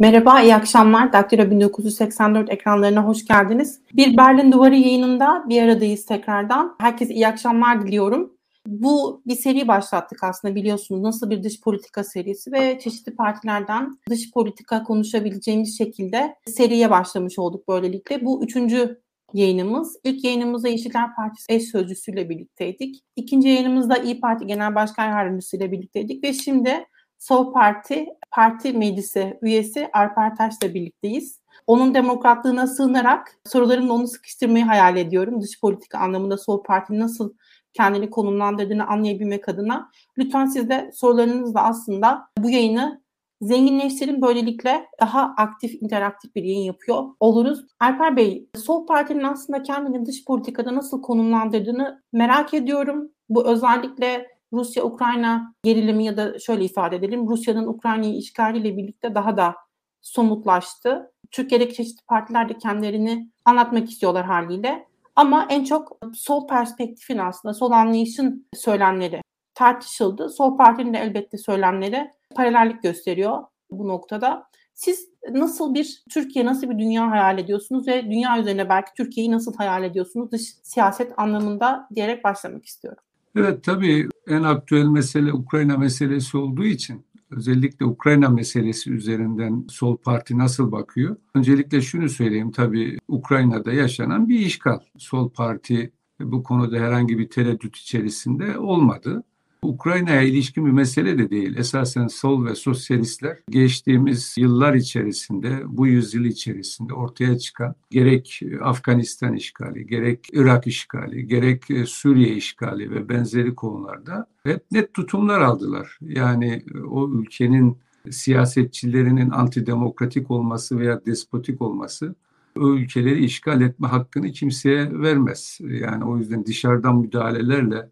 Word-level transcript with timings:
Merhaba, 0.00 0.40
iyi 0.40 0.54
akşamlar. 0.54 1.12
Daktilo 1.12 1.50
1984 1.50 2.50
ekranlarına 2.50 3.04
hoş 3.04 3.24
geldiniz. 3.24 3.80
Bir 3.92 4.16
Berlin 4.16 4.52
Duvarı 4.52 4.74
yayınında 4.74 5.44
bir 5.48 5.62
aradayız 5.62 6.06
tekrardan. 6.06 6.76
Herkese 6.80 7.14
iyi 7.14 7.28
akşamlar 7.28 7.86
diliyorum. 7.86 8.32
Bu 8.66 9.22
bir 9.26 9.36
seri 9.36 9.68
başlattık 9.68 10.24
aslında 10.24 10.54
biliyorsunuz 10.54 11.02
nasıl 11.02 11.30
bir 11.30 11.42
dış 11.42 11.60
politika 11.60 12.04
serisi 12.04 12.52
ve 12.52 12.78
çeşitli 12.80 13.16
partilerden 13.16 13.98
dış 14.10 14.32
politika 14.32 14.82
konuşabileceğimiz 14.82 15.78
şekilde 15.78 16.34
seriye 16.46 16.90
başlamış 16.90 17.38
olduk 17.38 17.68
böylelikle. 17.68 18.24
Bu 18.24 18.44
üçüncü 18.44 19.00
yayınımız. 19.32 19.96
İlk 20.04 20.24
yayınımızda 20.24 20.68
Yeşiller 20.68 21.14
Partisi 21.16 21.52
eş 21.52 21.62
sözcüsüyle 21.70 22.28
birlikteydik. 22.28 23.04
İkinci 23.16 23.48
yayınımızda 23.48 23.96
İyi 23.96 24.20
Parti 24.20 24.46
Genel 24.46 24.74
Başkan 24.74 25.04
Yardımcısı 25.04 25.56
ile 25.56 25.72
birlikteydik 25.72 26.24
ve 26.24 26.32
şimdi 26.32 26.84
Sol 27.18 27.52
Parti 27.52 28.06
Parti 28.30 28.72
Meclisi 28.72 29.38
üyesi 29.42 29.90
Alper 29.92 30.36
Taş'la 30.36 30.74
birlikteyiz. 30.74 31.40
Onun 31.66 31.94
demokratlığına 31.94 32.66
sığınarak 32.66 33.34
sorularımla 33.46 33.92
onu 33.92 34.08
sıkıştırmayı 34.08 34.64
hayal 34.64 34.96
ediyorum. 34.96 35.42
Dış 35.42 35.60
politika 35.60 35.98
anlamında 35.98 36.38
Sol 36.38 36.62
Parti 36.62 36.98
nasıl 36.98 37.34
kendini 37.72 38.10
konumlandırdığını 38.10 38.86
anlayabilmek 38.86 39.48
adına. 39.48 39.90
Lütfen 40.18 40.46
siz 40.46 40.68
de 40.68 40.90
sorularınızla 40.94 41.64
aslında 41.64 42.28
bu 42.38 42.50
yayını 42.50 43.02
zenginleştirin. 43.40 44.22
Böylelikle 44.22 44.86
daha 45.00 45.34
aktif, 45.36 45.82
interaktif 45.82 46.34
bir 46.34 46.42
yayın 46.42 46.64
yapıyor 46.64 47.04
oluruz. 47.20 47.66
Alper 47.80 48.16
Bey, 48.16 48.48
Sol 48.54 48.86
Parti'nin 48.86 49.24
aslında 49.24 49.62
kendini 49.62 50.06
dış 50.06 50.24
politikada 50.24 50.74
nasıl 50.74 51.02
konumlandırdığını 51.02 52.02
merak 52.12 52.54
ediyorum. 52.54 53.10
Bu 53.28 53.46
özellikle 53.46 54.37
Rusya-Ukrayna 54.52 55.54
gerilimi 55.62 56.04
ya 56.04 56.16
da 56.16 56.38
şöyle 56.38 56.64
ifade 56.64 56.96
edelim 56.96 57.28
Rusya'nın 57.28 57.66
Ukrayna'yı 57.66 58.16
işgaliyle 58.16 58.76
birlikte 58.76 59.14
daha 59.14 59.36
da 59.36 59.54
somutlaştı. 60.00 61.12
Türkiye'deki 61.30 61.74
çeşitli 61.74 62.04
partiler 62.06 62.48
de 62.48 62.58
kendilerini 62.58 63.30
anlatmak 63.44 63.90
istiyorlar 63.90 64.26
haliyle. 64.26 64.88
Ama 65.16 65.46
en 65.50 65.64
çok 65.64 65.98
sol 66.14 66.46
perspektifin 66.46 67.18
aslında 67.18 67.54
sol 67.54 67.70
anlayışın 67.70 68.46
söylemleri 68.54 69.22
tartışıldı. 69.54 70.28
Sol 70.30 70.56
partinin 70.56 70.94
de 70.94 70.98
elbette 70.98 71.38
söylemleri 71.38 72.10
paralellik 72.34 72.82
gösteriyor 72.82 73.42
bu 73.70 73.88
noktada. 73.88 74.48
Siz 74.74 75.08
nasıl 75.30 75.74
bir 75.74 76.02
Türkiye, 76.10 76.46
nasıl 76.46 76.70
bir 76.70 76.78
dünya 76.78 77.10
hayal 77.10 77.38
ediyorsunuz 77.38 77.88
ve 77.88 78.02
dünya 78.02 78.38
üzerine 78.38 78.68
belki 78.68 78.90
Türkiye'yi 78.96 79.32
nasıl 79.32 79.54
hayal 79.54 79.84
ediyorsunuz 79.84 80.32
dış 80.32 80.42
siyaset 80.62 81.18
anlamında 81.18 81.88
diyerek 81.94 82.24
başlamak 82.24 82.64
istiyorum. 82.64 83.02
Evet 83.36 83.64
tabii 83.64 84.08
en 84.26 84.42
aktüel 84.42 84.84
mesele 84.84 85.32
Ukrayna 85.32 85.76
meselesi 85.76 86.36
olduğu 86.36 86.64
için 86.64 87.06
özellikle 87.30 87.86
Ukrayna 87.86 88.28
meselesi 88.28 88.92
üzerinden 88.92 89.66
sol 89.68 89.96
parti 89.96 90.38
nasıl 90.38 90.72
bakıyor? 90.72 91.16
Öncelikle 91.34 91.80
şunu 91.80 92.08
söyleyeyim 92.08 92.50
tabii 92.50 92.98
Ukrayna'da 93.08 93.72
yaşanan 93.72 94.28
bir 94.28 94.38
işgal. 94.38 94.78
Sol 94.98 95.30
parti 95.30 95.92
bu 96.20 96.42
konuda 96.42 96.76
herhangi 96.76 97.18
bir 97.18 97.30
tereddüt 97.30 97.76
içerisinde 97.76 98.58
olmadı. 98.58 99.22
Ukrayna'ya 99.62 100.22
ilişkin 100.22 100.66
bir 100.66 100.70
mesele 100.70 101.18
de 101.18 101.30
değil. 101.30 101.56
Esasen 101.56 102.06
sol 102.06 102.44
ve 102.44 102.54
sosyalistler 102.54 103.38
geçtiğimiz 103.50 104.34
yıllar 104.38 104.74
içerisinde, 104.74 105.62
bu 105.66 105.86
yüzyıl 105.86 106.24
içerisinde 106.24 106.94
ortaya 106.94 107.38
çıkan 107.38 107.74
gerek 107.90 108.40
Afganistan 108.62 109.34
işgali, 109.34 109.86
gerek 109.86 110.28
Irak 110.32 110.66
işgali, 110.66 111.26
gerek 111.26 111.64
Suriye 111.86 112.36
işgali 112.36 112.90
ve 112.90 113.08
benzeri 113.08 113.54
konularda 113.54 114.26
hep 114.44 114.62
net 114.72 114.94
tutumlar 114.94 115.40
aldılar. 115.40 115.98
Yani 116.00 116.64
o 116.90 117.10
ülkenin 117.10 117.76
siyasetçilerinin 118.10 119.30
antidemokratik 119.30 120.30
olması 120.30 120.78
veya 120.78 121.06
despotik 121.06 121.62
olması 121.62 122.14
o 122.58 122.74
ülkeleri 122.74 123.24
işgal 123.24 123.60
etme 123.60 123.88
hakkını 123.88 124.32
kimseye 124.32 125.00
vermez. 125.00 125.58
Yani 125.60 126.04
o 126.04 126.18
yüzden 126.18 126.46
dışarıdan 126.46 126.96
müdahalelerle 126.96 127.88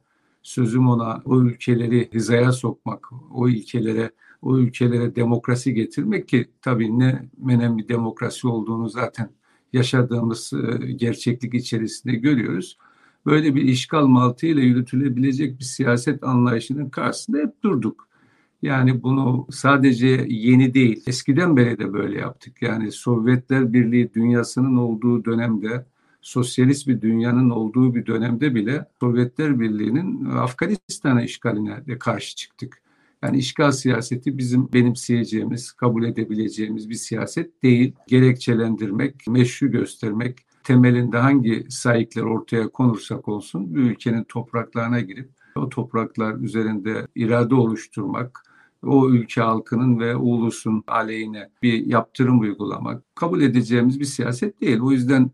sözüm 0.47 0.89
ona 0.89 1.23
o 1.25 1.41
ülkeleri 1.41 2.11
hizaya 2.15 2.53
sokmak, 2.53 3.09
o 3.34 3.49
ülkelere 3.49 4.11
o 4.43 4.59
ülkelere 4.59 5.17
demokrasi 5.17 5.75
getirmek 5.75 6.29
ki 6.29 6.47
tabii 6.62 6.99
ne 6.99 7.29
önemli 7.47 7.89
demokrasi 7.89 8.49
olduğunu 8.49 8.89
zaten 8.89 9.31
yaşadığımız 9.73 10.53
e, 10.53 10.93
gerçeklik 10.93 11.55
içerisinde 11.55 12.15
görüyoruz. 12.15 12.79
Böyle 13.27 13.55
bir 13.55 13.62
işgal 13.62 14.06
mantığıyla 14.06 14.62
yürütülebilecek 14.62 15.59
bir 15.59 15.65
siyaset 15.65 16.25
anlayışının 16.25 16.91
karşısında 16.91 17.39
hep 17.39 17.62
durduk. 17.62 18.09
Yani 18.62 19.03
bunu 19.03 19.47
sadece 19.51 20.27
yeni 20.29 20.75
değil, 20.75 21.03
eskiden 21.06 21.56
beri 21.56 21.79
de 21.79 21.93
böyle 21.93 22.19
yaptık. 22.19 22.62
Yani 22.62 22.93
Sovyetler 22.93 23.73
Birliği 23.73 24.15
dünyasının 24.15 24.77
olduğu 24.77 25.25
dönemde 25.25 25.87
sosyalist 26.26 26.88
bir 26.88 27.00
dünyanın 27.00 27.50
olduğu 27.50 27.94
bir 27.94 28.06
dönemde 28.06 28.54
bile 28.54 28.87
Sovyetler 29.00 29.60
Birliği'nin 29.60 30.25
Afganistan'a 30.25 31.22
işgaline 31.22 31.87
de 31.87 31.98
karşı 31.98 32.37
çıktık. 32.37 32.82
Yani 33.22 33.38
işgal 33.38 33.72
siyaseti 33.72 34.38
bizim 34.38 34.72
benimseyeceğimiz, 34.72 35.72
kabul 35.72 36.04
edebileceğimiz 36.04 36.88
bir 36.91 36.94
siyaset 36.94 37.62
değil. 37.62 37.92
Gerekçelendirmek, 38.09 39.26
meşru 39.28 39.70
göstermek, 39.70 40.38
temelinde 40.64 41.19
hangi 41.19 41.66
sahipler 41.69 42.22
ortaya 42.22 42.69
konursak 42.69 43.28
olsun 43.28 43.75
bir 43.75 43.81
ülkenin 43.81 44.25
topraklarına 44.25 45.00
girip 45.00 45.31
o 45.56 45.69
topraklar 45.69 46.34
üzerinde 46.34 47.06
irade 47.14 47.54
oluşturmak, 47.54 48.43
o 48.82 49.10
ülke 49.10 49.41
halkının 49.41 49.98
ve 49.98 50.16
ulusun 50.16 50.84
aleyhine 50.87 51.48
bir 51.62 51.87
yaptırım 51.87 52.41
uygulamak 52.41 53.03
kabul 53.14 53.41
edeceğimiz 53.41 54.00
bir 54.00 54.04
siyaset 54.04 54.60
değil. 54.60 54.81
O 54.81 54.93
yüzden 54.93 55.31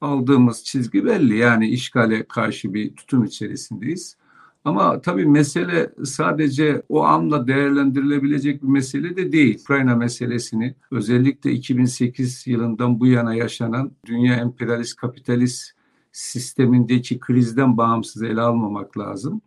aldığımız 0.00 0.64
çizgi 0.64 1.04
belli. 1.04 1.36
Yani 1.36 1.68
işgale 1.68 2.28
karşı 2.28 2.74
bir 2.74 2.96
tutum 2.96 3.24
içerisindeyiz. 3.24 4.16
Ama 4.64 5.00
tabii 5.00 5.26
mesele 5.26 5.90
sadece 6.04 6.82
o 6.88 7.04
anla 7.04 7.46
değerlendirilebilecek 7.48 8.62
bir 8.62 8.68
mesele 8.68 9.16
de 9.16 9.32
değil. 9.32 9.58
Ukrayna 9.60 9.96
meselesini 9.96 10.74
özellikle 10.90 11.52
2008 11.52 12.46
yılından 12.46 13.00
bu 13.00 13.06
yana 13.06 13.34
yaşanan 13.34 13.92
dünya 14.06 14.34
emperyalist 14.34 14.96
kapitalist 14.96 15.72
sistemindeki 16.12 17.20
krizden 17.20 17.76
bağımsız 17.76 18.22
ele 18.22 18.40
almamak 18.40 18.98
lazım. 18.98 19.40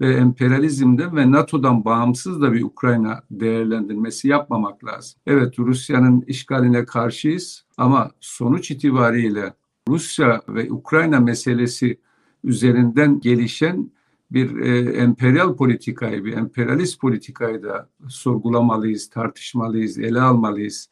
Ve 0.00 0.14
emperyalizmden 0.14 1.16
ve 1.16 1.30
NATO'dan 1.30 1.84
bağımsız 1.84 2.42
da 2.42 2.52
bir 2.52 2.62
Ukrayna 2.62 3.22
değerlendirmesi 3.30 4.28
yapmamak 4.28 4.84
lazım. 4.84 5.20
Evet 5.26 5.58
Rusya'nın 5.58 6.20
işgaline 6.20 6.84
karşıyız 6.84 7.64
ama 7.76 8.10
sonuç 8.20 8.70
itibariyle 8.70 9.52
Rusya 9.88 10.42
ve 10.48 10.72
Ukrayna 10.72 11.20
meselesi 11.20 12.00
üzerinden 12.44 13.20
gelişen 13.20 13.90
bir 14.30 14.60
e, 14.60 14.92
emperyal 14.92 15.56
politikayı, 15.56 16.24
bir 16.24 16.32
emperyalist 16.32 17.00
politikayı 17.00 17.62
da 17.62 17.88
sorgulamalıyız, 18.08 19.10
tartışmalıyız, 19.10 19.98
ele 19.98 20.20
almalıyız. 20.20 20.90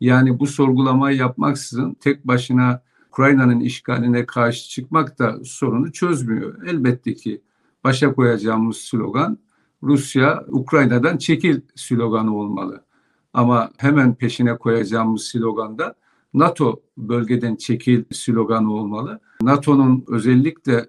Yani 0.00 0.38
bu 0.38 0.46
sorgulamayı 0.46 1.18
yapmaksızın 1.18 1.94
tek 1.94 2.26
başına 2.26 2.82
Ukrayna'nın 3.08 3.60
işgaline 3.60 4.26
karşı 4.26 4.70
çıkmak 4.70 5.18
da 5.18 5.44
sorunu 5.44 5.92
çözmüyor. 5.92 6.66
Elbette 6.66 7.14
ki 7.14 7.42
başa 7.84 8.14
koyacağımız 8.14 8.76
slogan 8.76 9.38
Rusya 9.82 10.44
Ukrayna'dan 10.48 11.18
çekil 11.18 11.60
sloganı 11.74 12.36
olmalı. 12.36 12.84
Ama 13.32 13.70
hemen 13.76 14.14
peşine 14.14 14.56
koyacağımız 14.58 15.24
slogan 15.24 15.78
da 15.78 15.94
NATO 16.34 16.82
bölgeden 16.98 17.56
çekil 17.56 18.04
sloganı 18.12 18.72
olmalı. 18.72 19.20
NATO'nun 19.42 20.04
özellikle 20.08 20.86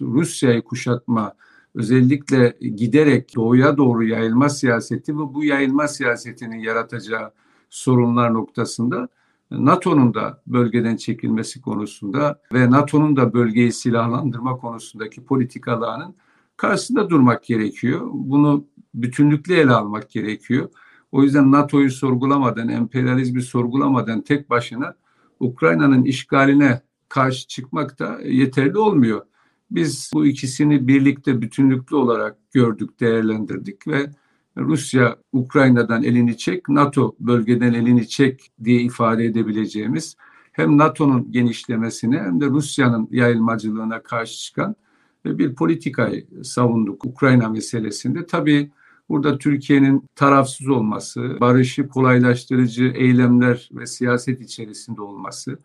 Rusya'yı 0.00 0.62
kuşatma, 0.62 1.34
özellikle 1.74 2.56
giderek 2.60 3.36
doğuya 3.36 3.76
doğru 3.76 4.04
yayılma 4.04 4.48
siyaseti 4.48 5.14
ve 5.14 5.34
bu 5.34 5.44
yayılma 5.44 5.88
siyasetinin 5.88 6.58
yaratacağı 6.58 7.32
sorunlar 7.70 8.34
noktasında 8.34 9.08
NATO'nun 9.50 10.14
da 10.14 10.42
bölgeden 10.46 10.96
çekilmesi 10.96 11.60
konusunda 11.60 12.40
ve 12.52 12.70
NATO'nun 12.70 13.16
da 13.16 13.34
bölgeyi 13.34 13.72
silahlandırma 13.72 14.56
konusundaki 14.56 15.24
politikalarının 15.24 16.14
karşısında 16.56 17.10
durmak 17.10 17.44
gerekiyor. 17.44 18.08
Bunu 18.12 18.64
bütünlükle 18.94 19.56
ele 19.56 19.72
almak 19.72 20.10
gerekiyor. 20.10 20.68
O 21.14 21.22
yüzden 21.22 21.52
NATO'yu 21.52 21.90
sorgulamadan, 21.90 22.68
emperyalizmi 22.68 23.42
sorgulamadan 23.42 24.20
tek 24.20 24.50
başına 24.50 24.94
Ukrayna'nın 25.40 26.04
işgaline 26.04 26.80
karşı 27.08 27.48
çıkmak 27.48 27.98
da 27.98 28.18
yeterli 28.24 28.78
olmuyor. 28.78 29.22
Biz 29.70 30.10
bu 30.14 30.26
ikisini 30.26 30.88
birlikte 30.88 31.42
bütünlüklü 31.42 31.96
olarak 31.96 32.36
gördük, 32.52 33.00
değerlendirdik 33.00 33.88
ve 33.88 34.10
Rusya 34.56 35.16
Ukrayna'dan 35.32 36.02
elini 36.02 36.36
çek, 36.36 36.68
NATO 36.68 37.16
bölgeden 37.20 37.72
elini 37.72 38.08
çek 38.08 38.52
diye 38.64 38.80
ifade 38.80 39.24
edebileceğimiz 39.24 40.16
hem 40.52 40.78
NATO'nun 40.78 41.32
genişlemesine 41.32 42.18
hem 42.18 42.40
de 42.40 42.46
Rusya'nın 42.46 43.08
yayılmacılığına 43.10 44.02
karşı 44.02 44.38
çıkan 44.38 44.76
bir 45.24 45.54
politikayı 45.54 46.26
savunduk 46.42 47.04
Ukrayna 47.04 47.48
meselesinde. 47.48 48.26
Tabii 48.26 48.70
Burada 49.08 49.38
Türkiye'nin 49.38 50.04
tarafsız 50.16 50.68
olması, 50.68 51.40
barışı 51.40 51.88
kolaylaştırıcı 51.88 52.84
eylemler 52.84 53.68
ve 53.72 53.86
siyaset 53.86 54.40
içerisinde 54.40 55.02
olması 55.02 55.58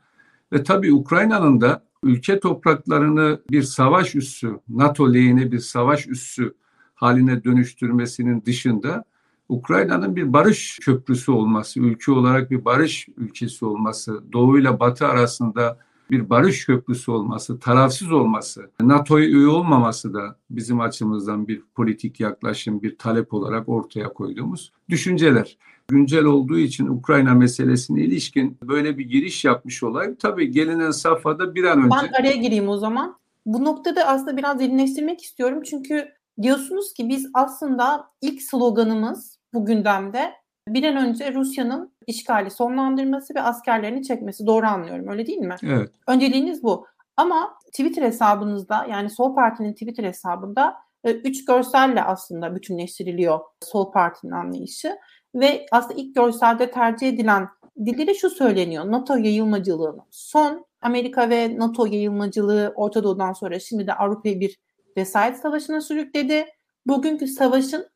ve 0.53 0.63
tabii 0.63 0.93
Ukrayna'nın 0.93 1.61
da 1.61 1.83
ülke 2.03 2.39
topraklarını 2.39 3.41
bir 3.51 3.63
savaş 3.63 4.15
üssü, 4.15 4.59
NATO 4.69 5.13
lehine 5.13 5.51
bir 5.51 5.59
savaş 5.59 6.07
üssü 6.07 6.53
haline 6.95 7.43
dönüştürmesinin 7.43 8.43
dışında 8.45 9.03
Ukrayna'nın 9.49 10.15
bir 10.15 10.33
barış 10.33 10.79
köprüsü 10.81 11.31
olması, 11.31 11.79
ülke 11.79 12.11
olarak 12.11 12.51
bir 12.51 12.65
barış 12.65 13.07
ülkesi 13.17 13.65
olması, 13.65 14.23
Doğu 14.33 14.59
ile 14.59 14.79
Batı 14.79 15.07
arasında 15.07 15.79
bir 16.11 16.29
barış 16.29 16.65
köprüsü 16.65 17.11
olması, 17.11 17.59
tarafsız 17.59 18.11
olması, 18.11 18.69
NATO'ya 18.81 19.25
üye 19.25 19.47
olmaması 19.47 20.13
da 20.13 20.35
bizim 20.49 20.79
açımızdan 20.79 21.47
bir 21.47 21.61
politik 21.75 22.19
yaklaşım, 22.19 22.81
bir 22.81 22.97
talep 22.97 23.33
olarak 23.33 23.69
ortaya 23.69 24.13
koyduğumuz 24.13 24.71
düşünceler. 24.89 25.57
Güncel 25.87 26.25
olduğu 26.25 26.57
için 26.57 26.87
Ukrayna 26.87 27.33
meselesine 27.33 28.01
ilişkin 28.01 28.57
böyle 28.63 28.97
bir 28.97 29.05
giriş 29.05 29.45
yapmış 29.45 29.83
olayım. 29.83 30.15
Tabii 30.15 30.51
gelinen 30.51 30.91
safhada 30.91 31.55
bir 31.55 31.63
an 31.63 31.79
önce... 31.79 31.95
Ben 32.03 32.21
araya 32.21 32.35
gireyim 32.35 32.69
o 32.69 32.77
zaman. 32.77 33.15
Bu 33.45 33.63
noktada 33.63 34.05
aslında 34.05 34.37
biraz 34.37 34.59
derinleştirmek 34.59 35.21
istiyorum. 35.21 35.63
Çünkü 35.69 36.07
diyorsunuz 36.41 36.93
ki 36.93 37.09
biz 37.09 37.29
aslında 37.33 38.05
ilk 38.21 38.41
sloganımız 38.41 39.39
bu 39.53 39.65
gündemde 39.65 40.31
bir 40.73 40.83
an 40.83 40.97
önce 40.97 41.33
Rusya'nın 41.33 41.91
işgali 42.07 42.51
sonlandırması 42.51 43.35
ve 43.35 43.41
askerlerini 43.41 44.03
çekmesi. 44.03 44.47
Doğru 44.47 44.65
anlıyorum 44.65 45.07
öyle 45.07 45.27
değil 45.27 45.37
mi? 45.37 45.55
Evet. 45.63 45.89
Önceliğiniz 46.07 46.63
bu. 46.63 46.85
Ama 47.17 47.57
Twitter 47.65 48.01
hesabınızda 48.03 48.85
yani 48.89 49.09
Sol 49.09 49.35
Parti'nin 49.35 49.73
Twitter 49.73 50.03
hesabında 50.03 50.75
e, 51.03 51.11
üç 51.11 51.45
görselle 51.45 52.03
aslında 52.03 52.55
bütünleştiriliyor 52.55 53.39
Sol 53.63 53.91
Parti'nin 53.91 54.31
anlayışı. 54.31 54.97
Ve 55.35 55.65
aslında 55.71 55.93
ilk 55.93 56.15
görselde 56.15 56.71
tercih 56.71 57.09
edilen 57.09 57.47
dilde 57.85 58.07
de 58.07 58.13
şu 58.13 58.29
söyleniyor. 58.29 58.91
NATO 58.91 59.17
yayılmacılığının 59.17 60.03
son 60.11 60.65
Amerika 60.81 61.29
ve 61.29 61.59
NATO 61.59 61.85
yayılmacılığı 61.85 62.73
Orta 62.75 63.03
Doğu'dan 63.03 63.33
sonra 63.33 63.59
şimdi 63.59 63.87
de 63.87 63.93
Avrupa'yı 63.93 64.39
bir 64.39 64.59
vesayet 64.97 65.37
savaşına 65.37 65.81
sürükledi. 65.81 66.45
Bugünkü 66.87 67.27
savaşın 67.27 67.87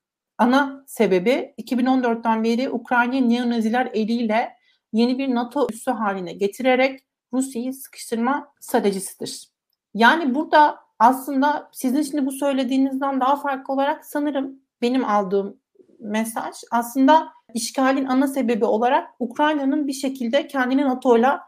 ana 0.44 0.84
sebebi 0.88 1.54
2014'ten 1.58 2.44
beri 2.44 2.70
Ukrayna 2.70 3.28
neonaziler 3.28 3.90
eliyle 3.94 4.50
yeni 4.94 5.18
bir 5.18 5.36
NATO 5.36 5.68
üssü 5.72 5.92
haline 5.92 6.34
getirerek 6.34 7.00
Rusya'yı 7.34 7.74
sıkıştırma 7.74 8.48
stratejisidir. 8.60 9.48
Yani 9.94 10.36
burada 10.36 10.80
aslında 11.00 11.70
sizin 11.74 12.02
şimdi 12.02 12.26
bu 12.26 12.32
söylediğinizden 12.32 13.22
daha 13.22 13.36
farklı 13.36 13.74
olarak 13.74 14.06
sanırım 14.06 14.60
benim 14.82 15.06
aldığım 15.06 15.58
mesaj 16.00 16.56
aslında 16.72 17.30
işgalin 17.54 18.06
ana 18.06 18.28
sebebi 18.28 18.66
olarak 18.66 19.10
Ukrayna'nın 19.20 19.88
bir 19.88 19.94
şekilde 19.94 20.48
kendini 20.48 20.82
NATO'yla 20.82 21.42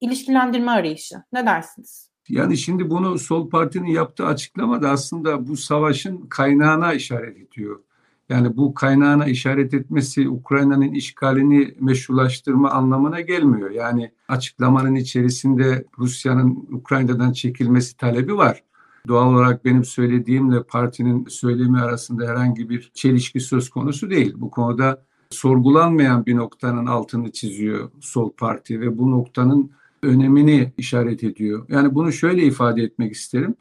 ilişkilendirme 0.00 0.70
arayışı. 0.70 1.22
Ne 1.32 1.46
dersiniz? 1.46 2.10
Yani 2.28 2.56
şimdi 2.56 2.90
bunu 2.90 3.18
Sol 3.18 3.50
Parti'nin 3.50 3.90
yaptığı 3.90 4.26
açıklama 4.26 4.82
da 4.82 4.90
aslında 4.90 5.48
bu 5.48 5.56
savaşın 5.56 6.26
kaynağına 6.26 6.92
işaret 6.92 7.36
ediyor. 7.36 7.80
Yani 8.30 8.56
bu 8.56 8.74
kaynağına 8.74 9.26
işaret 9.26 9.74
etmesi 9.74 10.28
Ukrayna'nın 10.28 10.92
işgalini 10.92 11.74
meşrulaştırma 11.80 12.70
anlamına 12.70 13.20
gelmiyor. 13.20 13.70
Yani 13.70 14.10
açıklamanın 14.28 14.94
içerisinde 14.94 15.84
Rusya'nın 15.98 16.68
Ukrayna'dan 16.72 17.32
çekilmesi 17.32 17.96
talebi 17.96 18.36
var. 18.36 18.62
Doğal 19.08 19.34
olarak 19.34 19.64
benim 19.64 19.84
söylediğimle 19.84 20.62
partinin 20.62 21.26
söylemi 21.28 21.80
arasında 21.80 22.26
herhangi 22.26 22.70
bir 22.70 22.90
çelişki 22.94 23.40
söz 23.40 23.70
konusu 23.70 24.10
değil. 24.10 24.34
Bu 24.36 24.50
konuda 24.50 25.04
sorgulanmayan 25.30 26.26
bir 26.26 26.36
noktanın 26.36 26.86
altını 26.86 27.32
çiziyor 27.32 27.90
Sol 28.00 28.32
Parti 28.32 28.80
ve 28.80 28.98
bu 28.98 29.10
noktanın 29.10 29.70
önemini 30.02 30.72
işaret 30.78 31.24
ediyor. 31.24 31.66
Yani 31.68 31.94
bunu 31.94 32.12
şöyle 32.12 32.42
ifade 32.42 32.82
etmek 32.82 33.12
isterim. 33.12 33.54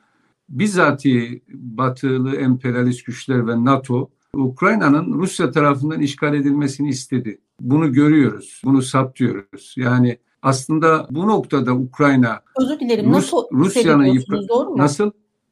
Bizzati 0.50 1.42
batılı 1.54 2.36
emperyalist 2.36 3.06
güçler 3.06 3.48
ve 3.48 3.66
NATO 3.66 4.10
Ukrayna'nın 4.34 5.14
Rusya 5.14 5.52
tarafından 5.52 6.02
işgal 6.02 6.34
edilmesini 6.34 6.90
istedi. 6.90 7.42
Bunu 7.62 7.94
görüyoruz, 7.94 8.62
bunu 8.66 8.81
saptıyoruz. 8.81 9.76
Yani 9.78 10.18
aslında 10.42 11.08
bu 11.12 11.28
noktada 11.28 11.74
Ukrayna 11.74 12.42
Özür 12.62 12.80
dilerim. 12.80 13.14
Rus, 13.14 13.34
NATO 13.34 13.50
Rusya'nın 13.52 14.06
yıpra- 14.06 14.50
doğru 14.50 14.70
mu? 14.70 14.78
Nasıl? 14.78 15.12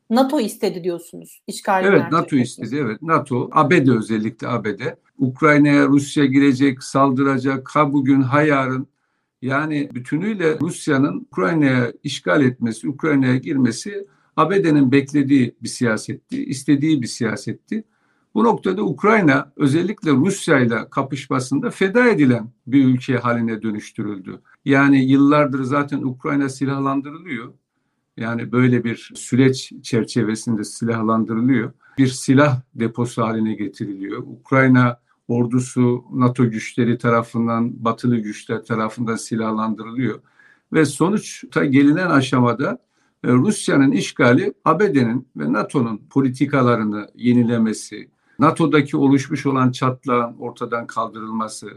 NATO 0.09 0.39
istedi 0.39 0.83
diyorsunuz 0.83 1.41
işgal 1.47 1.85
Evet 1.85 2.03
NATO 2.11 2.35
istedi 2.35 2.75
evet 2.75 3.01
NATO 3.01 3.49
ABD 3.51 3.87
özellikle 3.87 4.47
ABD 4.47 4.81
Ukrayna'ya 5.17 5.87
Rusya 5.87 6.25
girecek 6.25 6.83
saldıracak 6.83 7.69
ha 7.69 7.93
bugün 7.93 8.21
ha 8.21 8.41
yarın 8.41 8.87
yani 9.41 9.89
bütünüyle 9.93 10.59
Rusya'nın 10.59 11.19
Ukrayna'ya 11.19 11.93
işgal 12.03 12.43
etmesi 12.43 12.89
Ukrayna'ya 12.89 13.35
girmesi 13.35 14.07
ABD'nin 14.37 14.91
beklediği 14.91 15.55
bir 15.63 15.69
siyasetti 15.69 16.45
istediği 16.45 17.01
bir 17.01 17.07
siyasetti. 17.07 17.83
Bu 18.37 18.43
noktada 18.43 18.81
Ukrayna 18.81 19.51
özellikle 19.55 20.11
Rusya 20.11 20.59
ile 20.59 20.89
kapışmasında 20.89 21.69
feda 21.69 22.07
edilen 22.07 22.51
bir 22.67 22.85
ülke 22.85 23.17
haline 23.17 23.61
dönüştürüldü. 23.61 24.41
Yani 24.65 25.05
yıllardır 25.05 25.63
zaten 25.63 26.01
Ukrayna 26.01 26.49
silahlandırılıyor. 26.49 27.53
Yani 28.17 28.51
böyle 28.51 28.83
bir 28.83 29.11
süreç 29.15 29.73
çerçevesinde 29.83 30.63
silahlandırılıyor. 30.63 31.71
Bir 31.97 32.07
silah 32.07 32.61
deposu 32.75 33.23
haline 33.23 33.53
getiriliyor. 33.53 34.23
Ukrayna 34.27 34.99
ordusu 35.27 36.03
NATO 36.13 36.49
güçleri 36.49 36.97
tarafından, 36.97 37.85
batılı 37.85 38.17
güçler 38.17 38.63
tarafından 38.63 39.15
silahlandırılıyor. 39.15 40.19
Ve 40.73 40.85
sonuçta 40.85 41.65
gelinen 41.65 42.09
aşamada 42.09 42.79
e, 43.23 43.27
Rusya'nın 43.31 43.91
işgali 43.91 44.53
ABD'nin 44.65 45.27
ve 45.37 45.53
NATO'nun 45.53 46.01
politikalarını 46.09 47.07
yenilemesi, 47.15 48.09
NATO'daki 48.39 48.97
oluşmuş 48.97 49.45
olan 49.45 49.71
çatlağın 49.71 50.35
ortadan 50.39 50.87
kaldırılması, 50.87 51.67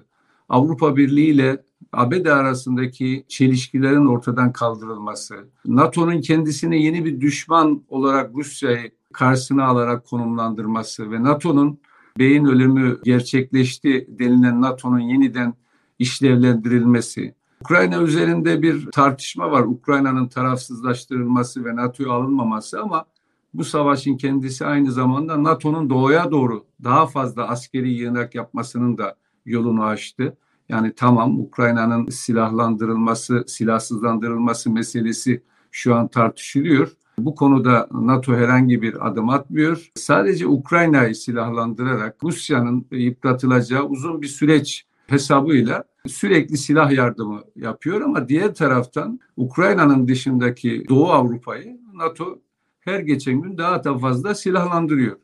Avrupa 0.48 0.96
Birliği 0.96 1.30
ile 1.30 1.62
ABD 1.92 2.26
arasındaki 2.26 3.24
çelişkilerin 3.28 4.06
ortadan 4.06 4.52
kaldırılması, 4.52 5.48
NATO'nun 5.66 6.20
kendisine 6.20 6.76
yeni 6.76 7.04
bir 7.04 7.20
düşman 7.20 7.82
olarak 7.88 8.34
Rusya'yı 8.34 8.90
karşısına 9.12 9.64
alarak 9.64 10.06
konumlandırması 10.06 11.10
ve 11.10 11.22
NATO'nun 11.22 11.78
beyin 12.18 12.44
ölümü 12.44 12.98
gerçekleşti 13.04 14.06
denilen 14.08 14.62
NATO'nun 14.62 15.00
yeniden 15.00 15.54
işlevlendirilmesi, 15.98 17.34
Ukrayna 17.60 18.02
üzerinde 18.02 18.62
bir 18.62 18.90
tartışma 18.90 19.50
var. 19.50 19.62
Ukrayna'nın 19.62 20.28
tarafsızlaştırılması 20.28 21.64
ve 21.64 21.76
NATO'ya 21.76 22.10
alınmaması 22.10 22.80
ama 22.80 23.04
bu 23.54 23.64
savaşın 23.64 24.16
kendisi 24.16 24.66
aynı 24.66 24.92
zamanda 24.92 25.42
NATO'nun 25.42 25.90
doğuya 25.90 26.30
doğru 26.30 26.64
daha 26.84 27.06
fazla 27.06 27.48
askeri 27.48 27.92
yığınak 27.92 28.34
yapmasının 28.34 28.98
da 28.98 29.16
yolunu 29.46 29.84
açtı. 29.84 30.36
Yani 30.68 30.92
tamam 30.96 31.40
Ukrayna'nın 31.40 32.08
silahlandırılması, 32.08 33.44
silahsızlandırılması 33.46 34.70
meselesi 34.70 35.42
şu 35.70 35.94
an 35.94 36.08
tartışılıyor. 36.08 36.92
Bu 37.18 37.34
konuda 37.34 37.88
NATO 37.92 38.34
herhangi 38.34 38.82
bir 38.82 39.08
adım 39.08 39.28
atmıyor. 39.28 39.90
Sadece 39.94 40.46
Ukrayna'yı 40.46 41.14
silahlandırarak 41.14 42.16
Rusya'nın 42.24 42.86
yıpratılacağı 42.90 43.84
uzun 43.84 44.22
bir 44.22 44.26
süreç 44.26 44.86
hesabıyla 45.06 45.84
sürekli 46.06 46.58
silah 46.58 46.92
yardımı 46.92 47.40
yapıyor 47.56 48.00
ama 48.00 48.28
diğer 48.28 48.54
taraftan 48.54 49.20
Ukrayna'nın 49.36 50.08
dışındaki 50.08 50.84
Doğu 50.88 51.12
Avrupa'yı 51.12 51.80
NATO 51.94 52.38
her 52.80 53.00
geçen 53.00 53.42
gün 53.42 53.58
daha 53.58 53.84
da 53.84 53.98
fazla 53.98 54.34
silahlandırıyor. 54.34 55.16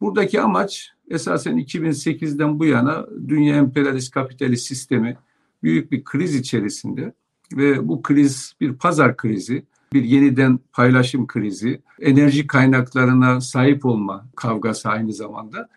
Buradaki 0.00 0.40
amaç 0.40 0.90
esasen 1.08 1.58
2008'den 1.58 2.58
bu 2.58 2.64
yana 2.64 3.06
dünya 3.28 3.56
emperyalist 3.56 4.10
kapitalist 4.10 4.66
sistemi 4.66 5.16
büyük 5.62 5.92
bir 5.92 6.04
kriz 6.04 6.34
içerisinde 6.34 7.12
ve 7.52 7.88
bu 7.88 8.02
kriz 8.02 8.54
bir 8.60 8.72
pazar 8.72 9.16
krizi, 9.16 9.66
bir 9.92 10.04
yeniden 10.04 10.58
paylaşım 10.72 11.26
krizi, 11.26 11.82
enerji 12.00 12.46
kaynaklarına 12.46 13.40
sahip 13.40 13.86
olma 13.86 14.26
kavgası 14.36 14.88
aynı 14.88 15.12
zamanda. 15.12 15.68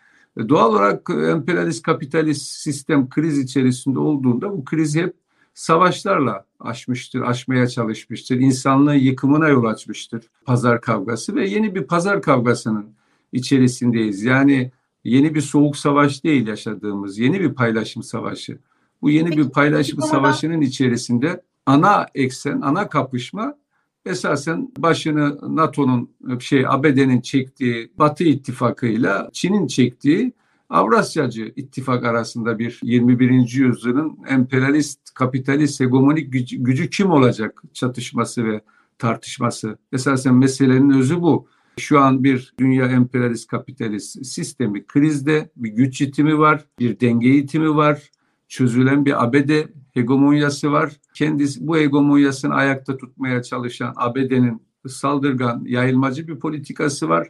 Doğal 0.50 0.71
olarak 0.71 1.09
emperyalist 1.09 1.83
kapitalist 1.83 2.45
sistem 2.45 3.09
kriz 3.09 3.39
içerisinde 3.39 4.00
olduğunda 4.00 4.51
bu 4.51 4.65
krizi 4.65 5.01
hep 5.01 5.15
savaşlarla 5.60 6.46
aşmıştır, 6.60 7.22
aşmaya 7.22 7.68
çalışmıştır. 7.68 8.36
İnsanlığın 8.36 8.94
yıkımına 8.94 9.48
yol 9.48 9.66
açmıştır 9.66 10.24
pazar 10.46 10.82
kavgası 10.82 11.36
ve 11.36 11.50
yeni 11.50 11.75
bir 11.75 11.84
pazar 11.84 12.22
kavgasının 12.22 12.94
içerisindeyiz. 13.32 14.24
Yani 14.24 14.72
yeni 15.04 15.36
bir 15.36 15.42
soğuk 15.42 15.78
savaş 15.78 16.24
değil 16.24 16.48
yaşadığımız, 16.48 17.20
yeni 17.20 17.39
bir 17.39 17.54
paylaşım 17.54 18.04
savaşı. 18.04 18.60
Bu 19.01 19.10
yeni 19.10 19.30
Peki, 19.30 19.38
bir 19.38 19.50
paylaşım 19.50 20.01
savaşının 20.01 20.62
içerisinde 20.62 21.42
ana 21.66 22.08
eksen, 22.16 22.62
ana 22.62 22.89
kapışma 22.89 23.56
esasen 24.06 24.72
başını 24.78 25.56
NATO'nun 25.56 26.10
şey 26.39 26.66
ABD'nin 26.68 27.22
çektiği 27.22 27.92
Batı 27.98 28.24
ittifakıyla 28.24 29.30
Çin'in 29.34 29.68
çektiği 29.68 30.34
Avrasyacı 30.70 31.54
ittifak 31.56 32.06
arasında 32.06 32.60
bir 32.60 32.80
21. 32.84 33.30
yüzyılın 33.30 34.18
emperyalist, 34.28 35.14
kapitalist, 35.14 35.80
hegemonik 35.80 36.34
gücü, 36.34 36.58
gücü 36.58 36.90
kim 36.90 37.12
olacak 37.12 37.64
çatışması 37.74 38.46
ve 38.46 38.62
tartışması. 38.98 39.78
Esasen 39.92 40.36
meselenin 40.36 40.90
özü 40.90 41.22
bu. 41.22 41.48
Şu 41.78 42.00
an 42.00 42.24
bir 42.24 42.54
dünya 42.60 42.88
emperyalist 42.88 43.48
kapitalist 43.48 44.26
sistemi 44.26 44.88
krizde 44.88 45.50
bir 45.56 45.70
güç 45.70 46.02
yitimi 46.02 46.40
var, 46.40 46.66
bir 46.80 47.00
denge 47.00 47.30
yitimi 47.30 47.76
var, 47.76 48.12
çözülen 48.48 49.06
bir 49.06 49.24
ABD 49.24 49.50
hegemonyası 49.94 50.72
var. 50.72 50.92
Kendisi 51.14 51.68
bu 51.68 51.78
hegemonyasını 51.78 52.54
ayakta 52.54 52.98
tutmaya 52.98 53.44
çalışan 53.44 53.94
ABD'nin 53.96 54.62
saldırgan, 54.88 55.64
yayılmacı 55.66 56.28
bir 56.28 56.40
politikası 56.40 57.10
var 57.10 57.28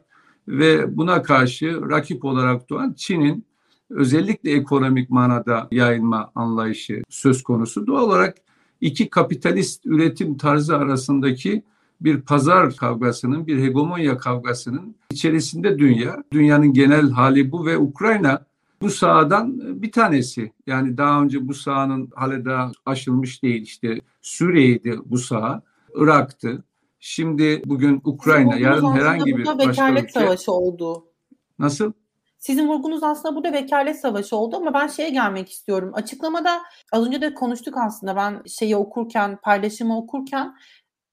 ve 0.50 0.98
buna 0.98 1.22
karşı 1.22 1.82
rakip 1.90 2.26
olarak 2.26 2.70
doğan 2.70 2.94
Çin'in 2.98 3.46
özellikle 3.90 4.52
ekonomik 4.52 5.10
manada 5.10 5.68
yayılma 5.72 6.32
anlayışı 6.36 7.04
söz 7.10 7.44
konusu. 7.44 7.88
Doğal 7.88 8.04
olarak 8.04 8.38
iki 8.82 9.10
kapitalist 9.10 9.86
üretim 9.86 10.38
tarzı 10.38 10.78
arasındaki 10.78 11.64
bir 12.02 12.22
pazar 12.22 12.76
kavgasının, 12.76 13.48
bir 13.48 13.60
hegemonya 13.64 14.18
kavgasının 14.18 14.96
içerisinde 15.12 15.80
dünya. 15.80 16.24
Dünyanın 16.32 16.74
genel 16.74 17.10
hali 17.10 17.52
bu 17.52 17.66
ve 17.66 17.78
Ukrayna 17.78 18.46
bu 18.82 18.90
sahadan 18.90 19.60
bir 19.82 19.92
tanesi. 19.92 20.52
Yani 20.68 20.98
daha 20.98 21.22
önce 21.22 21.48
bu 21.48 21.54
sahanın 21.54 22.10
hali 22.16 22.46
daha 22.46 22.72
aşılmış 22.86 23.44
değil. 23.44 23.62
İşte 23.62 24.02
Suriye'ydi 24.22 25.00
bu 25.06 25.18
saha, 25.18 25.62
Irak'tı. 25.96 26.64
Şimdi 27.00 27.62
bugün 27.66 28.02
Ukrayna, 28.04 28.56
yarın 28.56 28.92
herhangi 28.92 29.38
bir 29.38 29.46
başka 29.46 29.92
ülke... 29.92 30.08
savaşı 30.08 30.52
oldu. 30.52 31.08
Nasıl? 31.60 31.92
Sizin 32.38 32.68
vurgunuz 32.68 33.04
aslında 33.04 33.36
burada 33.36 33.54
vekalet 33.54 34.00
savaşı 34.00 34.36
oldu 34.36 34.56
ama 34.56 34.74
ben 34.74 34.88
şeye 34.88 35.10
gelmek 35.10 35.50
istiyorum. 35.50 35.92
Açıklamada 35.94 36.62
az 36.92 37.08
önce 37.08 37.22
de 37.22 37.34
konuştuk 37.34 37.78
aslında 37.78 38.16
ben 38.16 38.44
şeyi 38.48 38.76
okurken, 38.76 39.38
paylaşımı 39.44 39.98
okurken 39.98 40.56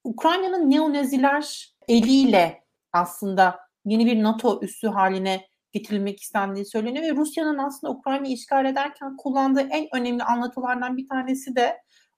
Ukrayna'nın 0.05 0.71
neonaziler 0.71 1.75
eliyle 1.89 2.65
aslında 2.93 3.59
yeni 3.85 4.07
bir 4.07 4.23
NATO 4.23 4.61
üssü 4.63 4.89
haline 4.89 5.47
getirilmek 5.73 6.21
istendiği 6.21 6.67
söyleniyor 6.67 7.05
ve 7.05 7.17
Rusya'nın 7.17 7.59
aslında 7.59 7.93
Ukrayna'yı 7.93 8.35
işgal 8.35 8.65
ederken 8.65 9.17
kullandığı 9.17 9.69
en 9.71 9.89
önemli 9.93 10.23
anlatılardan 10.23 10.97
bir 10.97 11.09
tanesi 11.09 11.57
de 11.57 11.77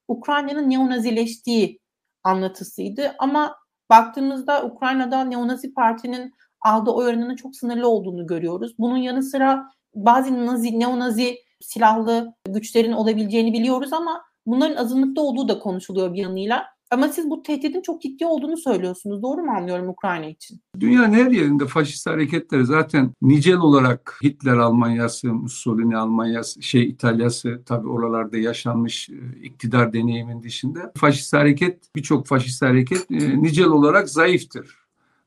Ukrayna'nın 0.08 0.70
neonazileştiği 0.70 1.80
anlatısıydı. 2.28 3.14
Ama 3.18 3.56
baktığımızda 3.90 4.64
Ukrayna'da 4.64 5.25
neonazi 5.25 5.75
partinin 5.75 6.35
aldığı 6.61 6.90
oy 6.90 7.06
oranının 7.06 7.37
çok 7.37 7.56
sınırlı 7.56 7.88
olduğunu 7.88 8.26
görüyoruz. 8.26 8.75
Bunun 8.78 8.97
yanı 8.97 9.23
sıra 9.23 9.70
bazı 9.94 10.47
nazi, 10.47 10.80
neonazi 10.80 11.37
silahlı 11.61 12.35
güçlerin 12.49 12.92
olabileceğini 12.92 13.52
biliyoruz 13.52 13.92
ama 13.92 14.23
bunların 14.47 14.76
azınlıkta 14.76 15.20
olduğu 15.20 15.49
da 15.49 15.58
konuşuluyor 15.58 16.14
bir 16.14 16.23
yanıyla. 16.23 16.66
Ama 16.90 17.09
siz 17.09 17.30
bu 17.30 17.42
tehdidin 17.42 17.83
çok 17.83 18.02
ciddi 18.02 18.26
olduğunu 18.26 18.57
söylüyorsunuz. 18.57 19.23
Doğru 19.23 19.42
mu 19.42 19.50
anlıyorum 19.50 19.88
Ukrayna 19.88 20.26
için? 20.26 20.61
Dünyanın 20.80 21.12
her 21.12 21.30
yerinde 21.30 21.66
faşist 21.66 22.07
hareketleri 22.07 22.66
zaten 22.66 23.12
nicel 23.23 23.57
olarak 23.57 24.18
Hitler 24.25 24.57
Almanyası, 24.57 25.35
Mussolini 25.35 25.97
Almanyası, 25.97 26.62
şey 26.62 26.88
İtalyası 26.88 27.62
tabii 27.66 27.88
oralarda 27.88 28.38
yaşanmış 28.38 29.09
e, 29.09 29.42
iktidar 29.42 29.92
deneyimin 29.92 30.42
dışında 30.42 30.92
faşist 30.97 31.33
hareket 31.33 31.97
birçok 31.97 32.26
faşist 32.26 32.62
hareket 32.62 33.11
e, 33.11 33.42
nicel 33.42 33.66
olarak 33.66 34.09
zayıftır. 34.09 34.78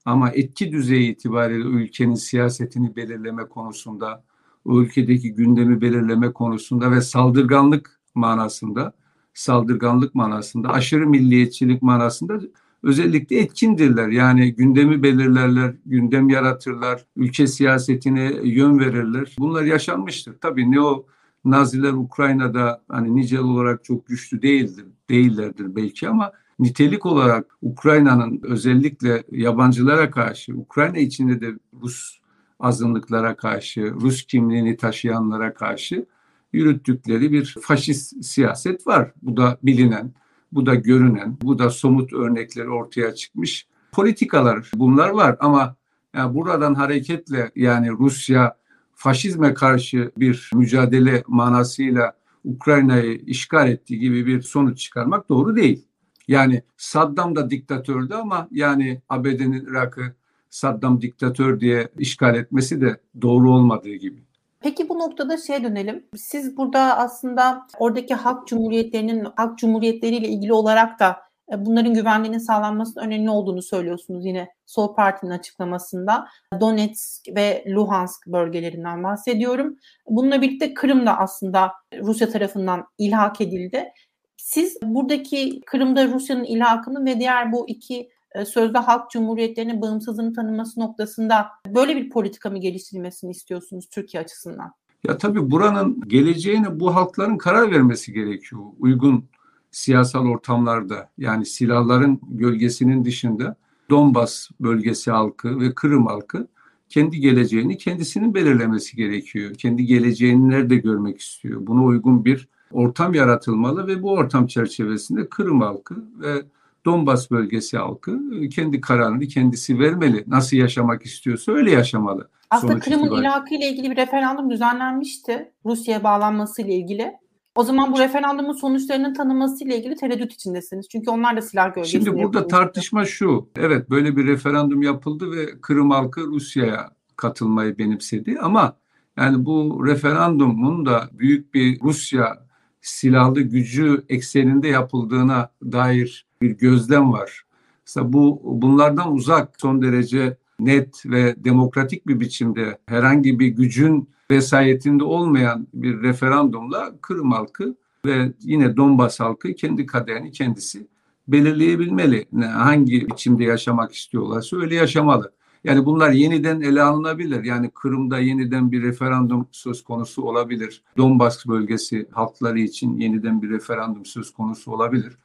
Ama 0.06 0.30
etki 0.30 0.72
düzeyi 0.72 1.12
itibariyle 1.12 1.63
ülkenin 1.63 2.15
siyasetini 2.15 2.96
belirleme 2.96 3.46
konusunda, 3.46 4.24
o 4.65 4.82
ülkedeki 4.82 5.34
gündemi 5.34 5.82
belirleme 5.82 6.34
konusunda 6.34 6.91
ve 6.91 7.01
saldırganlık 7.01 8.01
manasında 8.15 8.94
saldırganlık 9.34 10.16
manasında, 10.16 10.70
aşırı 10.70 11.08
milliyetçilik 11.08 11.82
manasında 11.82 12.40
özellikle 12.84 13.40
etkindirler. 13.40 14.08
Yani 14.08 14.56
gündemi 14.56 15.04
belirlerler, 15.04 15.76
gündem 15.86 16.30
yaratırlar, 16.30 17.06
ülke 17.16 17.48
siyasetine 17.48 18.34
yön 18.44 18.80
verirler. 18.80 19.36
Bunlar 19.40 19.64
yaşanmıştır. 19.64 20.36
Tabii 20.42 20.72
ne 20.72 20.82
o 20.82 21.06
Naziler 21.46 21.94
Ukrayna'da 21.94 22.82
hani 22.90 23.16
nicel 23.16 23.40
olarak 23.40 23.84
çok 23.84 24.08
güçlü 24.08 24.42
değildir, 24.42 24.86
değillerdir 25.10 25.76
belki 25.76 26.10
ama 26.10 26.32
nitelik 26.60 27.06
olarak 27.06 27.58
Ukrayna'nın 27.62 28.40
özellikle 28.44 29.24
yabancılara 29.32 30.12
karşı, 30.12 30.56
Ukrayna 30.56 30.98
içinde 30.98 31.42
de 31.42 31.54
Rus 31.82 32.20
azınlıklara 32.60 33.36
karşı, 33.36 33.94
Rus 34.02 34.26
kimliğini 34.26 34.78
taşıyanlara 34.78 35.54
karşı 35.54 36.06
yürüttükleri 36.53 37.31
bir 37.31 37.58
faşist 37.62 38.25
siyaset 38.25 38.88
var. 38.88 39.12
Bu 39.22 39.38
da 39.38 39.58
bilinen, 39.63 40.13
bu 40.51 40.65
da 40.65 40.75
görünen, 40.75 41.38
bu 41.41 41.60
da 41.60 41.70
somut 41.70 42.13
örnekleri 42.13 42.70
ortaya 42.70 43.15
çıkmış 43.15 43.67
politikalar 43.91 44.72
bunlar 44.75 45.10
var 45.10 45.38
ama 45.39 45.75
yani 46.15 46.36
buradan 46.36 46.74
hareketle 46.74 47.51
yani 47.55 47.89
Rusya 47.89 48.55
faşizme 48.96 49.53
karşı 49.53 50.12
bir 50.17 50.50
mücadele 50.53 51.24
manasıyla 51.27 52.13
Ukrayna'yı 52.43 53.17
işgal 53.17 53.70
ettiği 53.70 54.00
gibi 54.00 54.25
bir 54.25 54.41
sonuç 54.41 54.79
çıkarmak 54.79 55.29
doğru 55.29 55.55
değil. 55.55 55.86
Yani 56.27 56.63
Saddam 56.77 57.36
da 57.36 57.50
diktatördü 57.50 58.13
ama 58.13 58.48
yani 58.51 59.01
ABD'nin 59.10 59.65
Irak'ı 59.65 60.15
Saddam 60.50 61.01
diktatör 61.01 61.60
diye 61.60 61.89
işgal 61.98 62.36
etmesi 62.36 62.81
de 62.81 63.01
doğru 63.22 63.51
olmadığı 63.51 63.96
gibi. 63.96 64.24
Peki 64.62 64.89
bu 64.89 65.00
noktada 65.00 65.38
şeye 65.38 65.63
dönelim. 65.63 66.08
Siz 66.15 66.58
burada 66.58 66.98
aslında 66.98 67.68
oradaki 67.80 68.13
halk 68.13 68.48
cumhuriyetlerinin 68.48 69.27
halk 69.36 69.58
cumhuriyetleriyle 69.58 70.27
ilgili 70.27 70.53
olarak 70.53 71.00
da 71.00 71.18
e, 71.51 71.65
bunların 71.65 71.94
güvenliğinin 71.94 72.38
sağlanmasının 72.38 73.06
önemli 73.06 73.30
olduğunu 73.30 73.62
söylüyorsunuz 73.62 74.25
yine 74.25 74.48
Sol 74.65 74.96
Parti'nin 74.96 75.32
açıklamasında. 75.32 76.27
Donetsk 76.60 77.27
ve 77.36 77.63
Luhansk 77.68 78.27
bölgelerinden 78.27 79.03
bahsediyorum. 79.03 79.77
Bununla 80.08 80.41
birlikte 80.41 80.74
Kırım 80.74 81.06
da 81.06 81.18
aslında 81.18 81.72
Rusya 82.00 82.30
tarafından 82.30 82.86
ilhak 82.98 83.41
edildi. 83.41 83.91
Siz 84.38 84.77
buradaki 84.84 85.62
Kırım'da 85.65 86.08
Rusya'nın 86.08 86.44
ilhakını 86.44 87.06
ve 87.06 87.20
diğer 87.20 87.51
bu 87.51 87.70
iki 87.70 88.10
sözde 88.46 88.78
halk 88.78 89.12
cumhuriyetlerinin 89.12 89.82
bağımsızlığını 89.82 90.34
tanınması 90.34 90.80
noktasında 90.80 91.48
böyle 91.68 91.96
bir 91.96 92.10
politika 92.10 92.50
mı 92.50 92.58
geliştirilmesini 92.58 93.32
istiyorsunuz 93.32 93.90
Türkiye 93.92 94.24
açısından? 94.24 94.72
Ya 95.08 95.18
tabii 95.18 95.52
buranın 95.52 96.02
geleceğini 96.08 96.80
bu 96.80 96.96
halkların 96.96 97.38
karar 97.38 97.72
vermesi 97.72 98.14
gerekiyor. 98.14 98.62
Uygun 98.80 99.26
siyasal 99.72 100.26
ortamlarda 100.26 101.10
yani 101.18 101.46
silahların 101.46 102.20
gölgesinin 102.30 103.06
dışında 103.06 103.56
Donbas 103.90 104.50
bölgesi 104.60 105.12
halkı 105.12 105.60
ve 105.60 105.74
Kırım 105.74 106.08
halkı 106.08 106.48
kendi 106.90 107.20
geleceğini 107.20 107.78
kendisinin 107.78 108.34
belirlemesi 108.34 108.96
gerekiyor. 108.96 109.54
Kendi 109.54 109.86
geleceğini 109.86 110.50
nerede 110.50 110.76
görmek 110.76 111.22
istiyor? 111.22 111.68
Buna 111.68 111.84
uygun 111.84 112.26
bir 112.26 112.48
ortam 112.72 113.14
yaratılmalı 113.14 113.88
ve 113.88 114.04
bu 114.04 114.12
ortam 114.12 114.48
çerçevesinde 114.48 115.30
Kırım 115.30 115.62
halkı 115.62 115.96
ve 116.20 116.44
Donbas 116.86 117.32
bölgesi 117.32 117.78
halkı 117.78 118.20
e, 118.42 118.50
kendi 118.50 118.82
kararını 118.82 119.28
kendisi 119.28 119.80
vermeli. 119.80 120.24
Nasıl 120.28 120.58
yaşamak 120.58 121.06
istiyorsa 121.06 121.52
öyle 121.52 121.72
yaşamalı. 121.72 122.30
Aslında 122.50 122.80
Kırım'ın 122.80 123.22
ilhakı 123.22 123.56
ile 123.56 123.70
ilgili 123.70 123.92
bir 123.92 123.98
referandum 123.98 124.50
düzenlenmişti. 124.50 125.52
Rusya'ya 125.66 126.04
bağlanması 126.04 126.62
ile 126.62 126.74
ilgili. 126.74 127.14
O 127.56 127.64
zaman 127.64 127.94
bu 127.94 128.00
referandumun 128.00 128.54
sonuçlarının 128.54 129.14
tanınması 129.14 129.64
ile 129.64 129.78
ilgili 129.78 129.96
tereddüt 129.96 130.34
içindesiniz. 130.34 130.90
Çünkü 130.90 131.10
onlar 131.10 131.38
da 131.38 131.42
silah 131.42 131.76
gölgesinde 131.76 132.06
Şimdi 132.06 132.24
burada 132.24 132.48
tartışma 132.48 133.06
şu. 133.06 133.50
Evet 133.58 133.90
böyle 133.90 134.18
bir 134.18 134.28
referandum 134.28 134.82
yapıldı 134.82 135.32
ve 135.32 135.62
Kırım 135.62 135.92
halkı 135.92 136.22
Rusya'ya 136.22 136.90
katılmayı 137.16 137.78
benimsedi 137.78 138.38
ama 138.42 138.78
yani 139.18 139.46
bu 139.46 139.86
referandumun 139.88 140.86
da 140.86 141.10
büyük 141.12 141.54
bir 141.54 141.80
Rusya 141.80 142.46
silahlı 142.82 143.42
gücü 143.42 144.06
ekseninde 144.10 144.68
yapıldığına 144.68 145.50
dair 145.64 146.26
bir 146.41 146.50
gözlem 146.50 147.13
var. 147.13 147.43
Mesela 147.88 148.13
bu 148.13 148.41
bunlardan 148.43 149.13
uzak 149.13 149.55
son 149.57 149.81
derece 149.81 150.38
net 150.60 151.05
ve 151.05 151.36
demokratik 151.43 152.07
bir 152.07 152.19
biçimde 152.19 152.77
herhangi 152.86 153.39
bir 153.39 153.48
gücün 153.48 154.10
vesayetinde 154.31 155.03
olmayan 155.03 155.67
bir 155.74 156.01
referandumla 156.01 156.91
Kırım 157.01 157.31
halkı 157.31 157.75
ve 158.05 158.33
yine 158.41 158.77
Donbas 158.77 159.19
halkı 159.19 159.53
kendi 159.53 159.86
kaderini 159.86 160.31
kendisi 160.31 160.88
belirleyebilmeli. 161.27 162.25
Hangi 162.41 163.07
biçimde 163.07 163.43
yaşamak 163.43 163.93
istiyorlarsa 163.93 164.57
öyle 164.57 164.75
yaşamalı. 164.75 165.31
Yani 165.63 165.86
bunlar 165.86 166.12
yeniden 166.12 166.62
ele 166.62 166.81
alınabilir. 166.81 167.43
Yani 167.43 167.69
Kırım'da 167.69 168.19
yeniden 168.19 168.71
bir 168.71 168.83
referandum 168.83 169.48
söz 169.51 169.83
konusu 169.83 170.21
olabilir. 170.21 170.81
Donbas 170.98 171.48
bölgesi 171.48 172.07
halkları 172.12 172.60
için 172.60 172.98
yeniden 172.98 173.41
bir 173.41 173.50
referandum 173.50 174.05
söz 174.05 174.33
konusu 174.33 174.71
olabilir. 174.71 175.17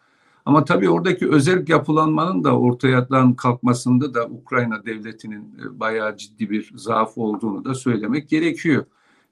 Ama 0.46 0.64
tabii 0.64 0.90
oradaki 0.90 1.28
özel 1.28 1.68
yapılanmanın 1.68 2.44
da 2.44 2.58
ortadan 2.58 3.34
kalkmasında 3.34 4.14
da 4.14 4.26
Ukrayna 4.26 4.86
devletinin 4.86 5.42
e, 5.42 5.80
bayağı 5.80 6.16
ciddi 6.16 6.50
bir 6.50 6.72
zaaf 6.74 7.18
olduğunu 7.18 7.64
da 7.64 7.74
söylemek 7.74 8.28
gerekiyor. 8.28 8.84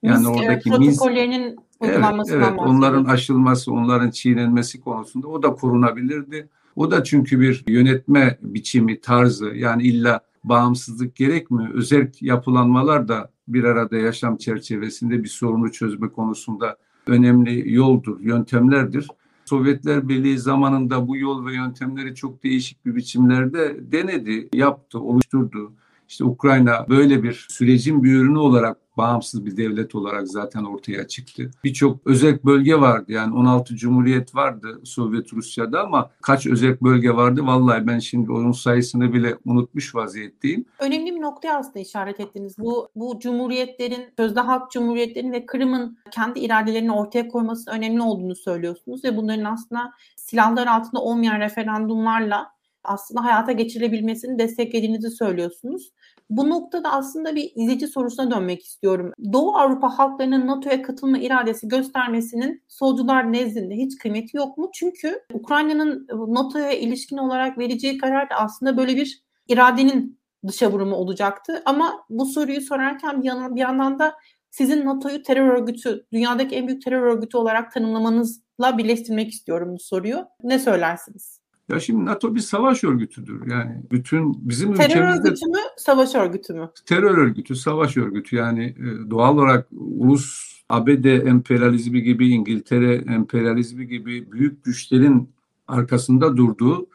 Yani 0.02 0.26
Minsk, 0.26 0.40
oradaki 0.40 0.70
protokollerinin 0.70 1.56
evet, 1.80 2.04
evet, 2.30 2.52
onların 2.58 3.04
aşılması, 3.04 3.72
onların 3.72 4.10
çiğnenmesi 4.10 4.80
konusunda 4.80 5.28
o 5.28 5.42
da 5.42 5.54
korunabilirdi. 5.54 6.48
O 6.76 6.90
da 6.90 7.04
çünkü 7.04 7.40
bir 7.40 7.64
yönetme 7.66 8.38
biçimi, 8.42 9.00
tarzı 9.00 9.46
yani 9.46 9.82
illa 9.82 10.20
bağımsızlık 10.44 11.16
gerekmiyor. 11.16 11.70
Özel 11.74 12.12
yapılanmalar 12.20 13.08
da 13.08 13.30
bir 13.48 13.64
arada 13.64 13.96
yaşam 13.96 14.36
çerçevesinde 14.36 15.22
bir 15.24 15.28
sorunu 15.28 15.72
çözme 15.72 16.08
konusunda 16.08 16.76
önemli 17.06 17.74
yoldur, 17.74 18.20
yöntemlerdir. 18.20 19.08
Sovyetler 19.44 20.08
Birliği 20.08 20.38
zamanında 20.38 21.08
bu 21.08 21.16
yol 21.16 21.46
ve 21.46 21.54
yöntemleri 21.54 22.14
çok 22.14 22.44
değişik 22.44 22.86
bir 22.86 22.96
biçimlerde 22.96 23.92
denedi, 23.92 24.48
yaptı, 24.52 25.00
oluşturdu. 25.00 25.72
İşte 26.08 26.24
Ukrayna 26.24 26.88
böyle 26.88 27.22
bir 27.22 27.46
sürecin 27.48 28.04
bir 28.04 28.12
ürünü 28.12 28.38
olarak 28.38 28.83
bağımsız 28.96 29.46
bir 29.46 29.56
devlet 29.56 29.94
olarak 29.94 30.28
zaten 30.28 30.64
ortaya 30.64 31.08
çıktı. 31.08 31.50
Birçok 31.64 32.06
özel 32.06 32.38
bölge 32.44 32.80
vardı 32.80 33.12
yani 33.12 33.34
16 33.34 33.76
cumhuriyet 33.76 34.34
vardı 34.34 34.80
Sovyet 34.84 35.32
Rusya'da 35.32 35.80
ama 35.80 36.10
kaç 36.22 36.46
özel 36.46 36.76
bölge 36.82 37.10
vardı 37.10 37.40
vallahi 37.46 37.86
ben 37.86 37.98
şimdi 37.98 38.32
onun 38.32 38.52
sayısını 38.52 39.12
bile 39.12 39.36
unutmuş 39.44 39.94
vaziyetteyim. 39.94 40.64
Önemli 40.78 41.14
bir 41.14 41.20
noktaya 41.20 41.58
aslında 41.58 41.78
işaret 41.78 42.20
ettiniz. 42.20 42.58
Bu, 42.58 42.88
bu 42.96 43.18
cumhuriyetlerin, 43.18 44.04
sözde 44.16 44.40
halk 44.40 44.70
cumhuriyetlerin 44.70 45.32
ve 45.32 45.46
Kırım'ın 45.46 45.98
kendi 46.10 46.40
iradelerini 46.40 46.92
ortaya 46.92 47.28
koyması 47.28 47.70
önemli 47.70 48.02
olduğunu 48.02 48.36
söylüyorsunuz 48.36 49.04
ve 49.04 49.16
bunların 49.16 49.44
aslında 49.44 49.92
silahlar 50.16 50.66
altında 50.66 51.00
olmayan 51.00 51.40
referandumlarla 51.40 52.54
aslında 52.84 53.24
hayata 53.24 53.52
geçirilebilmesini 53.52 54.38
desteklediğinizi 54.38 55.10
söylüyorsunuz. 55.10 55.92
Bu 56.36 56.50
noktada 56.50 56.92
aslında 56.92 57.36
bir 57.36 57.52
izleyici 57.54 57.86
sorusuna 57.86 58.30
dönmek 58.30 58.64
istiyorum. 58.64 59.12
Doğu 59.32 59.56
Avrupa 59.56 59.98
halklarının 59.98 60.46
NATO'ya 60.46 60.82
katılma 60.82 61.18
iradesi 61.18 61.68
göstermesinin 61.68 62.62
solcular 62.68 63.32
nezdinde 63.32 63.74
hiç 63.74 63.98
kıymeti 63.98 64.36
yok 64.36 64.58
mu? 64.58 64.70
Çünkü 64.74 65.22
Ukrayna'nın 65.32 66.06
NATO'ya 66.28 66.72
ilişkin 66.72 67.16
olarak 67.16 67.58
vereceği 67.58 67.98
karar 67.98 68.30
da 68.30 68.34
aslında 68.34 68.76
böyle 68.76 68.96
bir 68.96 69.22
iradenin 69.48 70.20
dışa 70.46 70.72
vurumu 70.72 70.94
olacaktı. 70.96 71.62
Ama 71.64 72.04
bu 72.10 72.26
soruyu 72.26 72.60
sorarken 72.60 73.22
bir, 73.22 73.26
yana, 73.26 73.54
bir 73.54 73.60
yandan 73.60 73.98
da 73.98 74.14
sizin 74.50 74.86
NATO'yu 74.86 75.22
terör 75.22 75.48
örgütü, 75.48 76.06
dünyadaki 76.12 76.56
en 76.56 76.68
büyük 76.68 76.82
terör 76.82 77.02
örgütü 77.02 77.36
olarak 77.36 77.72
tanımlamanızla 77.72 78.78
birleştirmek 78.78 79.30
istiyorum 79.30 79.74
bu 79.74 79.78
soruyu. 79.78 80.26
Ne 80.42 80.58
söylersiniz? 80.58 81.43
Ya 81.68 81.80
şimdi 81.80 82.04
NATO 82.04 82.34
bir 82.34 82.40
savaş 82.40 82.84
örgütüdür. 82.84 83.50
Yani 83.50 83.82
bütün 83.90 84.48
bizim 84.48 84.74
terör 84.74 84.88
ülkemizde... 84.88 85.22
Terör 85.22 85.28
örgütü 85.28 85.46
mü, 85.46 85.58
savaş 85.76 86.14
örgütü 86.14 86.54
mü? 86.54 86.70
Terör 86.86 87.18
örgütü, 87.18 87.56
savaş 87.56 87.96
örgütü. 87.96 88.36
Yani 88.36 88.64
e, 88.64 89.10
doğal 89.10 89.38
olarak 89.38 89.68
ulus 89.72 90.54
ABD 90.68 91.04
emperyalizmi 91.04 92.02
gibi, 92.02 92.28
İngiltere 92.28 92.94
emperyalizmi 92.94 93.86
gibi 93.86 94.32
büyük 94.32 94.64
güçlerin 94.64 95.30
arkasında 95.68 96.36
durduğu 96.36 96.86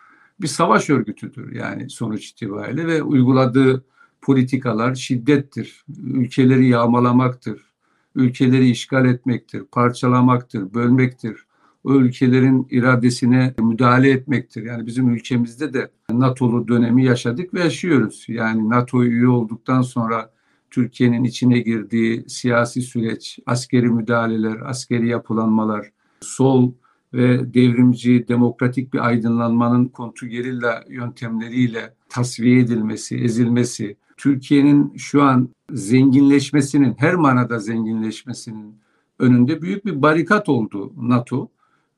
bir 0.41 0.47
savaş 0.47 0.89
örgütüdür. 0.89 1.55
Yani 1.55 1.89
sonuç 1.89 2.29
itibariyle 2.29 2.87
ve 2.87 3.03
uyguladığı 3.03 3.85
politikalar 4.21 4.95
şiddettir. 4.95 5.85
Ülkeleri 6.03 6.67
yağmalamaktır. 6.67 7.61
Ülkeleri 8.15 8.69
işgal 8.69 9.05
etmektir, 9.05 9.63
parçalamaktır, 9.71 10.73
bölmektir 10.73 11.45
o 11.83 11.93
ülkelerin 11.93 12.67
iradesine 12.71 13.53
müdahale 13.59 14.09
etmektir. 14.09 14.63
Yani 14.63 14.85
bizim 14.85 15.09
ülkemizde 15.09 15.73
de 15.73 15.91
NATO'lu 16.11 16.67
dönemi 16.67 17.05
yaşadık 17.05 17.53
ve 17.53 17.59
yaşıyoruz. 17.59 18.25
Yani 18.27 18.69
NATO 18.69 19.03
üye 19.03 19.27
olduktan 19.27 19.81
sonra 19.81 20.31
Türkiye'nin 20.71 21.23
içine 21.23 21.59
girdiği 21.59 22.23
siyasi 22.27 22.81
süreç, 22.81 23.39
askeri 23.45 23.89
müdahaleler, 23.89 24.57
askeri 24.65 25.07
yapılanmalar, 25.07 25.91
sol 26.21 26.71
ve 27.13 27.53
devrimci, 27.53 28.27
demokratik 28.27 28.93
bir 28.93 29.07
aydınlanmanın 29.07 29.85
kontrgerilla 29.85 30.83
yöntemleriyle 30.89 31.93
tasfiye 32.09 32.59
edilmesi, 32.59 33.17
ezilmesi, 33.17 33.97
Türkiye'nin 34.17 34.93
şu 34.97 35.23
an 35.23 35.49
zenginleşmesinin, 35.71 36.95
her 36.97 37.15
manada 37.15 37.59
zenginleşmesinin 37.59 38.75
önünde 39.19 39.61
büyük 39.61 39.85
bir 39.85 40.01
barikat 40.01 40.49
oldu 40.49 40.93
NATO. 40.97 41.49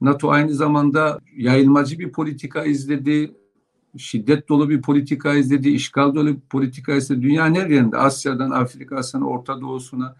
NATO 0.01 0.29
aynı 0.29 0.53
zamanda 0.53 1.19
yayılmacı 1.37 1.99
bir 1.99 2.11
politika 2.11 2.63
izledi, 2.63 3.31
şiddet 3.97 4.49
dolu 4.49 4.69
bir 4.69 4.81
politika 4.81 5.33
izledi, 5.33 5.69
işgal 5.69 6.15
dolu 6.15 6.27
bir 6.27 6.39
politika 6.49 6.93
izledi. 6.93 7.21
Dünyanın 7.21 7.55
her 7.55 7.69
yerinde, 7.69 7.97
Asya'dan 7.97 8.51
Afrika'sına, 8.51 9.25
Orta 9.25 9.61
Doğu'suna, 9.61 10.15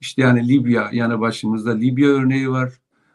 işte 0.00 0.22
yani 0.22 0.48
Libya 0.48 0.90
yanı 0.92 1.20
başımızda 1.20 1.70
Libya 1.70 2.08
örneği 2.08 2.50
var, 2.50 2.72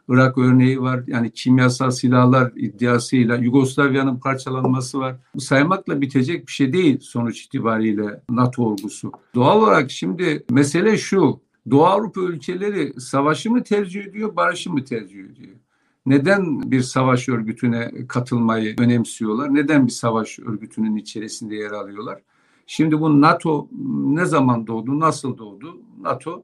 Irak 0.10 0.38
örneği 0.38 0.82
var. 0.82 1.04
Yani 1.08 1.32
kimyasal 1.32 1.92
silahlar 1.92 2.52
iddiasıyla 2.56 3.36
Yugoslavya'nın 3.36 4.18
parçalanması 4.18 5.00
var. 5.00 5.16
Bu 5.36 5.42
saymakla 5.42 6.02
bitecek 6.02 6.48
bir 6.48 6.52
şey 6.52 6.74
değil 6.74 7.00
sonuç 7.00 7.42
itibariyle 7.42 8.22
NATO 8.30 8.64
olgusu. 8.64 9.12
Doğal 9.36 9.62
olarak 9.62 9.92
şimdi 9.92 10.46
mesele 10.50 10.98
şu. 10.98 11.40
Doğu 11.72 11.86
Avrupa 11.86 12.22
ülkeleri 12.22 13.02
savaşı 13.02 13.52
mı 13.52 13.64
tercih 13.64 14.04
ediyor, 14.04 14.36
barışı 14.36 14.72
mı 14.72 14.84
tercih 14.84 15.20
ediyor? 15.20 15.56
Neden 16.06 16.72
bir 16.72 16.82
savaş 16.82 17.30
örgütüne 17.30 17.92
katılmayı 18.08 18.76
önemsiyorlar? 18.80 19.54
Neden 19.54 19.88
bir 19.88 19.92
savaş 19.92 20.40
örgütünün 20.40 20.96
içerisinde 20.96 21.56
yer 21.56 21.72
alıyorlar? 21.72 22.22
Şimdi 22.68 23.00
bu 23.00 23.22
NATO 23.22 23.68
ne 24.06 24.26
zaman 24.26 24.68
doğdu, 24.68 25.00
nasıl 25.00 25.38
doğdu? 25.38 25.78
NATO 26.02 26.44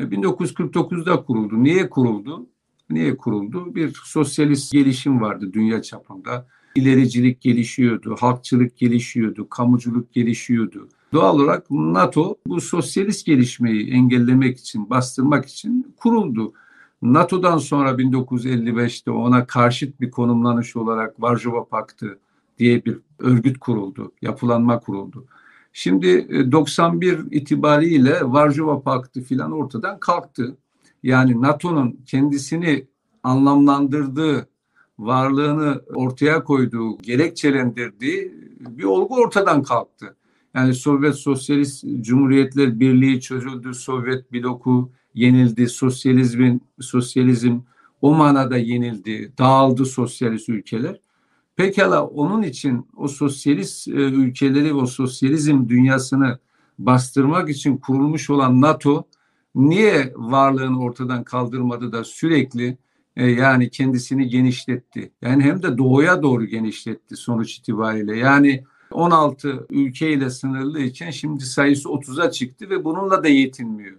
1949'da 0.00 1.14
e, 1.14 1.24
kuruldu. 1.24 1.62
Niye 1.62 1.90
kuruldu? 1.90 2.46
Niye 2.90 3.16
kuruldu? 3.16 3.74
Bir 3.74 3.92
sosyalist 4.04 4.72
gelişim 4.72 5.20
vardı 5.20 5.52
dünya 5.52 5.82
çapında. 5.82 6.46
İlericilik 6.74 7.40
gelişiyordu, 7.40 8.16
halkçılık 8.20 8.76
gelişiyordu, 8.76 9.48
kamuculuk 9.48 10.12
gelişiyordu. 10.12 10.88
Doğal 11.12 11.34
olarak 11.34 11.70
NATO 11.70 12.36
bu 12.46 12.60
sosyalist 12.60 13.26
gelişmeyi 13.26 13.90
engellemek 13.90 14.58
için, 14.58 14.90
bastırmak 14.90 15.46
için 15.46 15.94
kuruldu. 15.96 16.52
NATO'dan 17.02 17.58
sonra 17.58 17.90
1955'te 17.90 19.10
ona 19.10 19.46
karşıt 19.46 20.00
bir 20.00 20.10
konumlanış 20.10 20.76
olarak 20.76 21.22
Varşova 21.22 21.64
Paktı 21.64 22.18
diye 22.58 22.84
bir 22.84 22.98
örgüt 23.18 23.58
kuruldu, 23.58 24.12
yapılanma 24.22 24.80
kuruldu. 24.80 25.26
Şimdi 25.72 26.28
91 26.52 27.12
e, 27.12 27.22
itibariyle 27.30 28.20
Varşova 28.22 28.82
Paktı 28.82 29.22
filan 29.22 29.52
ortadan 29.52 30.00
kalktı. 30.00 30.56
Yani 31.02 31.42
NATO'nun 31.42 32.00
kendisini 32.06 32.86
anlamlandırdığı, 33.22 34.48
varlığını 34.98 35.82
ortaya 35.94 36.44
koyduğu, 36.44 36.98
gerekçelendirdiği 36.98 38.34
bir 38.60 38.84
olgu 38.84 39.14
ortadan 39.14 39.62
kalktı. 39.62 40.16
Yani 40.54 40.74
Sovyet 40.74 41.14
Sosyalist 41.14 41.84
Cumhuriyetler 42.00 42.80
Birliği 42.80 43.20
çözüldü, 43.20 43.74
Sovyet 43.74 44.32
bloku 44.32 44.90
yenildi. 45.14 45.68
Sosyalizmin 45.68 46.62
sosyalizm 46.80 47.60
o 48.02 48.14
manada 48.14 48.56
yenildi. 48.56 49.32
Dağıldı 49.38 49.86
sosyalist 49.86 50.48
ülkeler. 50.48 51.00
Pekala 51.56 52.06
onun 52.06 52.42
için 52.42 52.86
o 52.96 53.08
sosyalist 53.08 53.88
e, 53.88 53.90
ülkeleri 53.92 54.74
o 54.74 54.86
sosyalizm 54.86 55.68
dünyasını 55.68 56.38
bastırmak 56.78 57.50
için 57.50 57.76
kurulmuş 57.76 58.30
olan 58.30 58.60
NATO 58.60 59.04
niye 59.54 60.12
varlığını 60.16 60.80
ortadan 60.80 61.24
kaldırmadı 61.24 61.92
da 61.92 62.04
sürekli 62.04 62.78
e, 63.16 63.26
yani 63.26 63.70
kendisini 63.70 64.28
genişletti. 64.28 65.12
Yani 65.22 65.42
hem 65.42 65.62
de 65.62 65.78
doğuya 65.78 66.22
doğru 66.22 66.44
genişletti 66.44 67.16
sonuç 67.16 67.58
itibariyle. 67.58 68.18
Yani 68.18 68.64
16 68.92 69.66
ülkeyle 69.70 70.30
sınırlı 70.30 70.80
için 70.80 71.10
şimdi 71.10 71.44
sayısı 71.44 71.88
30'a 71.88 72.30
çıktı 72.30 72.70
ve 72.70 72.84
bununla 72.84 73.24
da 73.24 73.28
yetinmiyor. 73.28 73.96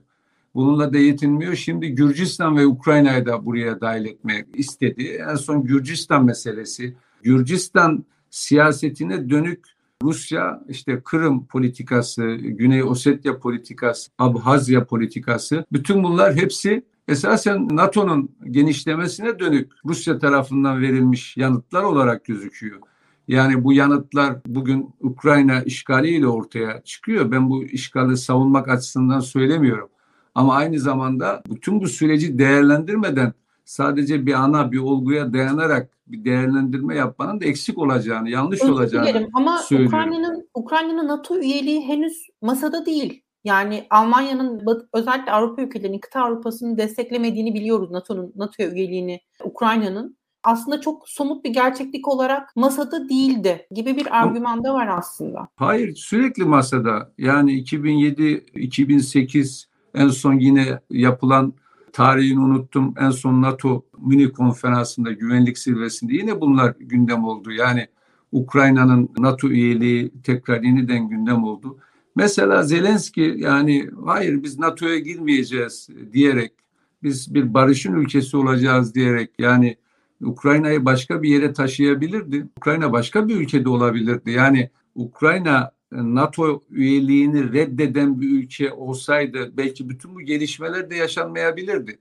Bununla 0.55 0.93
da 0.93 0.97
yetinmiyor. 0.97 1.55
Şimdi 1.55 1.89
Gürcistan 1.95 2.57
ve 2.57 2.65
Ukrayna'yı 2.65 3.25
da 3.25 3.45
buraya 3.45 3.81
dahil 3.81 4.05
etmek 4.05 4.45
istedi. 4.53 5.21
En 5.29 5.35
son 5.35 5.63
Gürcistan 5.63 6.25
meselesi. 6.25 6.95
Gürcistan 7.23 8.05
siyasetine 8.29 9.29
dönük 9.29 9.65
Rusya 10.03 10.61
işte 10.69 11.01
Kırım 11.05 11.45
politikası, 11.45 12.35
Güney 12.35 12.83
Ossetya 12.83 13.39
politikası, 13.39 14.11
Abhazya 14.17 14.85
politikası 14.85 15.65
bütün 15.71 16.03
bunlar 16.03 16.35
hepsi 16.35 16.83
esasen 17.07 17.67
NATO'nun 17.71 18.31
genişlemesine 18.51 19.39
dönük 19.39 19.71
Rusya 19.85 20.19
tarafından 20.19 20.81
verilmiş 20.81 21.37
yanıtlar 21.37 21.83
olarak 21.83 22.25
gözüküyor. 22.25 22.79
Yani 23.27 23.63
bu 23.63 23.73
yanıtlar 23.73 24.35
bugün 24.47 24.89
Ukrayna 24.99 25.61
işgaliyle 25.61 26.27
ortaya 26.27 26.81
çıkıyor. 26.83 27.31
Ben 27.31 27.49
bu 27.49 27.63
işgali 27.63 28.17
savunmak 28.17 28.69
açısından 28.69 29.19
söylemiyorum. 29.19 29.89
Ama 30.35 30.55
aynı 30.55 30.79
zamanda 30.79 31.43
bütün 31.49 31.81
bu 31.81 31.87
süreci 31.87 32.39
değerlendirmeden 32.39 33.33
sadece 33.65 34.25
bir 34.25 34.33
ana 34.33 34.71
bir 34.71 34.77
olguya 34.77 35.33
dayanarak 35.33 35.89
bir 36.07 36.25
değerlendirme 36.25 36.95
yapmanın 36.95 37.41
da 37.41 37.45
eksik 37.45 37.77
olacağını, 37.77 38.29
yanlış 38.29 38.61
Özür 38.61 38.71
olacağını 38.71 39.07
dilerim. 39.07 39.29
Ama 39.33 39.61
Ukrayna'nın 39.85 40.49
Ukrayna'nın 40.53 41.07
NATO 41.07 41.37
üyeliği 41.37 41.81
henüz 41.87 42.27
masada 42.41 42.85
değil. 42.85 43.23
Yani 43.43 43.87
Almanya'nın 43.89 44.61
özellikle 44.93 45.31
Avrupa 45.31 45.61
ülkelerinin, 45.61 45.99
kıta 45.99 46.21
Avrupa'sını 46.21 46.77
desteklemediğini 46.77 47.53
biliyoruz 47.53 47.91
NATO'nun, 47.91 48.33
NATO 48.35 48.63
üyeliğini 48.63 49.19
Ukrayna'nın. 49.43 50.17
Aslında 50.43 50.81
çok 50.81 51.09
somut 51.09 51.45
bir 51.45 51.49
gerçeklik 51.49 52.07
olarak 52.07 52.55
masada 52.55 53.09
değildi 53.09 53.67
gibi 53.71 53.97
bir 53.97 54.21
argüman 54.21 54.63
da 54.63 54.73
var 54.73 54.87
aslında. 54.97 55.47
Hayır 55.55 55.95
sürekli 55.95 56.43
masada. 56.43 57.11
Yani 57.17 57.53
2007, 57.53 58.45
2008 58.55 59.70
en 59.95 60.07
son 60.07 60.33
yine 60.33 60.79
yapılan 60.89 61.53
tarihini 61.93 62.39
unuttum. 62.39 62.93
En 62.99 63.09
son 63.09 63.41
NATO 63.41 63.85
mini 63.99 64.31
konferansında 64.31 65.11
güvenlik 65.11 65.57
zirvesinde 65.57 66.13
yine 66.13 66.41
bunlar 66.41 66.75
gündem 66.79 67.23
oldu. 67.23 67.51
Yani 67.51 67.87
Ukrayna'nın 68.31 69.09
NATO 69.17 69.49
üyeliği 69.49 70.11
tekrar 70.23 70.61
yeniden 70.61 71.09
gündem 71.09 71.43
oldu. 71.43 71.77
Mesela 72.15 72.63
Zelenski 72.63 73.35
yani 73.37 73.89
hayır 74.05 74.43
biz 74.43 74.59
NATO'ya 74.59 74.99
girmeyeceğiz 74.99 75.89
diyerek 76.13 76.53
biz 77.03 77.33
bir 77.33 77.53
barışın 77.53 77.93
ülkesi 77.93 78.37
olacağız 78.37 78.95
diyerek 78.95 79.31
yani 79.39 79.77
Ukrayna'yı 80.21 80.85
başka 80.85 81.23
bir 81.23 81.29
yere 81.29 81.53
taşıyabilirdi. 81.53 82.47
Ukrayna 82.57 82.91
başka 82.91 83.27
bir 83.27 83.35
ülkede 83.35 83.69
olabilirdi. 83.69 84.31
Yani 84.31 84.69
Ukrayna 84.95 85.71
NATO 85.91 86.63
üyeliğini 86.69 87.53
reddeden 87.53 88.21
bir 88.21 88.29
ülke 88.29 88.71
olsaydı 88.73 89.57
belki 89.57 89.89
bütün 89.89 90.15
bu 90.15 90.21
gelişmeler 90.21 90.89
de 90.89 90.95
yaşanmayabilirdi. 90.95 91.99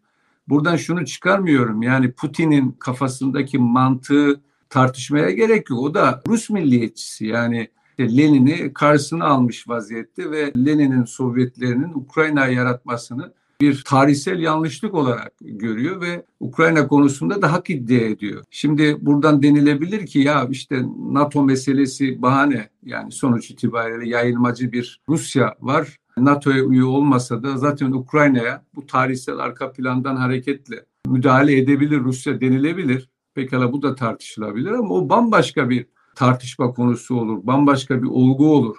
Buradan 0.48 0.76
şunu 0.76 1.06
çıkarmıyorum. 1.06 1.82
Yani 1.82 2.12
Putin'in 2.12 2.72
kafasındaki 2.72 3.58
mantığı 3.58 4.40
tartışmaya 4.68 5.30
gerek 5.30 5.70
yok. 5.70 5.80
O 5.80 5.94
da 5.94 6.22
Rus 6.28 6.50
milliyetçisi. 6.50 7.26
Yani 7.26 7.68
Lenin'i 8.00 8.72
karşısına 8.72 9.24
almış 9.24 9.68
vaziyette 9.68 10.30
ve 10.30 10.52
Lenin'in 10.56 11.04
Sovyetlerinin 11.04 11.94
Ukrayna'yı 11.94 12.56
yaratmasını 12.56 13.32
bir 13.60 13.82
tarihsel 13.86 14.38
yanlışlık 14.38 14.94
olarak 14.94 15.32
görüyor 15.40 16.00
ve 16.00 16.24
Ukrayna 16.40 16.88
konusunda 16.88 17.42
da 17.42 17.52
hak 17.52 17.70
iddia 17.70 17.96
ediyor. 17.96 18.44
Şimdi 18.50 18.96
buradan 19.00 19.42
denilebilir 19.42 20.06
ki 20.06 20.18
ya 20.18 20.46
işte 20.50 20.82
NATO 21.12 21.44
meselesi 21.44 22.22
bahane 22.22 22.68
yani 22.84 23.12
sonuç 23.12 23.50
itibariyle 23.50 24.08
yayılmacı 24.08 24.72
bir 24.72 25.00
Rusya 25.08 25.54
var. 25.60 25.96
NATO'ya 26.16 26.64
üye 26.64 26.84
olmasa 26.84 27.42
da 27.42 27.56
zaten 27.56 27.92
Ukrayna'ya 27.92 28.64
bu 28.74 28.86
tarihsel 28.86 29.38
arka 29.38 29.72
plandan 29.72 30.16
hareketle 30.16 30.84
müdahale 31.06 31.58
edebilir 31.58 32.00
Rusya 32.00 32.40
denilebilir. 32.40 33.08
Pekala 33.34 33.72
bu 33.72 33.82
da 33.82 33.94
tartışılabilir 33.94 34.70
ama 34.70 34.94
o 34.94 35.08
bambaşka 35.08 35.70
bir 35.70 35.86
tartışma 36.14 36.72
konusu 36.72 37.14
olur. 37.14 37.46
Bambaşka 37.46 38.02
bir 38.02 38.08
olgu 38.08 38.54
olur. 38.54 38.76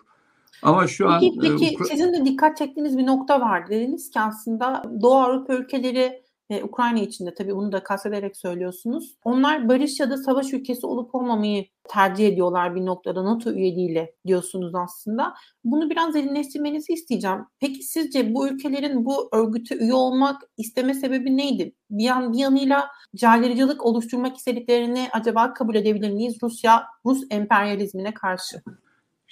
Ama 0.63 0.88
şu 0.88 1.08
peki, 1.19 1.32
an... 1.36 1.39
Peki 1.41 1.76
e, 1.82 1.86
sizin 1.86 2.13
de 2.13 2.26
dikkat 2.26 2.58
çektiğiniz 2.58 2.97
bir 2.97 3.06
nokta 3.06 3.41
var. 3.41 3.69
Dediniz 3.69 4.10
ki 4.10 4.19
aslında 4.19 4.84
Doğu 5.02 5.15
Avrupa 5.15 5.54
ülkeleri 5.54 6.21
e, 6.52 6.63
Ukrayna 6.63 7.00
içinde 7.00 7.34
tabii 7.34 7.56
bunu 7.56 7.71
da 7.71 7.84
kastederek 7.84 8.38
söylüyorsunuz. 8.38 9.17
Onlar 9.24 9.69
barış 9.69 10.00
ya 10.00 10.10
da 10.10 10.17
savaş 10.17 10.54
ülkesi 10.54 10.86
olup 10.86 11.15
olmamayı 11.15 11.65
tercih 11.89 12.28
ediyorlar 12.28 12.76
bir 12.76 12.86
noktada 12.86 13.26
NATO 13.26 13.52
üyeliğiyle 13.52 14.15
diyorsunuz 14.28 14.76
aslında. 14.76 15.34
Bunu 15.63 15.89
biraz 15.89 16.13
derinleştirmenizi 16.13 16.93
isteyeceğim. 16.93 17.39
Peki 17.60 17.84
sizce 17.84 18.34
bu 18.34 18.47
ülkelerin 18.47 19.06
bu 19.06 19.30
örgüte 19.32 19.76
üye 19.76 19.93
olmak 19.93 20.41
isteme 20.58 20.93
sebebi 20.93 21.38
neydi? 21.38 21.76
Bir, 21.89 22.04
yan, 22.04 22.34
bir 22.34 22.38
yanıyla 22.38 22.88
caydırıcılık 23.15 23.86
oluşturmak 23.86 24.38
istediklerini 24.38 25.08
acaba 25.12 25.54
kabul 25.54 25.76
edebilir 25.76 26.12
miyiz 26.12 26.38
Rusya, 26.43 26.84
Rus 27.06 27.21
emperyalizmine 27.30 28.13
karşı? 28.13 28.62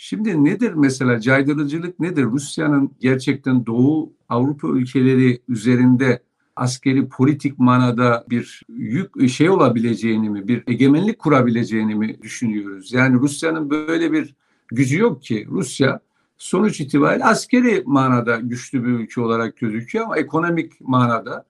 Şimdi 0.02 0.46
nedir 0.46 0.74
mesela 0.74 1.20
caydırıcılık 1.20 2.00
nedir? 2.00 2.24
Rusya'nın 2.24 2.92
gerçekten 3.00 3.66
Doğu 3.66 4.14
Avrupa 4.30 4.68
ülkeleri 4.68 5.42
üzerinde 5.50 6.24
askeri 6.56 7.10
politik 7.10 7.60
manada 7.60 8.26
bir 8.30 8.62
yük 8.70 9.30
şey 9.30 9.50
olabileceğini 9.50 10.30
mi, 10.30 10.48
bir 10.48 10.64
egemenlik 10.68 11.20
kurabileceğini 11.20 11.96
mi 11.96 12.22
düşünüyoruz? 12.22 12.94
Yani 12.94 13.20
Rusya'nın 13.20 13.70
böyle 13.70 14.12
bir 14.12 14.36
gücü 14.68 15.00
yok 15.00 15.24
ki. 15.24 15.48
Rusya 15.50 16.00
sonuç 16.38 16.82
itibariyle 16.82 17.26
askeri 17.26 17.84
manada 17.86 18.38
güçlü 18.38 18.84
bir 18.84 18.90
ülke 18.90 19.22
olarak 19.22 19.58
gözüküyor 19.58 20.06
ama 20.06 20.18
ekonomik 20.18 20.82
manada 20.82 21.46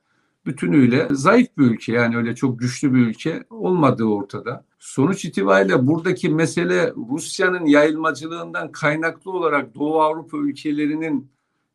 bütünüyle 0.45 1.07
zayıf 1.11 1.57
bir 1.57 1.63
ülke. 1.63 1.93
Yani 1.93 2.17
öyle 2.17 2.35
çok 2.35 2.59
güçlü 2.59 2.93
bir 2.93 2.99
ülke 2.99 3.43
olmadığı 3.49 4.05
ortada. 4.05 4.68
Sonuç 4.79 5.25
itibariyle 5.25 5.87
buradaki 5.87 6.29
mesele 6.29 6.93
Rusya'nın 7.09 7.65
yayılmacılığından 7.65 8.71
kaynaklı 8.71 9.31
olarak 9.31 9.75
Doğu 9.75 10.01
Avrupa 10.01 10.37
ülkelerinin 10.37 11.31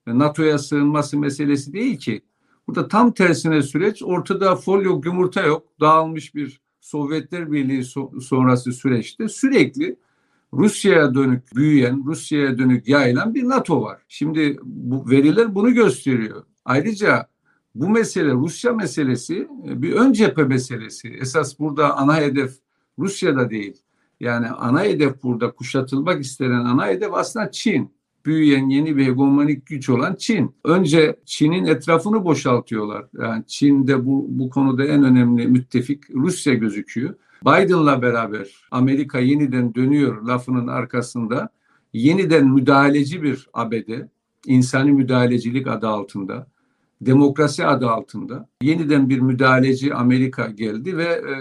NATO'ya 0.07 0.59
sığınması 0.59 1.19
meselesi 1.19 1.73
değil 1.73 1.99
ki. 1.99 2.23
Burada 2.67 2.89
tam 2.89 3.13
tersine 3.13 3.63
süreç 3.63 4.03
ortada 4.03 4.57
folyo 4.57 5.01
yumurta 5.05 5.43
yok. 5.43 5.67
Dağılmış 5.81 6.35
bir 6.35 6.61
Sovyetler 6.81 7.53
Birliği 7.53 7.85
sonrası 8.21 8.73
süreçte 8.73 9.29
sürekli 9.29 9.97
Rusya'ya 10.53 11.15
dönük 11.15 11.57
büyüyen, 11.57 12.05
Rusya'ya 12.07 12.59
dönük 12.59 12.89
yayılan 12.89 13.35
bir 13.35 13.49
NATO 13.49 13.83
var. 13.83 14.03
Şimdi 14.09 14.59
bu 14.63 15.11
veriler 15.11 15.55
bunu 15.55 15.75
gösteriyor. 15.75 16.45
Ayrıca 16.65 17.29
bu 17.75 17.89
mesele 17.89 18.33
Rusya 18.33 18.73
meselesi 18.73 19.49
bir 19.65 19.93
ön 19.93 20.13
cephe 20.13 20.43
meselesi. 20.43 21.09
Esas 21.09 21.59
burada 21.59 21.97
ana 21.97 22.17
hedef 22.17 22.65
Rusya'da 22.99 23.51
değil. 23.51 23.77
Yani 24.21 24.49
ana 24.49 24.83
hedef 24.83 25.23
burada 25.23 25.51
kuşatılmak 25.51 26.21
istenen 26.21 26.65
ana 26.65 26.87
hedef 26.87 27.15
aslında 27.15 27.51
Çin 27.51 27.95
büyüyen 28.27 28.69
yeni 28.69 28.97
bir 28.97 29.03
hegemonik 29.03 29.67
güç 29.67 29.89
olan 29.89 30.15
Çin. 30.15 30.55
Önce 30.65 31.17
Çin'in 31.25 31.65
etrafını 31.65 32.25
boşaltıyorlar. 32.25 33.07
Yani 33.21 33.45
Çin'de 33.47 34.07
bu, 34.07 34.27
bu 34.29 34.51
konuda 34.51 34.85
en 34.85 35.05
önemli 35.05 35.47
müttefik 35.47 36.11
Rusya 36.11 36.55
gözüküyor. 36.55 37.15
Biden'la 37.43 38.03
beraber 38.03 38.67
Amerika 38.71 39.19
yeniden 39.19 39.75
dönüyor 39.75 40.23
lafının 40.23 40.67
arkasında. 40.67 41.49
Yeniden 41.93 42.49
müdahaleci 42.49 43.23
bir 43.23 43.49
ABD, 43.53 43.91
insani 44.47 44.93
müdahalecilik 44.93 45.67
adı 45.67 45.89
altında, 45.89 46.47
demokrasi 47.01 47.67
adı 47.67 47.89
altında 47.89 48.49
yeniden 48.63 49.09
bir 49.09 49.19
müdahaleci 49.19 49.95
Amerika 49.95 50.47
geldi 50.47 50.97
ve 50.97 51.05
e, 51.05 51.35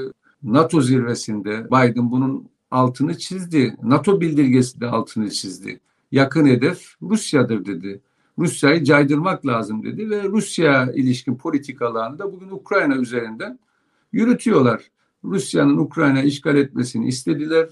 NATO 0.43 0.81
zirvesinde 0.81 1.65
Biden 1.65 2.11
bunun 2.11 2.49
altını 2.71 3.17
çizdi. 3.17 3.75
NATO 3.83 4.21
bildirgesi 4.21 4.81
de 4.81 4.87
altını 4.87 5.31
çizdi 5.31 5.79
yakın 6.13 6.45
hedef 6.45 6.95
Rusya'dır 7.01 7.65
dedi. 7.65 8.01
Rusya'yı 8.39 8.83
caydırmak 8.83 9.45
lazım 9.45 9.83
dedi 9.83 10.09
ve 10.09 10.23
Rusya 10.23 10.91
ilişkin 10.91 11.35
politikalarını 11.35 12.19
da 12.19 12.31
bugün 12.33 12.49
Ukrayna 12.49 12.95
üzerinden 12.95 13.59
yürütüyorlar. 14.11 14.91
Rusya'nın 15.23 15.77
Ukrayna 15.77 16.21
işgal 16.21 16.55
etmesini 16.55 17.07
istediler. 17.07 17.69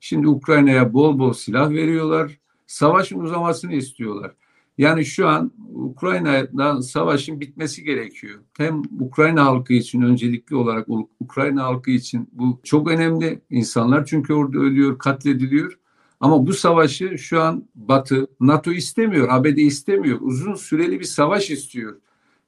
Şimdi 0.00 0.28
Ukrayna'ya 0.28 0.92
bol 0.92 1.18
bol 1.18 1.32
silah 1.32 1.70
veriyorlar. 1.70 2.38
Savaşın 2.66 3.20
uzamasını 3.20 3.72
istiyorlar. 3.72 4.32
Yani 4.78 5.04
şu 5.04 5.28
an 5.28 5.52
Ukrayna'da 5.74 6.82
savaşın 6.82 7.40
bitmesi 7.40 7.84
gerekiyor. 7.84 8.40
Hem 8.56 8.82
Ukrayna 9.00 9.44
halkı 9.44 9.72
için 9.72 10.02
öncelikli 10.02 10.56
olarak 10.56 10.86
Ukrayna 11.20 11.64
halkı 11.64 11.90
için 11.90 12.28
bu 12.32 12.60
çok 12.64 12.88
önemli. 12.90 13.40
İnsanlar 13.50 14.04
çünkü 14.04 14.34
orada 14.34 14.58
ölüyor, 14.58 14.98
katlediliyor. 14.98 15.78
Ama 16.20 16.46
bu 16.46 16.52
savaşı 16.52 17.18
şu 17.18 17.42
an 17.42 17.68
Batı, 17.74 18.26
NATO 18.40 18.72
istemiyor, 18.72 19.28
ABD 19.30 19.56
istemiyor. 19.56 20.18
Uzun 20.20 20.54
süreli 20.54 21.00
bir 21.00 21.04
savaş 21.04 21.50
istiyor. 21.50 22.00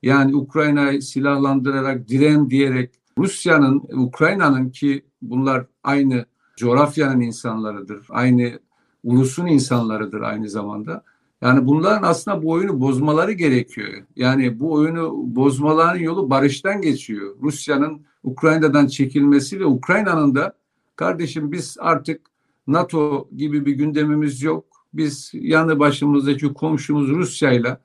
Yani 0.03 0.35
Ukrayna'yı 0.35 1.03
silahlandırarak, 1.03 2.09
diren 2.09 2.51
diyerek 2.51 2.95
Rusya'nın, 3.19 3.83
Ukrayna'nın 3.93 4.71
ki 4.71 5.05
bunlar 5.23 5.67
aynı 5.85 6.27
coğrafyanın 6.57 7.21
insanlarıdır, 7.21 8.07
aynı 8.11 8.59
ulusun 9.05 9.47
insanlarıdır 9.47 10.21
aynı 10.21 10.49
zamanda. 10.49 11.05
Yani 11.43 11.67
bunların 11.67 12.03
aslında 12.03 12.43
bu 12.43 12.51
oyunu 12.51 12.81
bozmaları 12.81 13.33
gerekiyor. 13.33 13.89
Yani 14.17 14.61
bu 14.61 14.73
oyunu 14.73 15.13
bozmaların 15.15 16.01
yolu 16.01 16.31
barıştan 16.31 16.81
geçiyor. 16.81 17.37
Rusya'nın 17.43 18.07
Ukrayna'dan 18.23 18.87
çekilmesi 18.87 19.61
ve 19.61 19.65
Ukrayna'nın 19.67 20.35
da 20.35 20.53
kardeşim 20.97 21.53
biz 21.53 21.77
artık 21.81 22.21
NATO 22.67 23.29
gibi 23.37 23.67
bir 23.67 23.73
gündemimiz 23.73 24.43
yok. 24.43 24.65
Biz 24.95 25.31
yanı 25.35 25.79
başımızdaki 25.79 26.53
komşumuz 26.53 27.09
Rusya 27.09 27.53
ile 27.53 27.79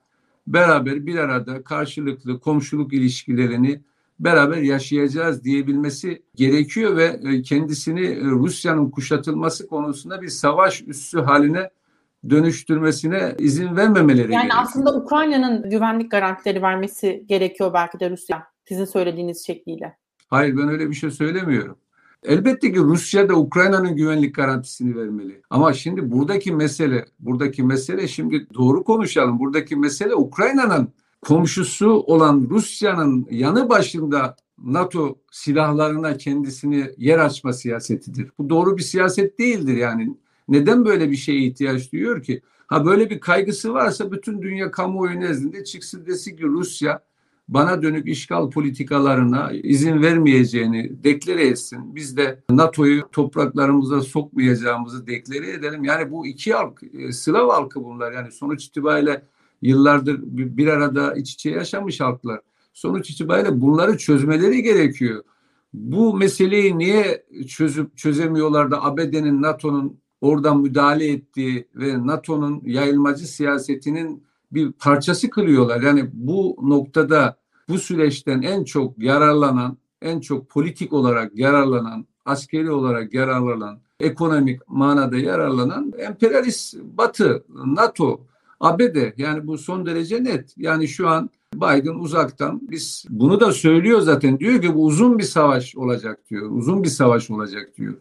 beraber 0.46 1.06
bir 1.06 1.16
arada 1.16 1.64
karşılıklı 1.64 2.40
komşuluk 2.40 2.92
ilişkilerini 2.92 3.80
beraber 4.20 4.62
yaşayacağız 4.62 5.44
diyebilmesi 5.44 6.22
gerekiyor 6.34 6.96
ve 6.96 7.20
e, 7.24 7.42
kendisini 7.42 8.06
e, 8.06 8.24
Rusya'nın 8.24 8.90
kuşatılması 8.90 9.66
konusunda 9.66 10.22
bir 10.22 10.28
savaş 10.28 10.82
üssü 10.82 11.20
haline 11.20 11.70
dönüştürmesine 12.30 13.34
izin 13.38 13.76
vermemeleri 13.76 14.18
yani 14.18 14.30
gerekiyor. 14.30 14.42
Yani 14.42 14.54
aslında 14.54 14.94
Ukrayna'nın 14.94 15.70
güvenlik 15.70 16.10
garantileri 16.10 16.62
vermesi 16.62 17.24
gerekiyor 17.26 17.72
belki 17.74 18.00
de 18.00 18.10
Rusya 18.10 18.46
sizin 18.68 18.84
söylediğiniz 18.84 19.46
şekliyle. 19.46 19.96
Hayır 20.28 20.56
ben 20.56 20.68
öyle 20.68 20.90
bir 20.90 20.94
şey 20.94 21.10
söylemiyorum. 21.10 21.76
Elbette 22.22 22.72
ki 22.72 22.78
Rusya 22.78 23.28
da 23.28 23.34
Ukrayna'nın 23.34 23.96
güvenlik 23.96 24.34
garantisini 24.34 24.96
vermeli. 24.96 25.42
Ama 25.50 25.72
şimdi 25.72 26.10
buradaki 26.10 26.52
mesele, 26.52 27.04
buradaki 27.18 27.62
mesele 27.62 28.08
şimdi 28.08 28.46
doğru 28.54 28.84
konuşalım. 28.84 29.38
Buradaki 29.38 29.76
mesele 29.76 30.14
Ukrayna'nın 30.14 30.92
komşusu 31.20 31.90
olan 31.90 32.46
Rusya'nın 32.50 33.26
yanı 33.30 33.68
başında 33.68 34.36
NATO 34.58 35.18
silahlarına 35.32 36.16
kendisini 36.16 36.90
yer 36.96 37.18
açma 37.18 37.52
siyasetidir. 37.52 38.30
Bu 38.38 38.48
doğru 38.48 38.76
bir 38.76 38.82
siyaset 38.82 39.38
değildir 39.38 39.76
yani. 39.76 40.16
Neden 40.48 40.84
böyle 40.84 41.10
bir 41.10 41.16
şeye 41.16 41.38
ihtiyaç 41.38 41.92
duyuyor 41.92 42.22
ki? 42.22 42.42
Ha 42.66 42.86
böyle 42.86 43.10
bir 43.10 43.20
kaygısı 43.20 43.74
varsa 43.74 44.12
bütün 44.12 44.42
dünya 44.42 44.70
kamuoyu 44.70 45.20
nezdinde 45.20 45.64
çıksın 45.64 46.06
desin 46.06 46.36
ki 46.36 46.42
Rusya 46.42 47.04
bana 47.48 47.82
dönük 47.82 48.08
işgal 48.08 48.50
politikalarına 48.50 49.52
izin 49.52 50.02
vermeyeceğini 50.02 51.04
deklare 51.04 51.46
etsin. 51.46 51.94
Biz 51.94 52.16
de 52.16 52.42
NATO'yu 52.50 53.08
topraklarımıza 53.12 54.00
sokmayacağımızı 54.00 55.06
deklare 55.06 55.50
edelim. 55.50 55.84
Yani 55.84 56.10
bu 56.10 56.26
iki 56.26 56.54
halk, 56.54 56.82
e, 56.98 57.12
Slav 57.12 57.48
halkı 57.48 57.84
bunlar. 57.84 58.12
Yani 58.12 58.32
sonuç 58.32 58.64
itibariyle 58.64 59.22
yıllardır 59.62 60.20
bir 60.22 60.66
arada 60.66 61.14
iç 61.14 61.32
içe 61.34 61.50
yaşamış 61.50 62.00
halklar. 62.00 62.40
Sonuç 62.72 63.10
itibariyle 63.10 63.60
bunları 63.60 63.98
çözmeleri 63.98 64.62
gerekiyor. 64.62 65.24
Bu 65.74 66.16
meseleyi 66.16 66.78
niye 66.78 67.24
çözüp 67.48 67.96
çözemiyorlar 67.96 68.70
da 68.70 68.84
ABD'nin, 68.84 69.42
NATO'nun 69.42 70.00
oradan 70.24 70.60
müdahale 70.60 71.06
ettiği 71.12 71.68
ve 71.74 72.06
NATO'nun 72.06 72.62
yayılmacı 72.64 73.26
siyasetinin 73.26 74.24
bir 74.52 74.72
parçası 74.72 75.30
kılıyorlar. 75.30 75.82
Yani 75.82 76.10
bu 76.12 76.56
noktada 76.62 77.36
bu 77.68 77.78
süreçten 77.78 78.42
en 78.42 78.64
çok 78.64 78.98
yararlanan, 78.98 79.78
en 80.02 80.20
çok 80.20 80.48
politik 80.48 80.92
olarak 80.92 81.38
yararlanan, 81.38 82.06
askeri 82.24 82.70
olarak 82.70 83.14
yararlanan, 83.14 83.78
ekonomik 84.00 84.68
manada 84.68 85.16
yararlanan 85.16 85.92
emperyalist 85.98 86.74
Batı, 86.82 87.44
NATO, 87.66 88.20
ABD 88.60 88.96
yani 89.16 89.46
bu 89.46 89.58
son 89.58 89.86
derece 89.86 90.24
net. 90.24 90.54
Yani 90.56 90.88
şu 90.88 91.08
an 91.08 91.30
Biden 91.54 91.94
uzaktan 91.94 92.60
biz 92.62 93.04
bunu 93.08 93.40
da 93.40 93.52
söylüyor 93.52 94.00
zaten 94.00 94.38
diyor 94.38 94.62
ki 94.62 94.74
bu 94.74 94.84
uzun 94.84 95.18
bir 95.18 95.24
savaş 95.24 95.76
olacak 95.76 96.30
diyor. 96.30 96.50
Uzun 96.50 96.82
bir 96.82 96.88
savaş 96.88 97.30
olacak 97.30 97.70
diyor. 97.78 97.94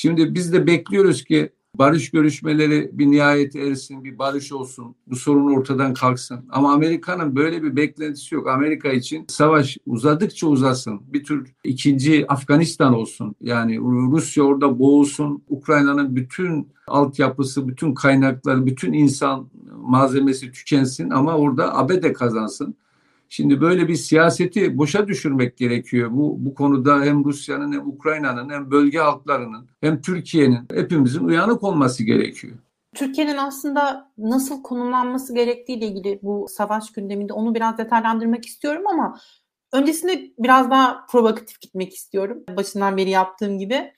Şimdi 0.00 0.34
biz 0.34 0.52
de 0.52 0.66
bekliyoruz 0.66 1.24
ki 1.24 1.52
barış 1.74 2.10
görüşmeleri 2.10 2.90
bir 2.92 3.06
nihayet 3.06 3.56
ersin, 3.56 4.04
bir 4.04 4.18
barış 4.18 4.52
olsun, 4.52 4.94
bu 5.06 5.16
sorun 5.16 5.54
ortadan 5.56 5.94
kalksın. 5.94 6.44
Ama 6.50 6.72
Amerika'nın 6.72 7.36
böyle 7.36 7.62
bir 7.62 7.76
beklentisi 7.76 8.34
yok. 8.34 8.48
Amerika 8.48 8.92
için 8.92 9.24
savaş 9.28 9.78
uzadıkça 9.86 10.46
uzasın, 10.46 11.00
bir 11.12 11.24
tür 11.24 11.54
ikinci 11.64 12.26
Afganistan 12.28 12.94
olsun. 12.94 13.34
Yani 13.40 13.78
Rusya 14.12 14.44
orada 14.44 14.78
boğulsun, 14.78 15.42
Ukrayna'nın 15.48 16.16
bütün 16.16 16.68
altyapısı, 16.86 17.68
bütün 17.68 17.94
kaynakları, 17.94 18.66
bütün 18.66 18.92
insan 18.92 19.50
malzemesi 19.76 20.52
tükensin 20.52 21.10
ama 21.10 21.36
orada 21.36 21.78
ABD 21.78 22.12
kazansın. 22.12 22.76
Şimdi 23.28 23.60
böyle 23.60 23.88
bir 23.88 23.94
siyaseti 23.94 24.78
boşa 24.78 25.08
düşürmek 25.08 25.56
gerekiyor. 25.56 26.10
Bu, 26.12 26.36
bu 26.38 26.54
konuda 26.54 27.00
hem 27.00 27.24
Rusya'nın 27.24 27.72
hem 27.72 27.88
Ukrayna'nın 27.88 28.50
hem 28.50 28.70
bölge 28.70 28.98
halklarının 28.98 29.68
hem 29.80 30.00
Türkiye'nin 30.00 30.68
hepimizin 30.74 31.24
uyanık 31.24 31.62
olması 31.62 32.04
gerekiyor. 32.04 32.56
Türkiye'nin 32.94 33.36
aslında 33.36 34.12
nasıl 34.18 34.62
konumlanması 34.62 35.34
gerektiği 35.34 35.78
ile 35.78 35.86
ilgili 35.86 36.18
bu 36.22 36.46
savaş 36.48 36.92
gündeminde 36.92 37.32
onu 37.32 37.54
biraz 37.54 37.78
detaylandırmak 37.78 38.46
istiyorum 38.46 38.82
ama 38.86 39.18
öncesinde 39.72 40.32
biraz 40.38 40.70
daha 40.70 41.06
provokatif 41.06 41.60
gitmek 41.60 41.94
istiyorum. 41.94 42.44
Başından 42.56 42.96
beri 42.96 43.10
yaptığım 43.10 43.58
gibi. 43.58 43.92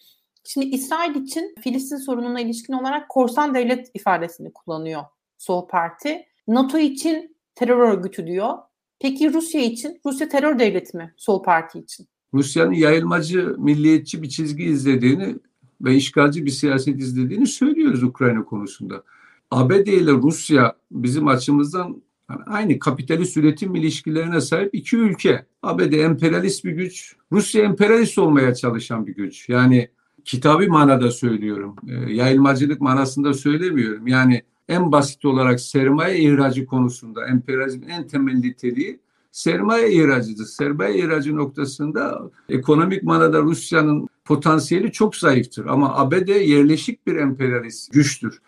Şimdi 0.45 0.67
İsrail 0.67 1.15
için 1.15 1.55
Filistin 1.61 1.97
sorununa 1.97 2.41
ilişkin 2.41 2.73
olarak 2.73 3.09
korsan 3.09 3.55
devlet 3.55 3.91
ifadesini 3.95 4.53
kullanıyor 4.53 5.03
Sol 5.39 5.69
Parti. 5.69 6.27
NATO 6.49 6.79
için 6.79 7.37
terör 7.55 7.79
örgütü 7.79 8.27
diyor. 8.27 8.59
Peki 9.01 9.33
Rusya 9.33 9.61
için? 9.61 10.01
Rusya 10.07 10.29
terör 10.29 10.59
devleti 10.59 10.97
mi 10.97 11.15
Sol 11.17 11.43
Parti 11.43 11.79
için? 11.79 12.07
Rusya'nın 12.35 12.73
yayılmacı, 12.73 13.55
milliyetçi 13.59 14.23
bir 14.23 14.29
çizgi 14.29 14.65
izlediğini 14.65 15.37
ve 15.81 15.95
işgalci 15.95 16.45
bir 16.45 16.51
siyaset 16.51 17.01
izlediğini 17.01 17.47
söylüyoruz 17.47 18.03
Ukrayna 18.03 18.45
konusunda. 18.45 19.03
ABD 19.51 19.87
ile 19.87 20.13
Rusya 20.13 20.77
bizim 20.91 21.29
açımızdan 21.29 22.03
aynı 22.47 22.79
kapitalist 22.79 23.37
üretim 23.37 23.75
ilişkilerine 23.75 24.41
sahip 24.41 24.71
iki 24.73 24.97
ülke. 24.97 25.47
ABD 25.63 25.93
emperyalist 25.93 26.65
bir 26.65 26.73
güç, 26.73 27.17
Rusya 27.33 27.63
emperyalist 27.63 28.19
olmaya 28.19 28.55
çalışan 28.55 29.07
bir 29.07 29.15
güç. 29.15 29.49
Yani 29.49 29.89
kitabi 30.25 30.69
manada 30.69 31.11
söylüyorum. 31.11 31.77
E, 31.89 32.13
yayılmacılık 32.13 32.81
manasında 32.81 33.35
söylemiyorum. 33.35 34.07
Yani 34.07 34.43
en 34.71 34.93
basit 34.93 35.25
olarak 35.25 35.61
sermaye 35.61 36.19
ihracı 36.19 36.67
konusunda 36.67 37.27
emperyalizmin 37.27 37.89
en 37.89 38.07
temel 38.07 38.35
niteliği 38.35 39.01
sermaye 39.33 39.93
ihracıdır. 39.93 40.45
Sermaye 40.45 40.99
ihracı 40.99 41.37
noktasında 41.37 42.31
ekonomik 42.49 43.03
manada 43.03 43.43
Rusya'nın 43.43 44.09
potansiyeli 44.25 44.93
çok 44.93 45.17
zayıftır. 45.17 45.67
Ama 45.67 45.97
ABD 45.97 46.29
yerleşik 46.29 47.07
bir 47.07 47.17
emperyalist 47.17 47.93
güçtür. 47.93 48.41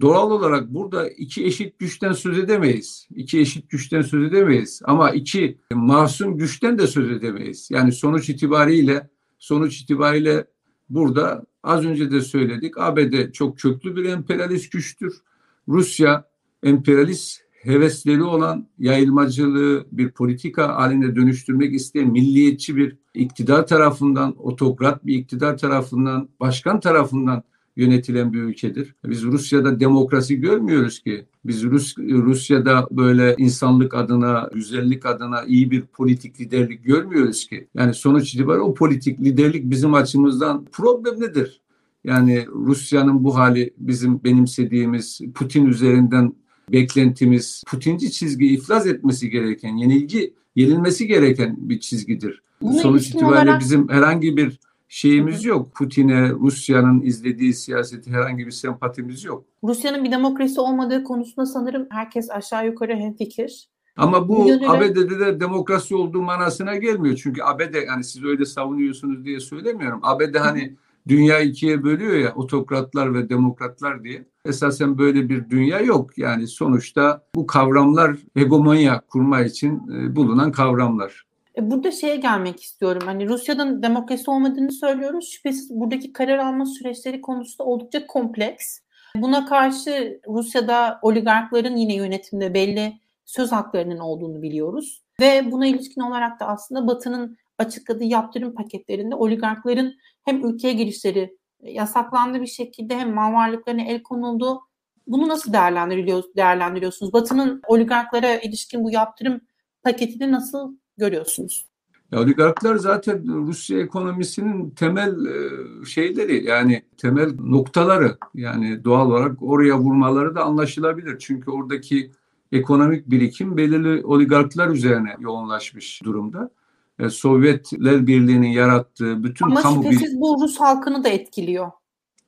Doğal 0.00 0.30
olarak 0.30 0.74
burada 0.74 1.08
iki 1.08 1.44
eşit 1.44 1.78
güçten 1.78 2.12
söz 2.12 2.38
edemeyiz. 2.38 3.08
İki 3.14 3.40
eşit 3.40 3.70
güçten 3.70 4.02
söz 4.02 4.24
edemeyiz. 4.24 4.80
Ama 4.84 5.10
iki 5.10 5.58
masum 5.72 6.38
güçten 6.38 6.78
de 6.78 6.86
söz 6.86 7.10
edemeyiz. 7.10 7.68
Yani 7.70 7.92
sonuç 7.92 8.28
itibariyle 8.28 9.08
sonuç 9.38 9.80
itibariyle 9.80 10.46
burada 10.88 11.44
az 11.62 11.84
önce 11.84 12.10
de 12.10 12.20
söyledik. 12.20 12.78
ABD 12.78 13.32
çok 13.32 13.58
köklü 13.58 13.96
bir 13.96 14.04
emperyalist 14.04 14.72
güçtür. 14.72 15.22
Rusya 15.68 16.24
emperyalist 16.62 17.40
hevesleri 17.62 18.22
olan 18.22 18.68
yayılmacılığı 18.78 19.86
bir 19.92 20.10
politika 20.10 20.76
haline 20.76 21.16
dönüştürmek 21.16 21.74
isteyen 21.74 22.08
milliyetçi 22.08 22.76
bir 22.76 22.96
iktidar 23.14 23.66
tarafından, 23.66 24.34
otokrat 24.38 25.06
bir 25.06 25.14
iktidar 25.14 25.58
tarafından, 25.58 26.28
başkan 26.40 26.80
tarafından 26.80 27.42
yönetilen 27.76 28.32
bir 28.32 28.42
ülkedir. 28.42 28.94
Biz 29.04 29.24
Rusya'da 29.24 29.80
demokrasi 29.80 30.40
görmüyoruz 30.40 31.00
ki. 31.00 31.26
Biz 31.44 31.64
Rus, 31.64 31.98
Rusya'da 31.98 32.88
böyle 32.90 33.34
insanlık 33.38 33.94
adına, 33.94 34.50
güzellik 34.54 35.06
adına 35.06 35.42
iyi 35.42 35.70
bir 35.70 35.82
politik 35.82 36.40
liderlik 36.40 36.84
görmüyoruz 36.84 37.46
ki. 37.46 37.68
Yani 37.74 37.94
sonuç 37.94 38.34
itibariyle 38.34 38.62
o 38.62 38.74
politik 38.74 39.20
liderlik 39.20 39.70
bizim 39.70 39.94
açımızdan 39.94 40.64
problem 40.72 41.20
nedir? 41.20 41.60
Yani 42.06 42.46
Rusya'nın 42.46 43.24
bu 43.24 43.36
hali 43.36 43.74
bizim 43.78 44.24
benimsediğimiz 44.24 45.20
Putin 45.34 45.66
üzerinden 45.66 46.32
beklentimiz 46.72 47.64
Putinci 47.66 48.10
çizgi 48.12 48.46
iflas 48.46 48.86
etmesi 48.86 49.30
gereken, 49.30 49.76
yenilgi 49.76 50.34
yenilmesi 50.56 51.06
gereken 51.06 51.56
bir 51.58 51.80
çizgidir. 51.80 52.42
Buna 52.62 52.72
Sonuç 52.72 53.08
itibariyle 53.08 53.50
olarak... 53.50 53.60
bizim 53.60 53.88
herhangi 53.88 54.36
bir 54.36 54.60
şeyimiz 54.88 55.44
yok. 55.44 55.74
Putin'e, 55.74 56.30
Rusya'nın 56.30 57.02
izlediği 57.02 57.54
siyaseti 57.54 58.10
herhangi 58.10 58.46
bir 58.46 58.50
sempatimiz 58.50 59.24
yok. 59.24 59.44
Rusya'nın 59.64 60.04
bir 60.04 60.12
demokrasi 60.12 60.60
olmadığı 60.60 61.04
konusunda 61.04 61.46
sanırım 61.46 61.86
herkes 61.90 62.30
aşağı 62.30 62.66
yukarı 62.66 62.96
hemfikir. 62.96 63.68
Ama 63.96 64.28
bu 64.28 64.48
yönüyle... 64.48 64.68
ABD'de 64.68 65.20
de 65.20 65.40
demokrasi 65.40 65.94
olduğu 65.94 66.22
manasına 66.22 66.76
gelmiyor. 66.76 67.16
Çünkü 67.16 67.42
ABD 67.42 67.74
yani 67.86 68.04
siz 68.04 68.24
öyle 68.24 68.44
savunuyorsunuz 68.44 69.24
diye 69.24 69.40
söylemiyorum. 69.40 70.00
ABD 70.02 70.34
hani 70.34 70.76
dünya 71.08 71.40
ikiye 71.40 71.84
bölüyor 71.84 72.16
ya 72.16 72.34
otokratlar 72.34 73.14
ve 73.14 73.28
demokratlar 73.28 74.04
diye. 74.04 74.24
Esasen 74.44 74.98
böyle 74.98 75.28
bir 75.28 75.50
dünya 75.50 75.80
yok. 75.80 76.18
Yani 76.18 76.46
sonuçta 76.46 77.22
bu 77.34 77.46
kavramlar 77.46 78.16
hegemonya 78.34 79.00
kurma 79.00 79.40
için 79.40 79.82
e, 79.92 80.16
bulunan 80.16 80.52
kavramlar. 80.52 81.26
E, 81.56 81.70
burada 81.70 81.90
şeye 81.90 82.16
gelmek 82.16 82.62
istiyorum. 82.62 83.02
Hani 83.04 83.28
Rusya'nın 83.28 83.82
demokrasi 83.82 84.30
olmadığını 84.30 84.72
söylüyoruz. 84.72 85.28
Şüphesiz 85.28 85.70
buradaki 85.70 86.12
karar 86.12 86.38
alma 86.38 86.66
süreçleri 86.66 87.20
konusunda 87.20 87.64
oldukça 87.64 88.06
kompleks. 88.06 88.78
Buna 89.16 89.46
karşı 89.46 90.20
Rusya'da 90.28 90.98
oligarkların 91.02 91.76
yine 91.76 91.94
yönetimde 91.94 92.54
belli 92.54 92.92
söz 93.24 93.52
haklarının 93.52 93.98
olduğunu 93.98 94.42
biliyoruz. 94.42 95.02
Ve 95.20 95.52
buna 95.52 95.66
ilişkin 95.66 96.00
olarak 96.00 96.40
da 96.40 96.46
aslında 96.46 96.86
Batı'nın 96.86 97.36
açıkladığı 97.58 98.04
yaptırım 98.04 98.54
paketlerinde 98.54 99.14
oligarkların 99.14 99.94
hem 100.26 100.44
ülkeye 100.44 100.74
girişleri 100.74 101.36
e, 101.60 101.70
yasaklandı 101.70 102.40
bir 102.40 102.46
şekilde 102.46 102.96
hem 102.96 103.14
mal 103.14 103.32
varlıklarına 103.32 103.82
el 103.82 104.02
konuldu. 104.02 104.60
Bunu 105.06 105.28
nasıl 105.28 105.52
değerlendiriyor, 105.52 106.22
değerlendiriyorsunuz? 106.36 107.12
Batı'nın 107.12 107.62
oligarklara 107.66 108.34
ilişkin 108.34 108.84
bu 108.84 108.90
yaptırım 108.90 109.40
paketini 109.82 110.32
nasıl 110.32 110.76
görüyorsunuz? 110.96 111.66
Ya 112.12 112.20
oligarklar 112.20 112.76
zaten 112.76 113.46
Rusya 113.46 113.80
ekonomisinin 113.80 114.70
temel 114.70 115.26
e, 115.26 115.84
şeyleri 115.84 116.44
yani 116.44 116.82
temel 116.96 117.34
noktaları 117.38 118.16
yani 118.34 118.84
doğal 118.84 119.06
olarak 119.06 119.42
oraya 119.42 119.78
vurmaları 119.78 120.34
da 120.34 120.44
anlaşılabilir. 120.44 121.16
Çünkü 121.18 121.50
oradaki 121.50 122.12
ekonomik 122.52 123.10
birikim 123.10 123.56
belirli 123.56 124.04
oligarklar 124.04 124.68
üzerine 124.68 125.16
yoğunlaşmış 125.20 126.02
durumda. 126.04 126.50
E, 126.98 127.10
Sovyetler 127.10 128.06
Birliği'nin 128.06 128.48
yarattığı 128.48 129.24
bütün 129.24 129.46
Ama 129.46 129.62
kamu 129.62 129.82
şüphesiz 129.82 130.20
bu 130.20 130.42
Rus 130.42 130.60
halkını 130.60 131.04
da 131.04 131.08
etkiliyor. 131.08 131.70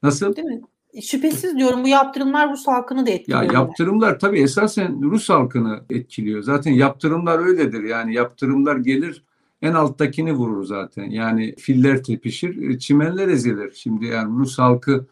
Nasıl? 0.03 0.37
Değil 0.37 0.49
mi? 0.49 0.61
Şüphesiz 1.03 1.57
diyorum 1.57 1.85
bu 1.85 1.89
yaptırımlar 1.89 2.53
Rus 2.53 2.67
halkını 2.67 3.07
da 3.07 3.11
etkiliyor. 3.11 3.43
Ya 3.43 3.53
yaptırımlar 3.53 4.19
tabii 4.19 4.41
esasen 4.41 5.03
Rus 5.03 5.29
halkını 5.29 5.81
etkiliyor. 5.91 6.43
Zaten 6.43 6.73
yaptırımlar 6.73 7.39
öyledir. 7.39 7.83
Yani 7.83 8.15
yaptırımlar 8.15 8.77
gelir 8.77 9.25
en 9.63 9.73
alttakini 9.73 10.33
vurur 10.33 10.65
zaten. 10.65 11.11
Yani 11.11 11.55
filler 11.57 12.03
tepişir, 12.03 12.79
çimenler 12.79 13.29
ezilir. 13.29 13.73
Şimdi 13.75 14.07
yani 14.07 14.39
Rus 14.39 14.59
halkı 14.59 15.07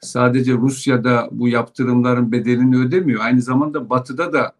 sadece 0.00 0.52
Rusya'da 0.52 1.28
bu 1.32 1.48
yaptırımların 1.48 2.32
bedelini 2.32 2.76
ödemiyor. 2.76 3.24
Aynı 3.24 3.42
zamanda 3.42 3.90
Batı'da 3.90 4.32
da 4.32 4.52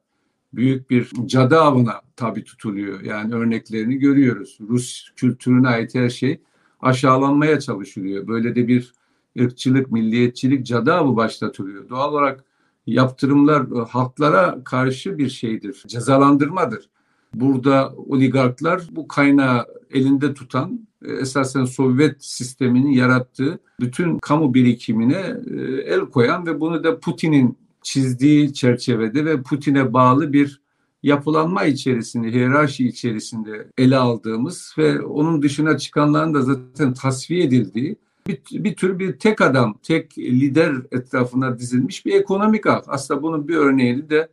büyük 0.53 0.91
bir 0.91 1.11
cadı 1.27 1.61
avına 1.61 2.01
tabi 2.19 2.45
tutuluyor. 2.45 3.01
Yani 3.01 3.35
örneklerini 3.35 3.99
görüyoruz. 3.99 4.59
Rus 4.69 5.11
kültürüne 5.17 5.69
ait 5.69 5.95
her 5.95 6.11
şey 6.11 6.41
aşağılanmaya 6.81 7.61
çalışılıyor. 7.61 8.29
Böyle 8.29 8.55
de 8.55 8.69
bir 8.69 8.93
ırkçılık, 9.41 9.93
milliyetçilik 9.93 10.67
cadı 10.67 10.93
avı 10.93 11.17
başlatılıyor. 11.17 11.89
Doğal 11.89 12.13
olarak 12.13 12.45
yaptırımlar 12.87 13.61
e, 13.61 13.85
halklara 13.89 14.65
karşı 14.65 15.19
bir 15.19 15.29
şeydir, 15.29 15.83
cezalandırmadır. 15.87 16.89
Burada 17.35 17.95
oligarklar 17.97 18.83
bu 18.91 19.09
kaynağı 19.09 19.67
elinde 19.91 20.35
tutan 20.35 20.89
e, 21.05 21.13
esasen 21.13 21.65
Sovyet 21.65 22.25
sisteminin 22.25 22.91
yarattığı 22.91 23.59
bütün 23.81 24.19
kamu 24.19 24.55
birikimine 24.55 25.37
e, 25.51 25.61
el 25.87 26.01
koyan 26.01 26.47
ve 26.47 26.61
bunu 26.61 26.85
da 26.85 27.01
Putin'in 27.01 27.59
çizdiği 27.83 28.55
çerçevede 28.55 29.25
ve 29.25 29.43
Putin'e 29.43 29.93
bağlı 29.93 30.33
bir 30.33 30.68
yapılanma 31.03 31.65
içerisinde, 31.65 32.33
hiyerarşi 32.33 32.89
içerisinde 32.89 33.69
ele 33.79 33.97
aldığımız 33.97 34.75
ve 34.79 35.03
onun 35.03 35.43
dışına 35.43 35.79
çıkanların 35.79 36.35
da 36.35 36.43
zaten 36.43 36.95
tasfiye 36.95 37.45
edildiği 37.45 37.97
bir, 38.27 38.41
bir 38.65 38.75
tür 38.75 38.99
bir 38.99 39.19
tek 39.19 39.41
adam, 39.41 39.79
tek 39.83 40.19
lider 40.19 40.75
etrafına 40.93 41.59
dizilmiş 41.59 42.07
bir 42.07 42.13
ekonomik 42.13 42.67
ağ. 42.67 42.83
Aslında 42.87 43.23
bunun 43.23 43.49
bir 43.49 43.57
örneğini 43.57 44.11
de 44.11 44.29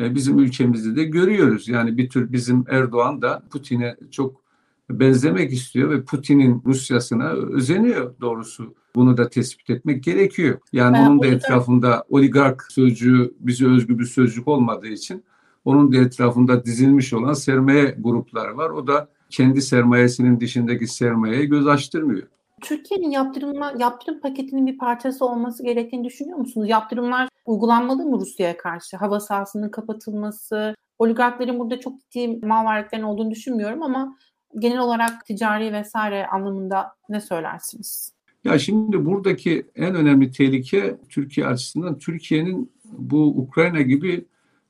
e, 0.00 0.14
bizim 0.14 0.38
ülkemizde 0.38 0.96
de 0.96 1.04
görüyoruz. 1.04 1.68
Yani 1.68 1.96
bir 1.96 2.08
tür 2.08 2.32
bizim 2.32 2.64
Erdoğan 2.68 3.22
da 3.22 3.42
Putin'e 3.50 3.96
çok 4.10 4.46
benzemek 4.90 5.52
istiyor 5.52 5.90
ve 5.90 6.02
Putin'in 6.02 6.62
Rusyasına 6.66 7.28
özeniyor 7.28 8.14
doğrusu. 8.20 8.74
Bunu 8.94 9.16
da 9.16 9.28
tespit 9.28 9.70
etmek 9.70 10.04
gerekiyor. 10.04 10.58
Yani 10.72 10.94
ben 10.94 11.06
onun 11.06 11.22
da 11.22 11.26
etrafında 11.26 12.04
oligark 12.08 12.66
sözcüğü 12.70 13.34
bize 13.40 13.66
özgü 13.66 13.98
bir 13.98 14.04
sözcük 14.04 14.48
olmadığı 14.48 14.88
için 14.88 15.24
onun 15.66 15.92
da 15.92 15.96
etrafında 15.96 16.64
dizilmiş 16.64 17.12
olan 17.12 17.32
sermaye 17.32 17.96
grupları 17.98 18.56
var. 18.56 18.70
O 18.70 18.86
da 18.86 19.08
kendi 19.30 19.62
sermayesinin 19.62 20.40
dışındaki 20.40 20.86
sermayeye 20.86 21.44
göz 21.44 21.66
açtırmıyor. 21.66 22.28
Türkiye'nin 22.62 23.10
yaptırımla, 23.10 23.74
yaptırım 23.78 24.20
paketinin 24.20 24.66
bir 24.66 24.78
parçası 24.78 25.24
olması 25.24 25.64
gerektiğini 25.64 26.04
düşünüyor 26.04 26.38
musunuz? 26.38 26.68
Yaptırımlar 26.68 27.28
uygulanmalı 27.46 28.04
mı 28.04 28.20
Rusya'ya 28.20 28.56
karşı? 28.56 28.96
Hava 28.96 29.20
sahasının 29.20 29.68
kapatılması, 29.68 30.74
oligarkların 30.98 31.58
burada 31.58 31.80
çok 31.80 32.00
ciddi 32.00 32.46
mal 32.46 32.64
varlıklarının 32.64 33.06
olduğunu 33.06 33.30
düşünmüyorum 33.30 33.82
ama 33.82 34.16
genel 34.58 34.78
olarak 34.78 35.26
ticari 35.26 35.72
vesaire 35.72 36.26
anlamında 36.26 36.92
ne 37.08 37.20
söylersiniz? 37.20 38.12
Ya 38.44 38.58
şimdi 38.58 39.04
buradaki 39.04 39.66
en 39.74 39.94
önemli 39.94 40.30
tehlike 40.30 40.96
Türkiye 41.08 41.46
açısından 41.46 41.98
Türkiye'nin 41.98 42.72
bu 42.84 43.26
Ukrayna 43.26 43.80
gibi 43.80 44.26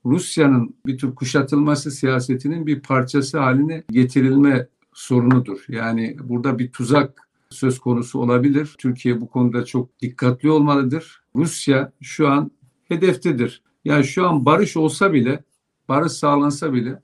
Rusya'nın 0.07 0.75
bir 0.87 0.99
tür 0.99 1.15
kuşatılması 1.15 1.91
siyasetinin 1.91 2.67
bir 2.67 2.81
parçası 2.81 3.39
haline 3.39 3.85
getirilme 3.91 4.69
sorunudur. 4.93 5.65
Yani 5.69 6.17
burada 6.23 6.59
bir 6.59 6.73
tuzak 6.73 7.29
söz 7.51 7.79
konusu 7.79 8.19
olabilir. 8.19 8.75
Türkiye 8.79 9.21
bu 9.21 9.29
konuda 9.29 9.65
çok 9.65 10.01
dikkatli 10.01 10.51
olmalıdır. 10.51 11.23
Rusya 11.37 11.93
şu 12.01 12.29
an 12.29 12.51
hedeftedir. 12.85 13.63
Yani 13.85 14.05
şu 14.05 14.29
an 14.29 14.45
barış 14.45 14.77
olsa 14.77 15.13
bile, 15.13 15.45
barış 15.89 16.13
sağlansa 16.13 16.73
bile 16.73 17.03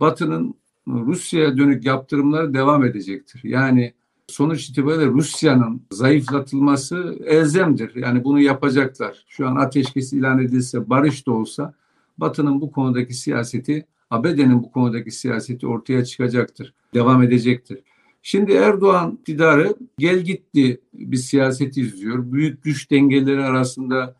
Batı'nın 0.00 0.54
Rusya'ya 0.88 1.56
dönük 1.56 1.84
yaptırımları 1.84 2.54
devam 2.54 2.84
edecektir. 2.84 3.40
Yani 3.44 3.94
sonuç 4.26 4.68
itibariyle 4.68 5.06
Rusya'nın 5.06 5.82
zayıflatılması 5.90 7.18
elzemdir. 7.26 7.94
Yani 7.94 8.24
bunu 8.24 8.40
yapacaklar. 8.40 9.24
Şu 9.28 9.48
an 9.48 9.56
ateşkes 9.56 10.12
ilan 10.12 10.38
edilse, 10.38 10.90
barış 10.90 11.26
da 11.26 11.32
olsa 11.32 11.74
Batı'nın 12.18 12.60
bu 12.60 12.72
konudaki 12.72 13.14
siyaseti, 13.14 13.86
ABD'nin 14.10 14.62
bu 14.62 14.72
konudaki 14.72 15.10
siyaseti 15.10 15.66
ortaya 15.66 16.04
çıkacaktır. 16.04 16.74
Devam 16.94 17.22
edecektir. 17.22 17.78
Şimdi 18.22 18.52
Erdoğan 18.52 19.18
iktidarı 19.20 19.74
gel 19.98 20.20
gitti 20.20 20.80
bir 20.94 21.16
siyaset 21.16 21.76
izliyor. 21.76 22.32
Büyük 22.32 22.62
güç 22.62 22.90
dengeleri 22.90 23.44
arasında 23.44 24.16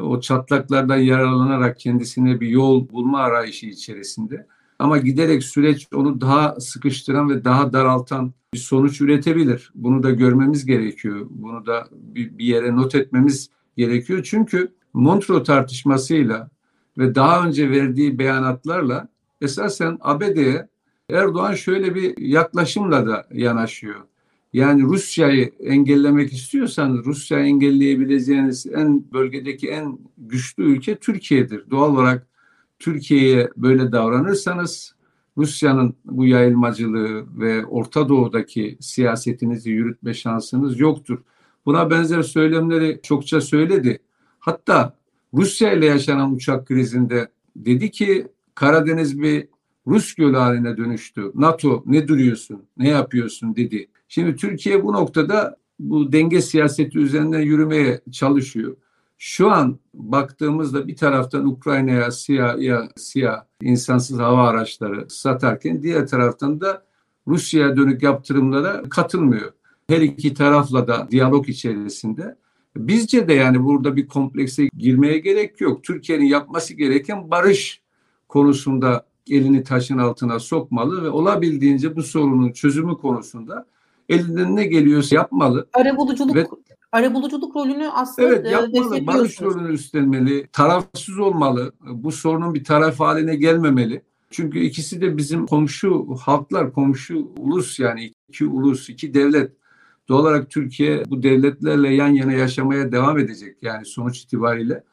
o 0.00 0.20
çatlaklardan 0.20 0.96
yararlanarak 0.96 1.78
kendisine 1.78 2.40
bir 2.40 2.48
yol 2.48 2.88
bulma 2.88 3.18
arayışı 3.18 3.66
içerisinde. 3.66 4.46
Ama 4.78 4.98
giderek 4.98 5.42
süreç 5.42 5.88
onu 5.94 6.20
daha 6.20 6.60
sıkıştıran 6.60 7.30
ve 7.30 7.44
daha 7.44 7.72
daraltan 7.72 8.32
bir 8.54 8.58
sonuç 8.58 9.00
üretebilir. 9.00 9.72
Bunu 9.74 10.02
da 10.02 10.10
görmemiz 10.10 10.66
gerekiyor. 10.66 11.26
Bunu 11.30 11.66
da 11.66 11.88
bir, 11.92 12.44
yere 12.44 12.76
not 12.76 12.94
etmemiz 12.94 13.50
gerekiyor. 13.76 14.22
Çünkü 14.30 14.72
Montreux 14.94 15.46
tartışmasıyla 15.46 16.50
ve 16.98 17.14
daha 17.14 17.46
önce 17.46 17.70
verdiği 17.70 18.18
beyanatlarla 18.18 19.08
esasen 19.40 19.98
ABD'ye 20.00 20.68
Erdoğan 21.10 21.54
şöyle 21.54 21.94
bir 21.94 22.18
yaklaşımla 22.18 23.06
da 23.06 23.26
yanaşıyor. 23.32 24.00
Yani 24.52 24.82
Rusya'yı 24.82 25.52
engellemek 25.60 26.32
istiyorsanız 26.32 27.04
Rusya'yı 27.04 27.46
engelleyebileceğiniz 27.46 28.66
en 28.66 29.12
bölgedeki 29.12 29.68
en 29.68 29.98
güçlü 30.18 30.62
ülke 30.64 30.96
Türkiye'dir. 30.96 31.70
Doğal 31.70 31.92
olarak 31.94 32.26
Türkiye'ye 32.78 33.50
böyle 33.56 33.92
davranırsanız 33.92 34.94
Rusya'nın 35.36 35.94
bu 36.04 36.26
yayılmacılığı 36.26 37.26
ve 37.40 37.66
Orta 37.66 38.08
Doğu'daki 38.08 38.76
siyasetinizi 38.80 39.70
yürütme 39.70 40.14
şansınız 40.14 40.80
yoktur. 40.80 41.18
Buna 41.66 41.90
benzer 41.90 42.22
söylemleri 42.22 43.00
çokça 43.02 43.40
söyledi. 43.40 43.98
Hatta 44.38 44.97
Rusya 45.34 45.72
ile 45.72 45.86
yaşanan 45.86 46.34
uçak 46.34 46.66
krizinde 46.66 47.28
dedi 47.56 47.90
ki 47.90 48.28
Karadeniz 48.54 49.20
bir 49.20 49.48
Rus 49.86 50.14
gölü 50.14 50.36
haline 50.36 50.76
dönüştü. 50.76 51.32
NATO 51.34 51.82
ne 51.86 52.08
duruyorsun, 52.08 52.62
ne 52.76 52.88
yapıyorsun 52.88 53.56
dedi. 53.56 53.88
Şimdi 54.08 54.36
Türkiye 54.36 54.84
bu 54.84 54.92
noktada 54.92 55.56
bu 55.78 56.12
denge 56.12 56.40
siyaseti 56.40 56.98
üzerinden 56.98 57.40
yürümeye 57.40 58.00
çalışıyor. 58.12 58.76
Şu 59.18 59.50
an 59.50 59.78
baktığımızda 59.94 60.88
bir 60.88 60.96
taraftan 60.96 61.46
Ukrayna'ya 61.46 62.10
siyah 62.10 62.58
ya 62.58 62.88
siyah 62.96 63.44
insansız 63.62 64.18
hava 64.18 64.48
araçları 64.48 65.10
satarken 65.10 65.82
diğer 65.82 66.06
taraftan 66.06 66.60
da 66.60 66.82
Rusya'ya 67.26 67.76
dönük 67.76 68.02
yaptırımlara 68.02 68.82
katılmıyor. 68.82 69.52
Her 69.88 70.00
iki 70.00 70.34
tarafla 70.34 70.88
da 70.88 71.08
diyalog 71.10 71.48
içerisinde. 71.48 72.36
Bizce 72.78 73.28
de 73.28 73.34
yani 73.34 73.64
burada 73.64 73.96
bir 73.96 74.06
komplekse 74.06 74.68
girmeye 74.78 75.18
gerek 75.18 75.60
yok. 75.60 75.84
Türkiye'nin 75.84 76.24
yapması 76.24 76.74
gereken 76.74 77.30
barış 77.30 77.82
konusunda 78.28 79.06
elini 79.30 79.62
taşın 79.62 79.98
altına 79.98 80.38
sokmalı 80.38 81.02
ve 81.04 81.08
olabildiğince 81.08 81.96
bu 81.96 82.02
sorunun 82.02 82.52
çözümü 82.52 82.96
konusunda 82.96 83.66
elinden 84.08 84.56
ne 84.56 84.64
geliyorsa 84.64 85.16
yapmalı. 85.16 85.68
Arabuluculuk 85.72 86.36
ve, 86.36 86.46
arabuluculuk 86.92 87.56
rolünü 87.56 87.88
aslında 87.88 88.28
evet, 88.28 88.52
yapmalı. 88.52 89.06
Barış 89.06 89.42
rolünü 89.42 89.72
üstlenmeli. 89.72 90.46
Tarafsız 90.52 91.18
olmalı. 91.18 91.72
Bu 91.80 92.12
sorunun 92.12 92.54
bir 92.54 92.64
taraf 92.64 93.00
haline 93.00 93.36
gelmemeli. 93.36 94.02
Çünkü 94.30 94.58
ikisi 94.58 95.00
de 95.00 95.16
bizim 95.16 95.46
komşu 95.46 96.06
halklar, 96.20 96.72
komşu 96.72 97.32
ulus 97.38 97.78
yani 97.78 98.12
iki 98.28 98.46
ulus, 98.46 98.88
iki 98.88 99.14
devlet. 99.14 99.52
Doğal 100.08 100.20
olarak 100.20 100.50
Türkiye 100.50 101.02
bu 101.10 101.22
devletlerle 101.22 101.94
yan 101.94 102.08
yana 102.08 102.32
yaşamaya 102.32 102.92
devam 102.92 103.18
edecek 103.18 103.56
yani 103.62 103.84
sonuç 103.84 104.18
itibariyle. 104.18 104.84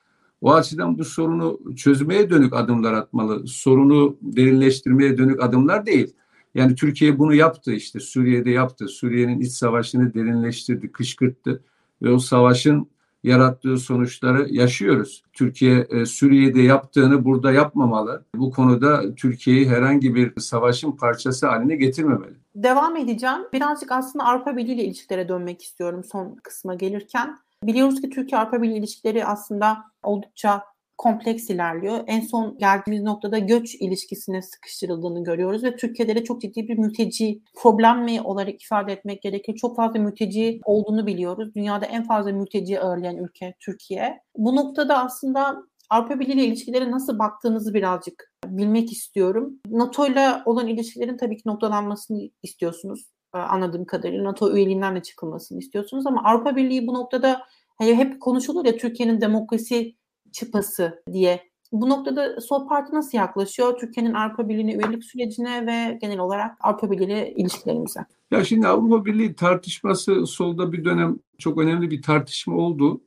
O 0.41 0.53
açıdan 0.53 0.97
bu 0.97 1.05
sorunu 1.05 1.59
çözmeye 1.75 2.29
dönük 2.29 2.53
adımlar 2.53 2.93
atmalı. 2.93 3.47
Sorunu 3.47 4.17
derinleştirmeye 4.21 5.17
dönük 5.17 5.43
adımlar 5.43 5.85
değil. 5.85 6.13
Yani 6.55 6.75
Türkiye 6.75 7.19
bunu 7.19 7.33
yaptı 7.33 7.73
işte 7.73 7.99
Suriye'de 7.99 8.49
yaptı. 8.49 8.87
Suriye'nin 8.87 9.39
iç 9.39 9.51
savaşını 9.51 10.13
derinleştirdi, 10.13 10.91
kışkırttı 10.91 11.63
ve 12.01 12.11
o 12.11 12.19
savaşın 12.19 12.87
yarattığı 13.25 13.77
sonuçları 13.77 14.47
yaşıyoruz. 14.49 15.23
Türkiye 15.33 15.87
e, 15.89 16.05
Suriye'de 16.05 16.61
yaptığını 16.61 17.25
burada 17.25 17.51
yapmamalı. 17.51 18.25
Bu 18.35 18.51
konuda 18.51 19.15
Türkiye'yi 19.15 19.69
herhangi 19.69 20.15
bir 20.15 20.39
savaşın 20.39 20.91
parçası 20.91 21.47
haline 21.47 21.75
getirmemeli. 21.75 22.35
Devam 22.55 22.97
edeceğim. 22.97 23.39
Birazcık 23.53 23.91
aslında 23.91 24.25
Avrupa 24.25 24.57
Birliği 24.57 24.73
ile 24.73 24.83
ilişkilere 24.83 25.29
dönmek 25.29 25.61
istiyorum 25.61 26.03
son 26.03 26.35
kısma 26.43 26.75
gelirken. 26.75 27.37
Biliyoruz 27.63 28.01
ki 28.01 28.09
Türkiye 28.09 28.41
Avrupa 28.41 28.61
Birliği 28.61 28.77
ilişkileri 28.77 29.25
aslında 29.25 29.77
oldukça 30.03 30.63
kompleks 30.97 31.49
ilerliyor. 31.49 32.03
En 32.07 32.21
son 32.21 32.57
geldiğimiz 32.57 33.03
noktada 33.03 33.39
göç 33.39 33.75
ilişkisine 33.75 34.41
sıkıştırıldığını 34.41 35.23
görüyoruz 35.23 35.63
ve 35.63 35.75
Türkiye'de 35.75 36.15
de 36.15 36.23
çok 36.23 36.41
ciddi 36.41 36.67
bir 36.67 36.77
mülteci 36.77 37.41
problem 37.55 38.03
mi 38.03 38.21
olarak 38.21 38.63
ifade 38.63 38.93
etmek 38.93 39.21
gerekir. 39.21 39.55
Çok 39.55 39.75
fazla 39.75 39.99
mülteci 39.99 40.59
olduğunu 40.65 41.07
biliyoruz. 41.07 41.55
Dünyada 41.55 41.85
en 41.85 42.03
fazla 42.03 42.31
mülteci 42.31 42.79
ağırlayan 42.79 43.17
ülke 43.17 43.55
Türkiye. 43.59 44.19
Bu 44.37 44.55
noktada 44.55 45.03
aslında 45.03 45.55
Avrupa 45.89 46.19
Birliği 46.19 46.33
ile 46.33 46.45
ilişkilere 46.45 46.91
nasıl 46.91 47.19
baktığınızı 47.19 47.73
birazcık 47.73 48.31
bilmek 48.45 48.91
istiyorum. 48.91 49.53
NATO 49.67 50.07
ile 50.07 50.29
olan 50.45 50.67
ilişkilerin 50.67 51.17
tabii 51.17 51.37
ki 51.37 51.43
noktalanmasını 51.45 52.29
istiyorsunuz 52.43 53.05
e, 53.35 53.37
anladığım 53.37 53.85
kadarıyla. 53.85 54.23
NATO 54.23 54.55
üyeliğinden 54.55 54.95
de 54.95 55.01
çıkılmasını 55.01 55.59
istiyorsunuz 55.59 56.07
ama 56.07 56.21
Avrupa 56.23 56.55
Birliği 56.55 56.87
bu 56.87 56.93
noktada 56.93 57.41
hani 57.77 57.95
hep 57.95 58.21
konuşulur 58.21 58.65
ya 58.65 58.77
Türkiye'nin 58.77 59.21
demokrasi 59.21 59.95
çıpası 60.35 61.03
diye. 61.13 61.41
Bu 61.71 61.89
noktada 61.89 62.41
Sol 62.41 62.67
Parti 62.67 62.95
nasıl 62.95 63.17
yaklaşıyor 63.17 63.77
Türkiye'nin 63.79 64.13
Avrupa 64.13 64.49
Birliği'ne 64.49 64.73
üyelik 64.73 65.03
sürecine 65.03 65.65
ve 65.65 65.97
genel 66.01 66.19
olarak 66.19 66.57
Avrupa 66.61 66.91
Birliği 66.91 67.33
ilişkilerimize? 67.37 67.99
Ya 68.31 68.43
şimdi 68.43 68.67
Avrupa 68.67 69.05
Birliği 69.05 69.35
tartışması 69.35 70.25
solda 70.25 70.71
bir 70.71 70.85
dönem 70.85 71.19
çok 71.37 71.57
önemli 71.57 71.91
bir 71.91 72.01
tartışma 72.01 72.55
oldu. 72.55 73.01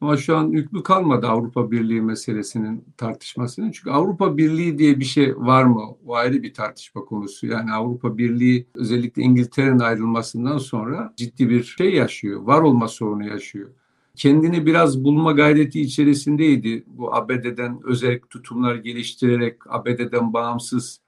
Ama 0.00 0.16
şu 0.16 0.36
an 0.36 0.48
yüklü 0.48 0.82
kalmadı 0.82 1.26
Avrupa 1.26 1.70
Birliği 1.70 2.02
meselesinin 2.02 2.84
tartışmasının. 2.96 3.70
Çünkü 3.70 3.90
Avrupa 3.90 4.36
Birliği 4.36 4.78
diye 4.78 5.00
bir 5.00 5.04
şey 5.04 5.36
var 5.36 5.64
mı? 5.64 5.82
O 6.06 6.14
ayrı 6.14 6.42
bir 6.42 6.54
tartışma 6.54 7.04
konusu. 7.04 7.46
Yani 7.46 7.72
Avrupa 7.72 8.18
Birliği 8.18 8.66
özellikle 8.74 9.22
İngiltere'nin 9.22 9.78
ayrılmasından 9.78 10.58
sonra 10.58 11.12
ciddi 11.16 11.48
bir 11.48 11.62
şey 11.62 11.94
yaşıyor. 11.94 12.42
Var 12.42 12.62
olma 12.62 12.88
sorunu 12.88 13.26
yaşıyor 13.26 13.70
kendini 14.16 14.66
biraz 14.66 15.04
bulma 15.04 15.32
gayreti 15.32 15.80
içerisindeydi. 15.80 16.84
Bu 16.86 17.14
ABD'den 17.14 17.80
özel 17.84 18.20
tutumlar 18.30 18.74
geliştirerek 18.74 19.56
ABD'den 19.68 20.32
bağımsız 20.32 21.00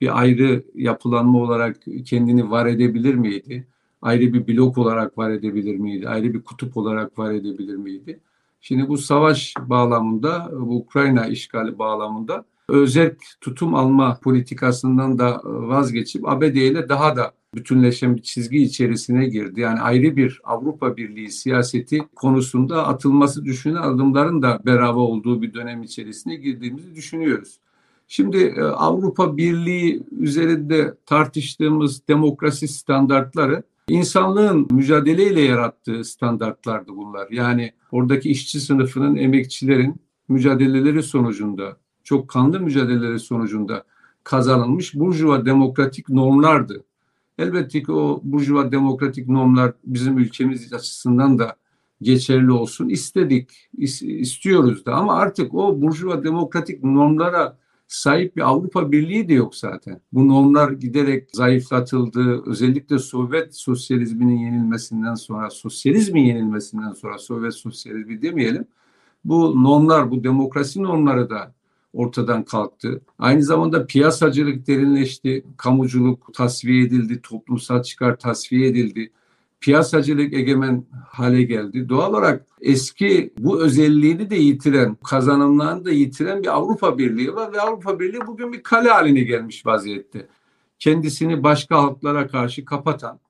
bir 0.00 0.20
ayrı 0.20 0.64
yapılanma 0.74 1.38
olarak 1.38 1.76
kendini 2.04 2.50
var 2.50 2.66
edebilir 2.66 3.14
miydi? 3.14 3.66
Ayrı 4.02 4.32
bir 4.32 4.46
blok 4.48 4.78
olarak 4.78 5.18
var 5.18 5.30
edebilir 5.30 5.76
miydi? 5.76 6.08
Ayrı 6.08 6.34
bir 6.34 6.42
kutup 6.42 6.76
olarak 6.76 7.18
var 7.18 7.32
edebilir 7.32 7.76
miydi? 7.76 8.20
Şimdi 8.60 8.88
bu 8.88 8.98
savaş 8.98 9.54
bağlamında, 9.58 10.50
bu 10.52 10.76
Ukrayna 10.76 11.26
işgali 11.26 11.78
bağlamında 11.78 12.44
özel 12.68 13.14
tutum 13.40 13.74
alma 13.74 14.18
politikasından 14.22 15.18
da 15.18 15.40
vazgeçip 15.44 16.28
ABD 16.28 16.42
ile 16.42 16.88
daha 16.88 17.16
da 17.16 17.32
bütünleşen 17.54 18.16
bir 18.16 18.22
çizgi 18.22 18.58
içerisine 18.58 19.26
girdi. 19.26 19.60
Yani 19.60 19.80
ayrı 19.80 20.16
bir 20.16 20.40
Avrupa 20.44 20.96
Birliği 20.96 21.30
siyaseti 21.30 21.98
konusunda 22.16 22.86
atılması 22.86 23.44
düşünülen 23.44 23.82
adımların 23.82 24.42
da 24.42 24.60
beraber 24.66 25.00
olduğu 25.00 25.42
bir 25.42 25.54
dönem 25.54 25.82
içerisine 25.82 26.36
girdiğimizi 26.36 26.94
düşünüyoruz. 26.94 27.58
Şimdi 28.08 28.36
e, 28.36 28.62
Avrupa 28.62 29.36
Birliği 29.36 30.02
üzerinde 30.18 30.94
tartıştığımız 31.06 32.08
demokrasi 32.08 32.68
standartları 32.68 33.62
insanlığın 33.88 34.68
mücadeleyle 34.70 35.40
yarattığı 35.40 36.04
standartlardı 36.04 36.96
bunlar. 36.96 37.28
Yani 37.30 37.72
oradaki 37.92 38.30
işçi 38.30 38.60
sınıfının, 38.60 39.16
emekçilerin 39.16 40.00
mücadeleleri 40.28 41.02
sonucunda, 41.02 41.76
çok 42.04 42.28
kanlı 42.28 42.60
mücadeleleri 42.60 43.18
sonucunda 43.18 43.84
kazanılmış 44.24 44.94
burjuva 44.94 45.46
demokratik 45.46 46.08
normlardı. 46.08 46.84
Elbette 47.38 47.82
ki 47.82 47.92
o 47.92 48.20
burjuva 48.24 48.72
demokratik 48.72 49.28
normlar 49.28 49.72
bizim 49.84 50.18
ülkemiz 50.18 50.72
açısından 50.72 51.38
da 51.38 51.56
geçerli 52.02 52.52
olsun 52.52 52.88
istedik, 52.88 53.68
istiyoruz 54.02 54.86
da 54.86 54.94
ama 54.94 55.14
artık 55.14 55.54
o 55.54 55.82
burjuva 55.82 56.24
demokratik 56.24 56.84
normlara 56.84 57.58
sahip 57.88 58.36
bir 58.36 58.48
Avrupa 58.48 58.92
Birliği 58.92 59.28
de 59.28 59.34
yok 59.34 59.56
zaten. 59.56 60.00
Bu 60.12 60.28
normlar 60.28 60.72
giderek 60.72 61.28
zayıflatıldı. 61.32 62.42
Özellikle 62.46 62.98
Sovyet 62.98 63.56
sosyalizminin 63.56 64.38
yenilmesinden 64.38 65.14
sonra, 65.14 65.50
sosyalizmin 65.50 66.24
yenilmesinden 66.24 66.92
sonra 66.92 67.18
Sovyet 67.18 67.54
sosyalizmi 67.54 68.22
demeyelim. 68.22 68.64
Bu 69.24 69.62
normlar, 69.62 70.10
bu 70.10 70.24
demokrasi 70.24 70.82
normları 70.82 71.30
da 71.30 71.54
ortadan 71.92 72.44
kalktı. 72.44 73.00
Aynı 73.18 73.42
zamanda 73.42 73.86
piyasacılık 73.86 74.66
derinleşti, 74.66 75.44
kamuculuk 75.56 76.34
tasfiye 76.34 76.84
edildi, 76.84 77.22
toplumsal 77.22 77.82
çıkar 77.82 78.18
tasfiye 78.18 78.68
edildi. 78.68 79.12
Piyasacılık 79.60 80.32
egemen 80.34 80.84
hale 81.08 81.42
geldi. 81.42 81.88
Doğal 81.88 82.10
olarak 82.10 82.46
eski 82.60 83.32
bu 83.38 83.62
özelliğini 83.62 84.30
de 84.30 84.36
yitiren, 84.36 84.96
kazanımlarını 85.04 85.84
da 85.84 85.90
yitiren 85.90 86.42
bir 86.42 86.56
Avrupa 86.56 86.98
Birliği 86.98 87.34
var 87.34 87.52
ve 87.52 87.60
Avrupa 87.60 88.00
Birliği 88.00 88.26
bugün 88.26 88.52
bir 88.52 88.62
kale 88.62 88.88
haline 88.88 89.20
gelmiş 89.20 89.66
vaziyette. 89.66 90.28
Kendisini 90.78 91.42
başka 91.42 91.82
halklara 91.82 92.26
karşı 92.26 92.64
kapatan, 92.64 93.20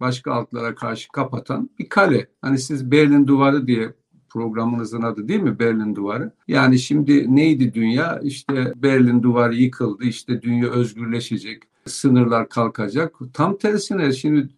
başka 0.00 0.34
halklara 0.34 0.74
karşı 0.74 1.08
kapatan 1.08 1.70
bir 1.78 1.88
kale. 1.88 2.26
Hani 2.42 2.58
siz 2.58 2.90
Berlin 2.90 3.26
Duvarı 3.26 3.66
diye 3.66 3.92
programınızın 4.30 5.02
adı 5.02 5.28
değil 5.28 5.40
mi 5.40 5.58
Berlin 5.58 5.94
Duvarı? 5.94 6.32
Yani 6.48 6.78
şimdi 6.78 7.36
neydi 7.36 7.74
dünya? 7.74 8.20
İşte 8.22 8.72
Berlin 8.76 9.22
Duvarı 9.22 9.54
yıkıldı, 9.54 10.04
işte 10.04 10.42
dünya 10.42 10.68
özgürleşecek, 10.68 11.62
sınırlar 11.84 12.48
kalkacak. 12.48 13.14
Tam 13.32 13.58
tersine 13.58 14.12
şimdi 14.12 14.48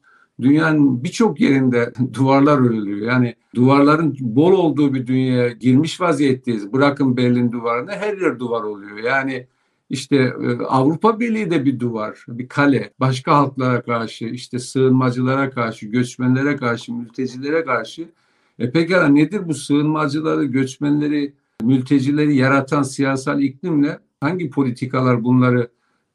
dünyanın 0.41 1.05
birçok 1.05 1.41
yerinde 1.41 1.93
duvarlar 2.15 2.59
örülüyor. 2.59 3.13
Yani 3.13 3.35
duvarların 3.55 4.17
bol 4.21 4.53
olduğu 4.53 4.95
bir 4.95 5.07
dünyaya 5.07 5.49
girmiş 5.49 6.01
vaziyetteyiz. 6.01 6.73
Bırakın 6.73 7.17
Berlin 7.17 7.53
duvarını 7.53 7.91
her 7.91 8.17
yer 8.17 8.39
duvar 8.39 8.63
oluyor. 8.63 8.99
Yani 8.99 9.47
işte 9.91 10.17
e, 10.17 10.65
Avrupa 10.65 11.21
Birliği 11.21 11.51
de 11.51 11.65
bir 11.65 11.81
duvar, 11.81 12.25
bir 12.29 12.49
kale. 12.49 12.93
Başka 13.01 13.37
halklara 13.37 13.83
karşı, 13.83 14.25
işte 14.25 14.59
sığınmacılara 14.59 15.51
karşı, 15.51 15.87
göçmenlere 15.87 16.57
karşı, 16.57 16.93
mültecilere 16.93 17.65
karşı 17.65 18.09
e 18.59 18.71
pekala 18.71 19.09
nedir 19.09 19.49
bu 19.49 19.55
sığınmacıları, 19.55 20.45
göçmenleri, 20.45 21.35
mültecileri 21.63 22.37
yaratan 22.37 22.83
siyasal 22.83 23.43
iklimle 23.43 23.99
hangi 24.21 24.51
politikalar 24.51 25.25
bunları 25.25 25.69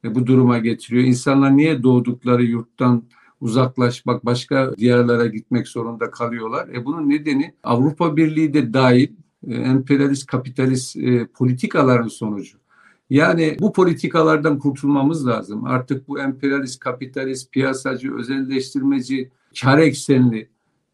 e, 0.04 0.16
bu 0.16 0.28
duruma 0.28 0.58
getiriyor? 0.58 1.04
İnsanlar 1.04 1.58
niye 1.58 1.84
doğdukları 1.84 2.44
yurttan 2.44 3.04
uzaklaşmak, 3.42 4.26
başka 4.26 4.76
diyarlara 4.78 5.26
gitmek 5.26 5.68
zorunda 5.68 6.12
kalıyorlar? 6.12 6.70
E 6.70 6.86
bunun 6.86 7.10
nedeni 7.10 7.54
Avrupa 7.64 8.18
Birliği 8.18 8.54
de 8.54 8.74
dahil 8.74 9.10
e, 9.48 9.56
emperyalist 9.56 10.26
kapitalist 10.26 10.98
e, 10.98 11.28
politikaların 11.28 12.08
sonucu. 12.08 12.58
Yani 13.10 13.58
bu 13.60 13.74
politikalardan 13.74 14.60
kurtulmamız 14.60 15.28
lazım. 15.28 15.66
Artık 15.66 16.08
bu 16.08 16.20
emperyalist, 16.20 16.80
kapitalist, 16.80 17.52
piyasacı, 17.52 18.16
özelleştirmeci, 18.16 19.32
kar 19.62 19.78
eksenli 19.78 20.50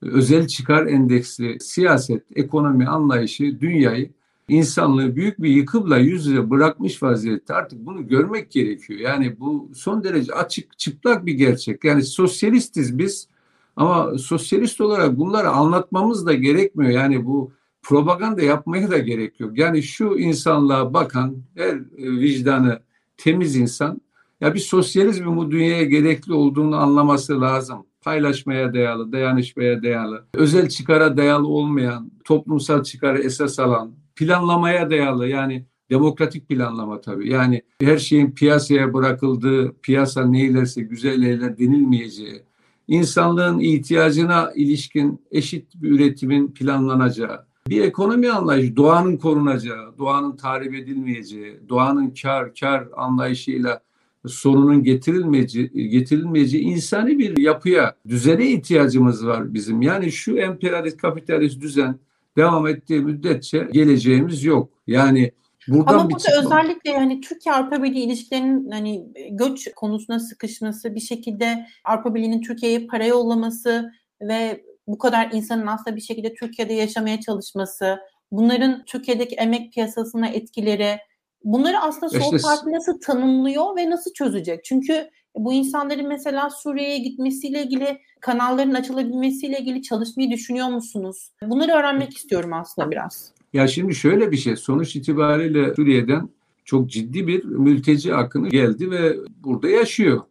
özel 0.06 0.48
çıkar 0.48 0.86
endeksli 0.86 1.58
siyaset, 1.60 2.24
ekonomi 2.36 2.88
anlayışı 2.88 3.60
dünyayı 3.62 4.10
insanlığı 4.48 5.16
büyük 5.16 5.42
bir 5.42 5.50
yıkımla 5.50 5.98
yüz 5.98 6.26
yüze 6.26 6.50
bırakmış 6.50 7.04
vaziyette. 7.04 7.54
Artık 7.54 7.86
bunu 7.86 8.08
görmek 8.08 8.52
gerekiyor. 8.52 9.00
Yani 9.00 9.40
bu 9.40 9.70
son 9.76 10.04
derece 10.04 10.34
açık, 10.34 10.80
çıplak 10.80 11.26
bir 11.26 11.34
gerçek. 11.34 11.84
Yani 11.84 12.04
sosyalistiz 12.04 12.98
biz 12.98 13.28
ama 13.76 14.18
sosyalist 14.18 14.82
olarak 14.82 15.18
bunları 15.18 15.50
anlatmamız 15.50 16.26
da 16.26 16.34
gerekmiyor. 16.34 16.92
Yani 16.92 17.26
bu 17.26 17.52
propaganda 17.84 18.42
yapmaya 18.42 18.92
da 18.92 18.98
gerek 18.98 19.40
yok. 19.40 19.58
Yani 19.58 19.84
şu 19.84 20.18
insanlığa 20.18 20.94
bakan 20.94 21.38
her 21.56 21.80
vicdanı 21.98 22.80
temiz 23.18 23.56
insan 23.56 24.02
ya 24.42 24.54
bir 24.54 24.60
sosyalizmin 24.60 25.38
bu 25.38 25.52
dünyaya 25.52 25.84
gerekli 25.84 26.34
olduğunu 26.34 26.76
anlaması 26.76 27.42
lazım 27.42 27.86
paylaşmaya 28.04 28.74
dayalı, 28.74 29.12
dayanışmaya 29.12 29.84
dayalı, 29.84 30.26
özel 30.34 30.70
çıkara 30.70 31.18
dayalı 31.18 31.48
olmayan, 31.48 32.12
toplumsal 32.26 32.84
çıkarı 32.84 33.22
esas 33.22 33.60
alan, 33.60 33.92
planlamaya 34.16 34.90
dayalı 34.90 35.28
yani 35.28 35.66
demokratik 35.90 36.50
planlama 36.50 37.02
tabii. 37.02 37.32
Yani 37.32 37.62
her 37.82 37.98
şeyin 37.98 38.32
piyasaya 38.32 38.94
bırakıldığı, 38.94 39.74
piyasa 39.82 40.26
neylerse 40.26 40.82
güzel 40.82 41.24
eyler 41.24 41.58
denilmeyeceği, 41.58 42.44
insanlığın 42.88 43.60
ihtiyacına 43.60 44.52
ilişkin 44.56 45.22
eşit 45.32 45.76
bir 45.76 45.92
üretimin 45.92 46.48
planlanacağı, 46.48 47.46
bir 47.68 47.82
ekonomi 47.82 48.32
anlayışı, 48.32 48.76
doğanın 48.76 49.18
korunacağı, 49.18 49.98
doğanın 49.98 50.36
tahrip 50.36 50.76
edilmeyeceği, 50.76 51.60
doğanın 51.70 52.14
kar 52.22 52.56
kar 52.60 52.88
anlayışıyla 52.98 53.82
sorunun 54.28 54.84
getirilmeyeceği, 54.84 55.90
getirilmeyeceği 55.90 56.64
insani 56.64 57.20
bir 57.20 57.38
yapıya, 57.38 57.96
düzene 58.08 58.48
ihtiyacımız 58.48 59.28
var 59.28 59.54
bizim. 59.54 59.82
Yani 59.82 60.12
şu 60.12 60.38
emperyalist 60.38 60.98
kapitalist 60.98 61.62
düzen 61.62 61.96
devam 62.38 62.68
ettiği 62.68 63.00
müddetçe 63.00 63.68
geleceğimiz 63.72 64.44
yok. 64.44 64.70
Yani 64.88 65.32
Buradan 65.68 65.94
Ama 65.94 66.10
burada 66.10 66.24
çıkma. 66.24 66.40
özellikle 66.40 66.92
yani 66.92 67.22
Türkiye 67.22 67.56
Avrupa 67.56 67.84
Birliği 67.84 68.04
ilişkilerinin 68.04 68.72
hani 68.72 69.06
göç 69.32 69.68
konusuna 69.76 70.20
sıkışması, 70.20 70.96
bir 70.96 71.00
şekilde 71.00 71.66
Avrupa 71.86 72.16
Birliği'nin 72.16 72.42
Türkiye'ye 72.42 72.88
para 72.88 73.06
yollaması 73.06 73.92
ve 74.22 74.64
bu 74.88 74.98
kadar 74.98 75.30
insanın 75.34 75.68
aslında 75.68 75.96
bir 75.96 76.02
şekilde 76.02 76.34
Türkiye'de 76.34 76.74
yaşamaya 76.74 77.20
çalışması, 77.20 78.00
bunların 78.32 78.86
Türkiye'deki 78.86 79.36
emek 79.36 79.74
piyasasına 79.74 80.28
etkileri, 80.28 80.98
bunları 81.44 81.80
aslında 81.80 82.10
Sol 82.10 82.36
işte, 82.36 82.48
Parti 82.48 82.72
nasıl 82.72 83.00
tanımlıyor 83.00 83.76
ve 83.76 83.90
nasıl 83.90 84.14
çözecek? 84.14 84.64
Çünkü 84.66 85.10
bu 85.36 85.54
insanların 85.54 86.08
mesela 86.08 86.50
Suriye'ye 86.50 86.98
gitmesiyle 86.98 87.64
ilgili 87.64 88.00
kanalların 88.20 88.74
açılabilmesiyle 88.74 89.60
ilgili 89.60 89.82
çalışmayı 89.82 90.32
düşünüyor 90.32 90.68
musunuz? 90.68 91.32
Bunları 91.44 91.72
öğrenmek 91.72 92.18
istiyorum 92.18 92.54
aslında 92.54 92.92
biraz. 92.92 93.32
Ya 93.54 93.68
şimdi 93.68 93.96
şöyle 93.96 94.32
bir 94.32 94.38
şey 94.38 94.56
sonuç 94.56 94.96
itibariyle 94.96 95.76
Suriye'den 95.76 96.30
çok 96.66 96.90
ciddi 96.90 97.28
bir 97.28 97.44
mülteci 97.44 98.16
akını 98.16 98.50
geldi 98.50 98.92
ve 98.92 99.16
burada 99.44 99.70
yaşıyor. 99.70 100.22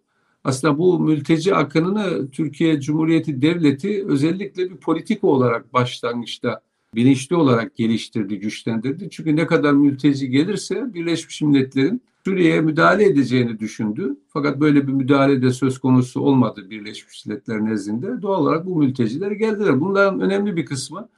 Aslında 0.44 0.78
bu 0.78 0.98
mülteci 0.98 1.54
akınını 1.54 2.30
Türkiye 2.30 2.80
Cumhuriyeti 2.80 3.42
Devleti 3.42 4.04
özellikle 4.08 4.70
bir 4.70 4.76
politika 4.76 5.26
olarak 5.26 5.72
başlangıçta 5.72 6.60
bilinçli 6.94 7.36
olarak 7.36 7.76
geliştirdi, 7.76 8.38
güçlendirdi. 8.38 9.10
Çünkü 9.10 9.36
ne 9.36 9.46
kadar 9.46 9.72
mülteci 9.72 10.30
gelirse 10.30 10.94
Birleşmiş 10.94 11.42
Milletler'in 11.42 12.02
Suriye'ye 12.24 12.60
müdahale 12.60 13.04
edeceğini 13.04 13.58
düşündü. 13.58 14.16
Fakat 14.28 14.60
böyle 14.60 14.86
bir 14.86 14.92
müdahale 14.92 15.42
de 15.42 15.50
söz 15.50 15.78
konusu 15.78 16.20
olmadı 16.20 16.70
Birleşmiş 16.70 17.26
Milletler 17.26 17.64
nezdinde. 17.64 18.22
Doğal 18.22 18.42
olarak 18.42 18.66
bu 18.66 18.76
mülteciler 18.76 19.30
geldiler. 19.30 19.80
Bunların 19.80 20.20
önemli 20.20 20.56
bir 20.56 20.66
kısmı 20.66 21.08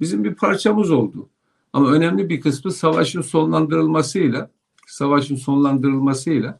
bizim 0.00 0.24
bir 0.24 0.34
parçamız 0.34 0.90
oldu. 0.90 1.28
Ama 1.72 1.92
önemli 1.92 2.28
bir 2.28 2.40
kısmı 2.40 2.72
savaşın 2.72 3.20
sonlandırılmasıyla, 3.20 4.50
savaşın 4.86 5.36
sonlandırılmasıyla 5.36 6.58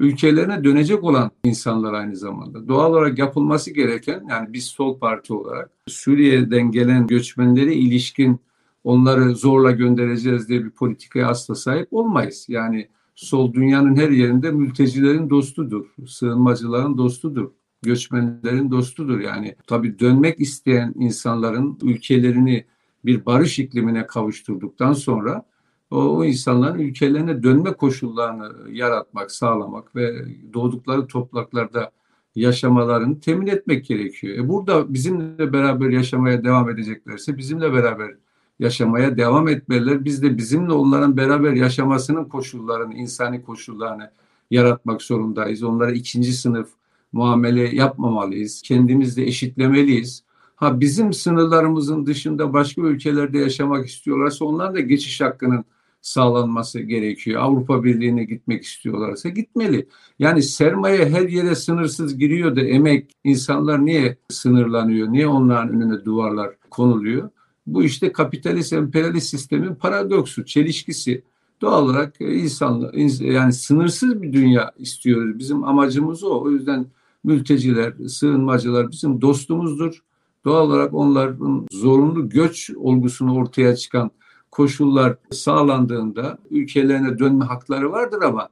ülkelerine 0.00 0.64
dönecek 0.64 1.04
olan 1.04 1.30
insanlar 1.44 1.92
aynı 1.92 2.16
zamanda. 2.16 2.68
Doğal 2.68 2.90
olarak 2.90 3.18
yapılması 3.18 3.70
gereken 3.70 4.24
yani 4.30 4.52
biz 4.52 4.64
sol 4.64 4.98
parti 4.98 5.34
olarak 5.34 5.70
Suriye'den 5.86 6.70
gelen 6.70 7.06
göçmenlere 7.06 7.74
ilişkin 7.74 8.40
onları 8.84 9.34
zorla 9.34 9.70
göndereceğiz 9.70 10.48
diye 10.48 10.64
bir 10.64 10.70
politikaya 10.70 11.28
asla 11.28 11.54
sahip 11.54 11.88
olmayız. 11.90 12.46
Yani 12.48 12.88
sol 13.14 13.52
dünyanın 13.52 13.96
her 13.96 14.10
yerinde 14.10 14.50
mültecilerin 14.50 15.30
dostudur, 15.30 15.86
sığınmacıların 16.06 16.98
dostudur, 16.98 17.50
göçmenlerin 17.82 18.70
dostudur. 18.70 19.20
Yani 19.20 19.56
tabii 19.66 19.98
dönmek 19.98 20.40
isteyen 20.40 20.94
insanların 20.96 21.78
ülkelerini 21.82 22.64
bir 23.04 23.26
barış 23.26 23.58
iklimine 23.58 24.06
kavuşturduktan 24.06 24.92
sonra 24.92 25.44
o, 25.90 25.96
o 25.96 26.24
insanların 26.24 26.78
ülkelerine 26.78 27.42
dönme 27.42 27.72
koşullarını 27.72 28.70
yaratmak, 28.70 29.30
sağlamak 29.30 29.96
ve 29.96 30.24
doğdukları 30.54 31.06
topraklarda 31.06 31.92
yaşamalarını 32.34 33.20
temin 33.20 33.46
etmek 33.46 33.86
gerekiyor. 33.86 34.38
E 34.38 34.48
burada 34.48 34.94
bizimle 34.94 35.52
beraber 35.52 35.90
yaşamaya 35.90 36.44
devam 36.44 36.70
edeceklerse 36.70 37.36
bizimle 37.36 37.72
beraber 37.72 38.10
yaşamaya 38.58 39.16
devam 39.16 39.48
etmeliler. 39.48 40.04
Biz 40.04 40.22
de 40.22 40.38
bizimle 40.38 40.72
onların 40.72 41.16
beraber 41.16 41.52
yaşamasının 41.52 42.24
koşullarını, 42.24 42.94
insani 42.94 43.42
koşullarını 43.42 44.10
yaratmak 44.50 45.02
zorundayız. 45.02 45.62
Onlara 45.62 45.92
ikinci 45.92 46.32
sınıf 46.32 46.68
muamele 47.12 47.76
yapmamalıyız. 47.76 48.62
Kendimizle 48.62 49.26
eşitlemeliyiz. 49.26 50.24
Ha 50.56 50.80
bizim 50.80 51.12
sınırlarımızın 51.12 52.06
dışında 52.06 52.52
başka 52.52 52.82
ülkelerde 52.82 53.38
yaşamak 53.38 53.86
istiyorlarsa 53.86 54.44
onların 54.44 54.74
da 54.74 54.80
geçiş 54.80 55.20
hakkının 55.20 55.64
sağlanması 56.00 56.80
gerekiyor. 56.80 57.42
Avrupa 57.42 57.84
Birliği'ne 57.84 58.24
gitmek 58.24 58.64
istiyorlarsa 58.64 59.28
gitmeli. 59.28 59.88
Yani 60.18 60.42
sermaye 60.42 61.08
her 61.08 61.28
yere 61.28 61.54
sınırsız 61.54 62.18
giriyor 62.18 62.56
da 62.56 62.60
emek 62.60 63.10
insanlar 63.24 63.86
niye 63.86 64.18
sınırlanıyor? 64.28 65.12
Niye 65.12 65.26
onların 65.26 65.74
önüne 65.74 66.04
duvarlar 66.04 66.50
konuluyor? 66.70 67.30
Bu 67.66 67.82
işte 67.82 68.12
kapitalist 68.12 68.72
emperyalist 68.72 69.28
sistemin 69.28 69.74
paradoksu, 69.74 70.44
çelişkisi. 70.44 71.22
Doğal 71.60 71.84
olarak 71.84 72.14
insan 72.20 72.90
yani 73.20 73.52
sınırsız 73.52 74.22
bir 74.22 74.32
dünya 74.32 74.72
istiyoruz. 74.78 75.38
Bizim 75.38 75.64
amacımız 75.64 76.24
o. 76.24 76.40
O 76.40 76.50
yüzden 76.50 76.86
mülteciler, 77.24 77.92
sığınmacılar 78.08 78.90
bizim 78.90 79.20
dostumuzdur. 79.20 80.02
Doğal 80.44 80.66
olarak 80.66 80.94
onların 80.94 81.66
zorunlu 81.72 82.28
göç 82.28 82.70
olgusunu 82.76 83.34
ortaya 83.34 83.76
çıkan 83.76 84.10
koşullar 84.58 85.16
sağlandığında 85.30 86.38
ülkelerine 86.50 87.18
dönme 87.18 87.44
hakları 87.44 87.92
vardır 87.92 88.22
ama 88.22 88.48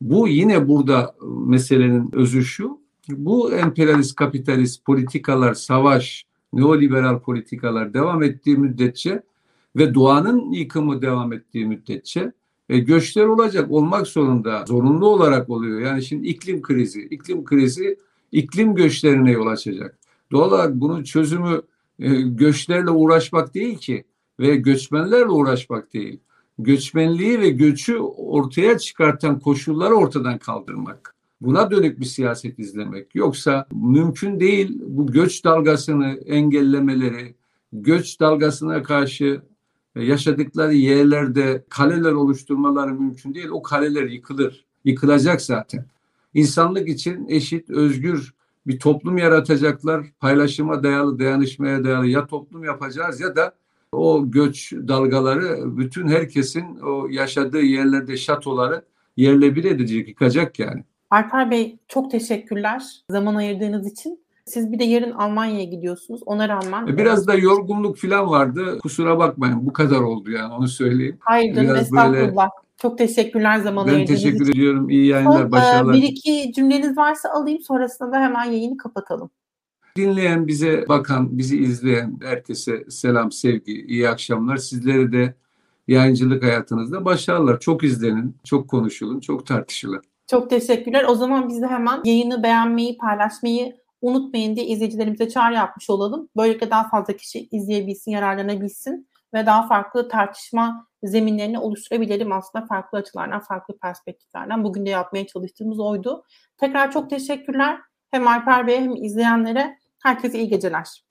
bu 0.00 0.28
yine 0.28 0.68
burada 0.68 1.14
meselenin 1.46 2.10
özü 2.12 2.44
şu. 2.44 2.80
Bu 3.08 3.52
emperyalist 3.52 4.16
kapitalist 4.16 4.84
politikalar, 4.84 5.54
savaş, 5.54 6.24
neoliberal 6.52 7.20
politikalar 7.20 7.94
devam 7.94 8.22
ettiği 8.22 8.56
müddetçe 8.56 9.22
ve 9.76 9.94
doğanın 9.94 10.50
yıkımı 10.50 11.02
devam 11.02 11.32
ettiği 11.32 11.66
müddetçe 11.66 12.32
e, 12.68 12.78
göçler 12.78 13.24
olacak, 13.24 13.70
olmak 13.70 14.06
zorunda, 14.06 14.64
zorunlu 14.68 15.06
olarak 15.06 15.50
oluyor. 15.50 15.80
Yani 15.80 16.02
şimdi 16.02 16.28
iklim 16.28 16.62
krizi, 16.62 17.00
iklim 17.02 17.44
krizi 17.44 17.98
iklim 18.32 18.74
göçlerine 18.74 19.30
yol 19.30 19.46
açacak. 19.46 19.98
Doğal 20.32 20.48
olarak 20.48 20.74
bunun 20.74 21.02
çözümü 21.02 21.62
e, 21.98 22.08
göçlerle 22.20 22.90
uğraşmak 22.90 23.54
değil 23.54 23.78
ki 23.78 24.04
ve 24.40 24.56
göçmenlerle 24.56 25.26
uğraşmak 25.26 25.92
değil. 25.94 26.20
Göçmenliği 26.58 27.40
ve 27.40 27.50
göçü 27.50 27.98
ortaya 27.98 28.78
çıkartan 28.78 29.40
koşulları 29.40 29.94
ortadan 29.94 30.38
kaldırmak. 30.38 31.14
Buna 31.40 31.70
dönük 31.70 32.00
bir 32.00 32.04
siyaset 32.04 32.58
izlemek. 32.58 33.14
Yoksa 33.14 33.66
mümkün 33.72 34.40
değil 34.40 34.80
bu 34.86 35.06
göç 35.06 35.44
dalgasını 35.44 36.20
engellemeleri, 36.26 37.34
göç 37.72 38.20
dalgasına 38.20 38.82
karşı 38.82 39.42
yaşadıkları 39.96 40.74
yerlerde 40.74 41.64
kaleler 41.68 42.12
oluşturmaları 42.12 42.94
mümkün 42.94 43.34
değil. 43.34 43.48
O 43.48 43.62
kaleler 43.62 44.04
yıkılır. 44.04 44.64
Yıkılacak 44.84 45.42
zaten. 45.42 45.84
İnsanlık 46.34 46.88
için 46.88 47.28
eşit, 47.28 47.70
özgür 47.70 48.34
bir 48.66 48.78
toplum 48.78 49.18
yaratacaklar. 49.18 50.06
Paylaşıma 50.20 50.82
dayalı, 50.82 51.18
dayanışmaya 51.18 51.84
dayalı 51.84 52.06
ya 52.06 52.26
toplum 52.26 52.64
yapacağız 52.64 53.20
ya 53.20 53.36
da 53.36 53.54
o 53.92 54.30
göç 54.30 54.72
dalgaları 54.72 55.76
bütün 55.76 56.08
herkesin 56.08 56.78
o 56.78 57.08
yaşadığı 57.10 57.62
yerlerde 57.62 58.16
şatoları 58.16 58.84
yerle 59.16 59.56
bir 59.56 59.64
edecek, 59.64 60.08
yıkacak 60.08 60.58
yani. 60.58 60.84
Alper 61.10 61.50
Bey 61.50 61.78
çok 61.88 62.10
teşekkürler 62.10 62.82
zaman 63.10 63.34
ayırdığınız 63.34 63.92
için. 63.92 64.20
Siz 64.44 64.72
bir 64.72 64.78
de 64.78 64.84
yarın 64.84 65.10
Almanya'ya 65.10 65.64
gidiyorsunuz. 65.64 66.20
Ona 66.26 66.48
rağmen... 66.48 66.86
E, 66.86 66.98
biraz 66.98 67.26
da 67.26 67.34
yorgunluk 67.34 67.96
falan 67.96 68.30
vardı. 68.30 68.78
Kusura 68.78 69.18
bakmayın 69.18 69.66
bu 69.66 69.72
kadar 69.72 70.00
oldu 70.00 70.30
yani 70.30 70.54
onu 70.54 70.68
söyleyeyim. 70.68 71.18
Hayır 71.20 71.54
canım 71.54 71.76
estağfurullah. 71.76 72.14
Böyle... 72.36 72.70
Çok 72.76 72.98
teşekkürler 72.98 73.58
zaman 73.58 73.86
ben 73.86 73.94
ayırdığınız 73.94 74.20
için. 74.20 74.32
Ben 74.32 74.38
teşekkür 74.38 74.58
ediyorum. 74.58 74.90
İyi 74.90 75.06
yayınlar, 75.06 75.40
Son, 75.40 75.48
e, 75.48 75.52
başarılar. 75.52 75.94
Bir 75.94 76.02
iki 76.02 76.52
cümleniz 76.52 76.96
varsa 76.96 77.28
alayım 77.28 77.60
sonrasında 77.60 78.12
da 78.12 78.20
hemen 78.20 78.44
yayını 78.44 78.76
kapatalım. 78.76 79.30
Dinleyen, 79.96 80.46
bize 80.46 80.88
bakan, 80.88 81.38
bizi 81.38 81.58
izleyen 81.58 82.18
herkese 82.22 82.84
selam, 82.88 83.32
sevgi, 83.32 83.72
iyi 83.72 84.08
akşamlar. 84.08 84.56
Sizlere 84.56 85.12
de 85.12 85.34
yayıncılık 85.88 86.42
hayatınızda 86.42 87.04
başarılar. 87.04 87.60
Çok 87.60 87.84
izlenin, 87.84 88.36
çok 88.44 88.68
konuşulun, 88.70 89.20
çok 89.20 89.46
tartışılın. 89.46 90.02
Çok 90.26 90.50
teşekkürler. 90.50 91.04
O 91.08 91.14
zaman 91.14 91.48
biz 91.48 91.62
de 91.62 91.66
hemen 91.66 92.00
yayını 92.04 92.42
beğenmeyi, 92.42 92.98
paylaşmayı 92.98 93.76
unutmayın 94.02 94.56
diye 94.56 94.66
izleyicilerimize 94.66 95.28
çağrı 95.28 95.54
yapmış 95.54 95.90
olalım. 95.90 96.28
Böylelikle 96.36 96.70
daha 96.70 96.88
fazla 96.88 97.12
kişi 97.12 97.48
izleyebilsin, 97.52 98.10
yararlanabilsin 98.10 99.08
ve 99.34 99.46
daha 99.46 99.68
farklı 99.68 100.08
tartışma 100.08 100.86
zeminlerini 101.02 101.58
oluşturabilelim 101.58 102.32
aslında 102.32 102.66
farklı 102.66 102.98
açılardan, 102.98 103.40
farklı 103.40 103.78
perspektiflerden. 103.78 104.64
Bugün 104.64 104.86
de 104.86 104.90
yapmaya 104.90 105.26
çalıştığımız 105.26 105.80
oydu. 105.80 106.24
Tekrar 106.58 106.92
çok 106.92 107.10
teşekkürler. 107.10 107.80
Hem 108.10 108.28
Alper 108.28 108.66
Bey'e 108.66 108.80
hem 108.80 108.96
izleyenlere 108.96 109.78
Herkese 110.02 110.38
iyi 110.38 110.48
geceler. 110.48 111.02